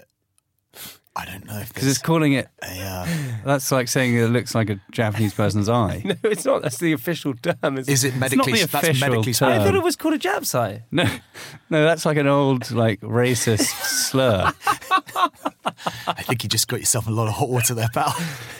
I 1.19 1.25
don't 1.25 1.45
know 1.47 1.57
if 1.57 1.69
Because 1.73 1.87
it's 1.87 1.97
calling 1.97 2.33
it. 2.33 2.47
a, 2.61 2.79
uh, 2.79 3.07
That's 3.43 3.71
like 3.71 3.87
saying 3.87 4.13
it 4.15 4.27
looks 4.27 4.53
like 4.53 4.69
a 4.69 4.79
Japanese 4.91 5.33
person's 5.33 5.67
eye. 5.83 6.03
No, 6.05 6.13
it's 6.25 6.45
not. 6.45 6.61
That's 6.61 6.77
the 6.77 6.91
official 6.93 7.33
term. 7.33 7.79
Is 7.79 7.87
Is 7.89 8.03
it 8.03 8.11
not 8.13 8.19
medically? 8.19 8.51
the 8.53 8.59
that's 8.67 8.73
official 8.75 9.09
medically 9.09 9.33
term. 9.33 9.49
I 9.51 9.57
thought 9.65 9.73
it 9.73 9.81
was 9.81 9.95
called 9.95 10.13
a 10.13 10.19
Jap's 10.19 10.53
eye. 10.53 10.83
No, 10.91 11.05
no, 11.71 11.83
that's 11.83 12.05
like 12.05 12.17
an 12.17 12.27
old 12.27 12.69
like 12.69 12.99
racist 13.01 13.65
slur. 13.65 14.51
I 16.07 16.23
think 16.23 16.43
you 16.43 16.49
just 16.49 16.67
got 16.67 16.79
yourself 16.79 17.07
a 17.07 17.11
lot 17.11 17.27
of 17.27 17.33
hot 17.33 17.49
water 17.49 17.73
there, 17.73 17.89
pal. 17.93 18.15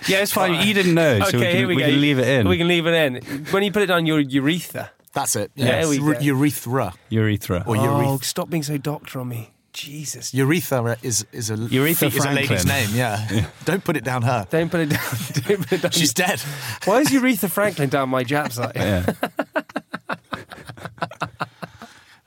Yeah, 0.07 0.19
it's 0.21 0.31
fine. 0.33 0.67
You 0.67 0.73
didn't 0.73 0.93
know, 0.95 1.19
so 1.19 1.37
we 1.37 1.43
okay, 1.43 1.51
can, 1.51 1.57
here 1.57 1.67
we, 1.67 1.75
we 1.75 1.81
go. 1.81 1.87
can 1.89 2.01
leave 2.01 2.19
it 2.19 2.27
in. 2.27 2.47
We 2.47 2.57
can 2.57 2.67
leave 2.67 2.85
it 2.87 2.93
in. 2.93 3.45
When 3.45 3.63
you 3.63 3.71
put 3.71 3.83
it 3.83 3.91
on 3.91 4.05
your 4.05 4.19
urethra. 4.19 4.91
That's 5.13 5.35
it. 5.35 5.51
Yeah, 5.55 5.65
Yes. 5.81 5.89
we 5.89 5.97
go. 5.99 6.19
urethra. 6.19 6.93
Urethra. 7.09 7.63
Or 7.65 7.75
Oh, 7.77 7.79
ureth- 7.79 8.23
stop 8.23 8.49
being 8.49 8.63
so 8.63 8.77
doctor 8.77 9.19
on 9.19 9.29
me. 9.29 9.51
Jesus. 9.73 10.33
Urethra 10.33 10.97
is 11.03 11.25
is 11.31 11.49
a 11.51 11.55
Urethra 11.55 12.07
is 12.07 12.25
a 12.25 12.31
lady's 12.31 12.65
name. 12.65 12.89
Yeah. 12.93 13.45
Don't 13.65 13.83
put 13.83 13.95
it 13.95 14.03
down 14.03 14.23
her. 14.23 14.47
Don't 14.49 14.69
put 14.71 14.79
it 14.81 14.89
down. 14.89 14.99
Don't 15.33 15.59
put 15.67 15.73
it 15.73 15.81
down. 15.83 15.91
She's 15.91 16.13
dead. 16.13 16.39
Why 16.85 16.99
is 17.01 17.11
Urethra 17.11 17.47
Franklin 17.49 17.89
down 17.89 18.09
my 18.09 18.23
Jap's 18.23 18.59
eye? 18.59 19.03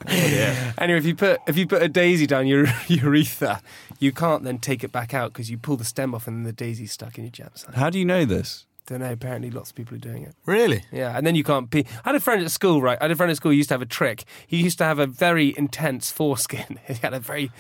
Oh, 0.08 0.12
yeah. 0.12 0.72
Anyway, 0.78 0.98
if 0.98 1.04
you 1.06 1.14
put 1.14 1.40
if 1.46 1.56
you 1.58 1.66
put 1.66 1.82
a 1.82 1.88
daisy 1.88 2.26
down 2.26 2.46
your 2.46 2.66
urethra, 2.88 3.60
you 4.00 4.10
can't 4.10 4.42
then 4.42 4.58
take 4.58 4.83
it 4.83 4.90
back 4.90 5.14
out 5.14 5.33
because 5.33 5.50
you 5.50 5.58
pull 5.58 5.77
the 5.77 5.85
stem 5.85 6.14
off 6.14 6.27
and 6.27 6.38
then 6.38 6.44
the 6.44 6.52
daisy's 6.52 6.90
stuck 6.90 7.18
in 7.18 7.25
your 7.25 7.31
Jap's 7.31 7.64
eye. 7.68 7.79
How 7.79 7.90
do 7.90 7.98
you 7.98 8.04
know 8.04 8.25
this? 8.25 8.66
Don't 8.87 9.00
know. 9.00 9.12
Apparently, 9.12 9.50
lots 9.50 9.70
of 9.70 9.77
people 9.77 9.94
are 9.94 10.00
doing 10.00 10.25
it. 10.25 10.35
Really? 10.46 10.83
Yeah, 10.90 11.16
and 11.16 11.25
then 11.25 11.37
you 11.37 11.44
can't 11.44 11.70
pee. 11.70 11.87
I 12.04 12.08
had 12.08 12.14
a 12.16 12.20
friend 12.20 12.42
at 12.42 12.50
school, 12.50 12.83
right? 12.83 12.98
I 13.00 13.04
had 13.04 13.12
a 13.12 13.16
friend 13.16 13.31
at 13.31 13.37
school 13.37 13.52
who 13.52 13.56
used 13.56 13.68
to 13.68 13.75
have 13.75 13.83
a 13.83 13.87
trick. 13.87 14.25
He 14.46 14.56
used 14.56 14.79
to 14.79 14.85
have 14.85 14.98
a 14.98 15.06
very 15.06 15.54
intense 15.56 16.10
foreskin. 16.10 16.81
He 16.88 16.94
had 16.94 17.14
a 17.14 17.20
very 17.20 17.52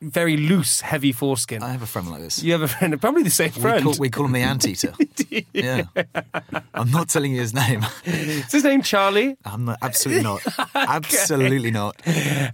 very 0.00 0.36
loose, 0.36 0.80
heavy 0.80 1.12
foreskin. 1.12 1.62
I 1.62 1.70
have 1.72 1.82
a 1.82 1.86
friend 1.86 2.10
like 2.10 2.20
this. 2.20 2.42
you 2.42 2.52
have 2.52 2.62
a 2.62 2.68
friend, 2.68 3.00
probably 3.00 3.22
the 3.22 3.30
same 3.30 3.52
We 3.56 3.60
friend. 3.62 3.84
call, 3.84 3.94
we 3.98 4.10
call 4.10 4.24
him 4.26 4.32
the 4.32 4.42
anteater. 4.42 4.92
yeah. 5.52 5.82
I'm 6.74 6.90
not 6.90 7.08
telling 7.08 7.32
you 7.32 7.40
his 7.40 7.52
name. 7.54 7.84
Is 8.04 8.52
his 8.52 8.64
name 8.64 8.82
Charlie? 8.82 9.36
I'm 9.44 9.64
not, 9.64 9.78
absolutely 9.82 10.22
not. 10.22 10.42
Absolutely 10.74 11.70
not. 11.70 12.00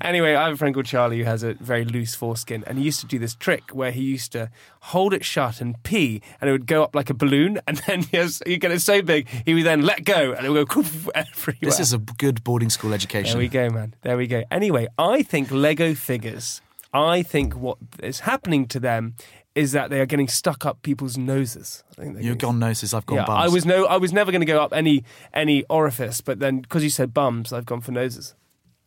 Anyway, 0.00 0.34
I 0.34 0.44
have 0.44 0.54
a 0.54 0.56
friend 0.56 0.74
called 0.74 0.86
Charlie 0.86 1.18
who 1.18 1.24
has 1.24 1.42
a 1.42 1.54
very 1.54 1.84
loose 1.84 2.14
foreskin, 2.14 2.64
and 2.66 2.78
he 2.78 2.84
used 2.84 3.00
to 3.00 3.06
do 3.06 3.18
this 3.18 3.34
trick 3.34 3.70
where 3.72 3.90
he 3.90 4.02
used 4.02 4.32
to 4.32 4.50
hold 4.80 5.14
it 5.14 5.24
shut 5.24 5.60
and 5.60 5.80
pee, 5.82 6.20
and 6.40 6.48
it 6.48 6.52
would 6.52 6.66
go 6.66 6.82
up 6.82 6.94
like 6.94 7.10
a 7.10 7.14
balloon, 7.14 7.58
and 7.66 7.78
then 7.86 8.02
he 8.02 8.16
has, 8.16 8.42
he'd 8.46 8.60
get 8.60 8.70
it 8.70 8.80
so 8.80 9.02
big, 9.02 9.28
he 9.44 9.54
would 9.54 9.64
then 9.64 9.82
let 9.82 10.04
go, 10.04 10.32
and 10.32 10.46
it 10.46 10.50
would 10.50 10.68
go 10.68 10.80
everywhere. 11.14 11.56
This 11.60 11.80
is 11.80 11.92
a 11.92 11.98
good 11.98 12.42
boarding 12.44 12.70
school 12.70 12.92
education. 12.92 13.32
There 13.32 13.38
we 13.40 13.48
go, 13.48 13.70
man. 13.70 13.94
There 14.02 14.16
we 14.16 14.26
go. 14.26 14.44
Anyway, 14.50 14.88
I 14.98 15.22
think 15.22 15.50
Lego 15.50 15.94
figures, 15.94 16.60
I 16.94 17.22
think 17.22 17.54
what 17.54 17.76
is 18.02 18.20
happening 18.20 18.66
to 18.68 18.80
them 18.80 19.16
is 19.54 19.72
that 19.72 19.90
they 19.90 20.00
are 20.00 20.06
getting 20.06 20.28
stuck 20.28 20.64
up 20.64 20.82
people's 20.82 21.16
noses. 21.18 21.84
I 21.98 22.02
think 22.02 22.14
You've 22.16 22.22
getting- 22.24 22.38
gone 22.38 22.58
noses, 22.60 22.94
I've 22.94 23.04
gone 23.06 23.18
Yeah, 23.18 23.24
bums. 23.26 23.50
I 23.50 23.52
was 23.52 23.64
no, 23.66 23.84
I 23.86 23.96
was 23.98 24.12
never 24.12 24.30
going 24.32 24.40
to 24.40 24.46
go 24.46 24.60
up 24.62 24.72
any 24.72 25.04
any 25.32 25.64
orifice, 25.64 26.20
but 26.20 26.38
then 26.38 26.60
because 26.60 26.82
you 26.82 26.90
said 26.90 27.12
bums, 27.12 27.52
I've 27.52 27.66
gone 27.66 27.80
for 27.80 27.92
noses. 27.92 28.34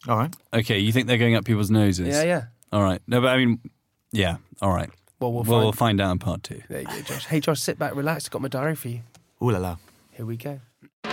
All 0.08 0.18
right. 0.18 0.34
Okay, 0.54 0.80
you 0.80 0.92
think 0.92 1.08
they're 1.08 1.18
going 1.18 1.36
up 1.36 1.46
people's 1.46 1.70
noses? 1.72 2.08
Yeah, 2.08 2.24
yeah. 2.24 2.44
All 2.72 2.84
right. 2.84 3.02
No, 3.08 3.22
but 3.22 3.30
I 3.30 3.38
mean, 3.38 3.60
yeah. 4.12 4.38
All 4.62 4.72
right. 4.72 4.90
Well, 5.20 5.34
we'll 5.34 5.44
Well, 5.44 5.52
find. 5.52 5.64
we'll 5.64 5.72
find 5.74 6.02
out 6.02 6.12
in 6.12 6.20
part 6.20 6.44
two. 6.44 6.62
There 6.70 6.82
you 6.82 6.86
go, 6.88 7.02
Josh. 7.02 7.26
Hey, 7.26 7.40
Josh, 7.40 7.60
sit 7.60 7.80
back, 7.80 7.96
relax. 7.96 8.26
I've 8.26 8.32
got 8.32 8.42
my 8.42 8.48
diary 8.48 8.76
for 8.76 8.90
you. 8.90 9.02
Ooh 9.42 9.52
la 9.52 9.60
la. 9.60 9.78
Here 10.12 10.26
we 10.26 10.38
go. 10.38 10.60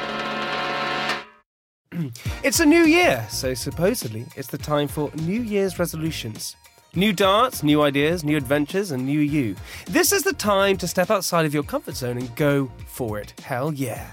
it's 2.43 2.61
a 2.61 2.67
new 2.67 2.83
year, 2.85 3.27
so 3.31 3.55
supposedly 3.55 4.27
it's 4.37 4.49
the 4.49 4.59
time 4.59 4.89
for 4.89 5.11
New 5.17 5.41
Year's 5.41 5.79
resolutions. 5.79 6.57
New 6.97 7.13
darts, 7.13 7.65
new 7.65 7.83
ideas, 7.83 8.23
new 8.23 8.37
adventures, 8.37 8.93
and 8.93 9.05
new 9.05 9.19
you. 9.19 9.57
This 9.87 10.13
is 10.13 10.23
the 10.23 10.33
time 10.33 10.77
to 10.77 10.87
step 10.87 11.11
outside 11.11 11.45
of 11.45 11.53
your 11.53 11.65
comfort 11.65 11.97
zone 11.97 12.19
and 12.19 12.35
go 12.37 12.71
for 12.87 13.19
it. 13.19 13.35
Hell 13.41 13.73
yeah. 13.73 14.13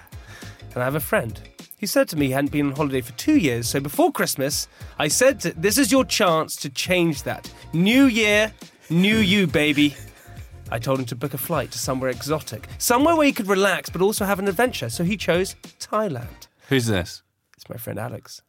And 0.73 0.81
I 0.81 0.85
have 0.85 0.95
a 0.95 0.99
friend. 0.99 1.39
He 1.77 1.85
said 1.85 2.09
to 2.09 2.15
me 2.15 2.27
he 2.27 2.31
hadn't 2.31 2.51
been 2.51 2.65
on 2.67 2.75
holiday 2.75 3.01
for 3.01 3.11
two 3.13 3.37
years, 3.37 3.67
so 3.67 3.79
before 3.79 4.11
Christmas, 4.11 4.67
I 4.97 5.09
said, 5.09 5.39
to, 5.41 5.51
This 5.53 5.77
is 5.77 5.91
your 5.91 6.03
chance 6.05 6.55
to 6.55 6.69
change 6.69 7.21
that. 7.23 7.53
New 7.71 8.05
year, 8.05 8.51
new 8.89 9.17
you, 9.17 9.45
baby. 9.45 9.95
I 10.71 10.79
told 10.79 10.97
him 10.97 11.05
to 11.05 11.15
book 11.15 11.35
a 11.35 11.37
flight 11.37 11.69
to 11.73 11.77
somewhere 11.77 12.09
exotic, 12.09 12.67
somewhere 12.79 13.15
where 13.15 13.27
he 13.27 13.31
could 13.31 13.47
relax 13.47 13.91
but 13.91 14.01
also 14.01 14.25
have 14.25 14.39
an 14.39 14.47
adventure, 14.47 14.89
so 14.89 15.03
he 15.03 15.17
chose 15.17 15.55
Thailand. 15.79 16.47
Who's 16.69 16.87
this? 16.87 17.21
It's 17.55 17.69
my 17.69 17.77
friend 17.77 17.99
Alex. 17.99 18.41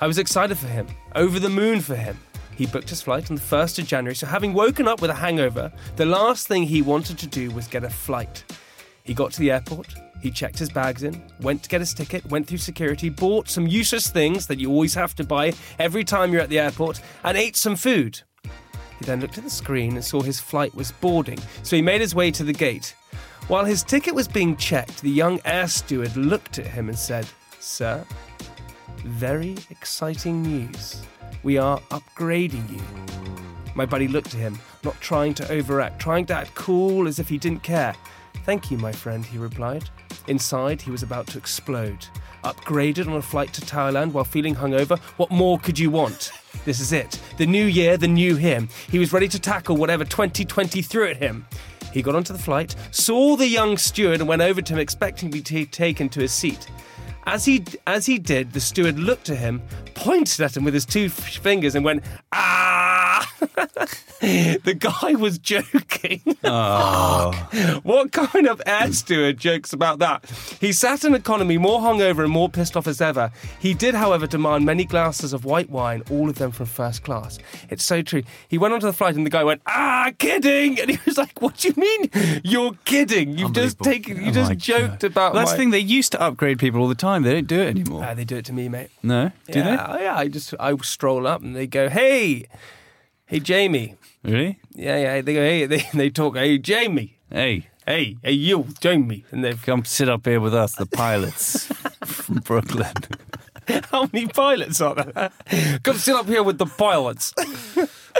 I 0.00 0.08
was 0.08 0.18
excited 0.18 0.58
for 0.58 0.66
him, 0.66 0.88
over 1.14 1.38
the 1.38 1.48
moon 1.48 1.80
for 1.80 1.94
him. 1.94 2.18
He 2.62 2.68
booked 2.68 2.90
his 2.90 3.02
flight 3.02 3.28
on 3.28 3.34
the 3.34 3.42
1st 3.42 3.80
of 3.80 3.86
January, 3.88 4.14
so 4.14 4.24
having 4.24 4.54
woken 4.54 4.86
up 4.86 5.02
with 5.02 5.10
a 5.10 5.14
hangover, 5.14 5.72
the 5.96 6.06
last 6.06 6.46
thing 6.46 6.62
he 6.62 6.80
wanted 6.80 7.18
to 7.18 7.26
do 7.26 7.50
was 7.50 7.66
get 7.66 7.82
a 7.82 7.90
flight. 7.90 8.44
He 9.02 9.14
got 9.14 9.32
to 9.32 9.40
the 9.40 9.50
airport, 9.50 9.88
he 10.20 10.30
checked 10.30 10.60
his 10.60 10.70
bags 10.70 11.02
in, 11.02 11.20
went 11.40 11.64
to 11.64 11.68
get 11.68 11.80
his 11.80 11.92
ticket, 11.92 12.24
went 12.26 12.46
through 12.46 12.58
security, 12.58 13.08
bought 13.08 13.48
some 13.48 13.66
useless 13.66 14.10
things 14.10 14.46
that 14.46 14.60
you 14.60 14.70
always 14.70 14.94
have 14.94 15.16
to 15.16 15.24
buy 15.24 15.54
every 15.80 16.04
time 16.04 16.32
you're 16.32 16.40
at 16.40 16.50
the 16.50 16.60
airport, 16.60 17.00
and 17.24 17.36
ate 17.36 17.56
some 17.56 17.74
food. 17.74 18.20
He 18.44 19.06
then 19.06 19.20
looked 19.20 19.38
at 19.38 19.42
the 19.44 19.50
screen 19.50 19.94
and 19.94 20.04
saw 20.04 20.22
his 20.22 20.38
flight 20.38 20.72
was 20.72 20.92
boarding, 20.92 21.40
so 21.64 21.74
he 21.74 21.82
made 21.82 22.00
his 22.00 22.14
way 22.14 22.30
to 22.30 22.44
the 22.44 22.52
gate. 22.52 22.94
While 23.48 23.64
his 23.64 23.82
ticket 23.82 24.14
was 24.14 24.28
being 24.28 24.56
checked, 24.56 25.02
the 25.02 25.10
young 25.10 25.40
air 25.44 25.66
steward 25.66 26.16
looked 26.16 26.60
at 26.60 26.66
him 26.68 26.88
and 26.88 26.96
said, 26.96 27.26
Sir, 27.58 28.04
very 29.04 29.56
exciting 29.70 30.42
news. 30.42 31.02
We 31.42 31.58
are 31.58 31.78
upgrading 31.90 32.70
you. 32.70 32.82
My 33.74 33.86
buddy 33.86 34.06
looked 34.06 34.34
at 34.34 34.40
him, 34.40 34.58
not 34.84 35.00
trying 35.00 35.34
to 35.34 35.50
overact, 35.50 36.00
trying 36.00 36.26
to 36.26 36.34
act 36.34 36.54
cool 36.54 37.08
as 37.08 37.18
if 37.18 37.28
he 37.28 37.38
didn't 37.38 37.62
care. 37.62 37.94
Thank 38.44 38.70
you, 38.70 38.78
my 38.78 38.92
friend, 38.92 39.24
he 39.24 39.38
replied. 39.38 39.88
Inside, 40.28 40.80
he 40.82 40.90
was 40.90 41.02
about 41.02 41.26
to 41.28 41.38
explode. 41.38 42.06
Upgraded 42.44 43.06
on 43.06 43.14
a 43.14 43.22
flight 43.22 43.52
to 43.54 43.60
Thailand 43.60 44.12
while 44.12 44.24
feeling 44.24 44.54
hungover, 44.54 44.98
what 45.16 45.30
more 45.30 45.58
could 45.58 45.78
you 45.78 45.90
want? 45.90 46.32
This 46.64 46.80
is 46.80 46.92
it. 46.92 47.20
The 47.38 47.46
new 47.46 47.64
year, 47.64 47.96
the 47.96 48.08
new 48.08 48.36
him. 48.36 48.68
He 48.90 48.98
was 48.98 49.12
ready 49.12 49.28
to 49.28 49.38
tackle 49.38 49.76
whatever 49.76 50.04
2020 50.04 50.82
threw 50.82 51.08
at 51.08 51.16
him. 51.16 51.46
He 51.92 52.02
got 52.02 52.14
onto 52.14 52.32
the 52.32 52.38
flight, 52.38 52.74
saw 52.90 53.36
the 53.36 53.46
young 53.46 53.76
steward, 53.76 54.20
and 54.20 54.28
went 54.28 54.42
over 54.42 54.62
to 54.62 54.72
him, 54.72 54.78
expecting 54.78 55.30
to 55.30 55.40
be 55.40 55.64
ta- 55.64 55.70
taken 55.70 56.08
to 56.10 56.20
his 56.20 56.32
seat. 56.32 56.68
As 57.24 57.44
he 57.44 57.64
as 57.86 58.06
he 58.06 58.18
did, 58.18 58.52
the 58.52 58.60
steward 58.60 58.98
looked 58.98 59.30
at 59.30 59.38
him, 59.38 59.62
pointed 59.94 60.40
at 60.40 60.56
him 60.56 60.64
with 60.64 60.74
his 60.74 60.84
two 60.84 61.08
fingers, 61.08 61.74
and 61.74 61.84
went 61.84 62.02
ah. 62.32 63.11
the 64.20 64.76
guy 64.78 65.12
was 65.14 65.38
joking. 65.38 66.20
what 67.82 68.12
kind 68.12 68.46
of 68.46 68.60
air 68.66 68.92
steward 68.92 69.38
jokes 69.38 69.72
about 69.72 69.98
that? 69.98 70.24
He 70.60 70.72
sat 70.72 71.04
in 71.04 71.14
economy, 71.14 71.58
more 71.58 71.80
hungover 71.80 72.22
and 72.22 72.32
more 72.32 72.48
pissed 72.48 72.76
off 72.76 72.86
as 72.86 73.00
ever. 73.00 73.30
He 73.58 73.74
did, 73.74 73.94
however, 73.94 74.26
demand 74.26 74.64
many 74.64 74.84
glasses 74.84 75.32
of 75.32 75.44
white 75.44 75.70
wine, 75.70 76.02
all 76.10 76.28
of 76.28 76.36
them 76.36 76.50
from 76.50 76.66
first 76.66 77.02
class. 77.02 77.38
It's 77.70 77.84
so 77.84 78.02
true. 78.02 78.22
He 78.48 78.58
went 78.58 78.74
onto 78.74 78.86
the 78.86 78.92
flight, 78.92 79.16
and 79.16 79.26
the 79.26 79.30
guy 79.30 79.44
went 79.44 79.62
ah, 79.66 80.12
kidding, 80.18 80.80
and 80.80 80.90
he 80.90 80.98
was 81.04 81.18
like, 81.18 81.40
"What 81.40 81.58
do 81.58 81.68
you 81.68 81.74
mean? 81.76 82.10
You're 82.44 82.72
kidding? 82.84 83.38
You've 83.38 83.52
just 83.52 83.78
taken, 83.80 84.22
you 84.22 84.30
Oh 84.30 84.32
just 84.32 84.56
joked 84.58 85.00
God. 85.00 85.04
about." 85.04 85.34
That's 85.34 85.52
the 85.52 85.56
thing. 85.56 85.70
They 85.70 85.78
used 85.78 86.12
to 86.12 86.20
upgrade 86.20 86.58
people 86.58 86.80
all 86.80 86.88
the 86.88 86.94
time. 86.94 87.22
They 87.22 87.32
don't 87.32 87.46
do 87.46 87.60
it 87.60 87.68
anymore. 87.68 88.04
Ah, 88.04 88.14
they 88.14 88.24
do 88.24 88.36
it 88.36 88.44
to 88.46 88.52
me, 88.52 88.68
mate. 88.68 88.90
no, 89.02 89.30
do 89.50 89.58
yeah, 89.58 89.98
yeah. 89.98 90.16
I 90.16 90.28
just 90.28 90.54
I 90.60 90.76
stroll 90.82 91.26
up 91.26 91.42
and 91.42 91.54
they 91.56 91.66
go, 91.66 91.88
"Hey, 91.88 92.46
hey, 93.32 93.40
Jamie." 93.40 93.96
they? 94.22 94.32
Really? 94.32 94.58
Yeah, 94.74 94.96
yeah. 94.98 95.20
They 95.22 95.34
go, 95.34 95.40
"Hey," 95.40 95.66
they 95.72 95.88
they 95.94 96.10
talk, 96.10 96.36
"Hey, 96.36 96.58
Jamie." 96.58 97.18
Hey, 97.30 97.68
Hey, 97.86 98.16
hey, 98.22 98.32
you, 98.32 98.68
Jamie. 98.80 99.24
And 99.32 99.42
they've 99.42 99.60
come 99.60 99.84
sit 99.84 100.08
up 100.08 100.24
here 100.24 100.38
with 100.38 100.54
us, 100.54 100.76
the 100.76 100.86
pilots 100.86 101.66
from 102.04 102.36
Brooklyn. 102.36 102.92
how 103.90 104.08
many 104.12 104.28
pilots 104.28 104.80
are 104.80 104.94
there? 104.94 105.30
Come 105.82 105.96
sit 105.96 106.14
up 106.14 106.28
here 106.28 106.44
with 106.44 106.58
the 106.58 106.66
pilots. 106.66 107.34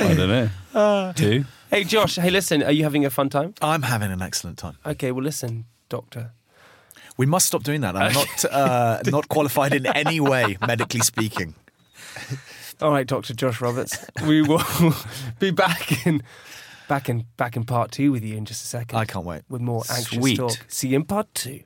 I 0.01 0.15
don't 0.15 0.29
know. 0.29 0.49
Uh. 0.75 1.13
Two. 1.13 1.45
hey, 1.71 1.85
Josh. 1.85 2.17
Hey, 2.17 2.31
listen. 2.31 2.65
Are 2.65 2.73
you 2.73 2.83
having 2.83 3.05
a 3.05 3.11
fun 3.11 3.29
time? 3.29 3.55
I'm 3.63 3.83
having 3.83 4.11
an 4.11 4.21
excellent 4.21 4.59
time. 4.59 4.79
Okay. 4.85 5.13
Well, 5.13 5.23
listen, 5.25 5.67
Doctor. 5.89 6.33
We 7.17 7.27
must 7.27 7.47
stop 7.47 7.63
doing 7.63 7.83
that. 7.83 7.95
I'm 7.95 8.15
not 8.15 8.45
uh, 8.47 9.01
not 9.07 9.29
qualified 9.29 9.75
in 9.75 9.87
any 9.87 10.19
way, 10.19 10.57
medically 10.67 11.01
speaking. 11.01 11.55
All 12.81 12.91
right, 12.91 13.07
Doctor 13.07 13.35
Josh 13.35 13.61
Roberts. 13.61 14.05
we 14.27 14.43
will 14.43 14.62
be 15.39 15.51
back 15.51 16.07
in 16.07 16.23
back 16.89 17.09
in 17.09 17.27
back 17.37 17.57
in 17.57 17.64
part 17.64 17.93
two 17.93 18.12
with 18.12 18.25
you 18.25 18.37
in 18.37 18.45
just 18.45 18.64
a 18.64 18.66
second. 18.66 18.99
I 18.99 19.05
can't 19.05 19.25
wait. 19.25 19.43
with 19.49 19.61
more 19.61 19.83
anxious 19.91 20.18
Sweet. 20.18 20.37
talk. 20.37 20.53
See 20.68 20.89
you 20.89 20.97
in 20.97 21.05
part 21.05 21.33
two. 21.35 21.62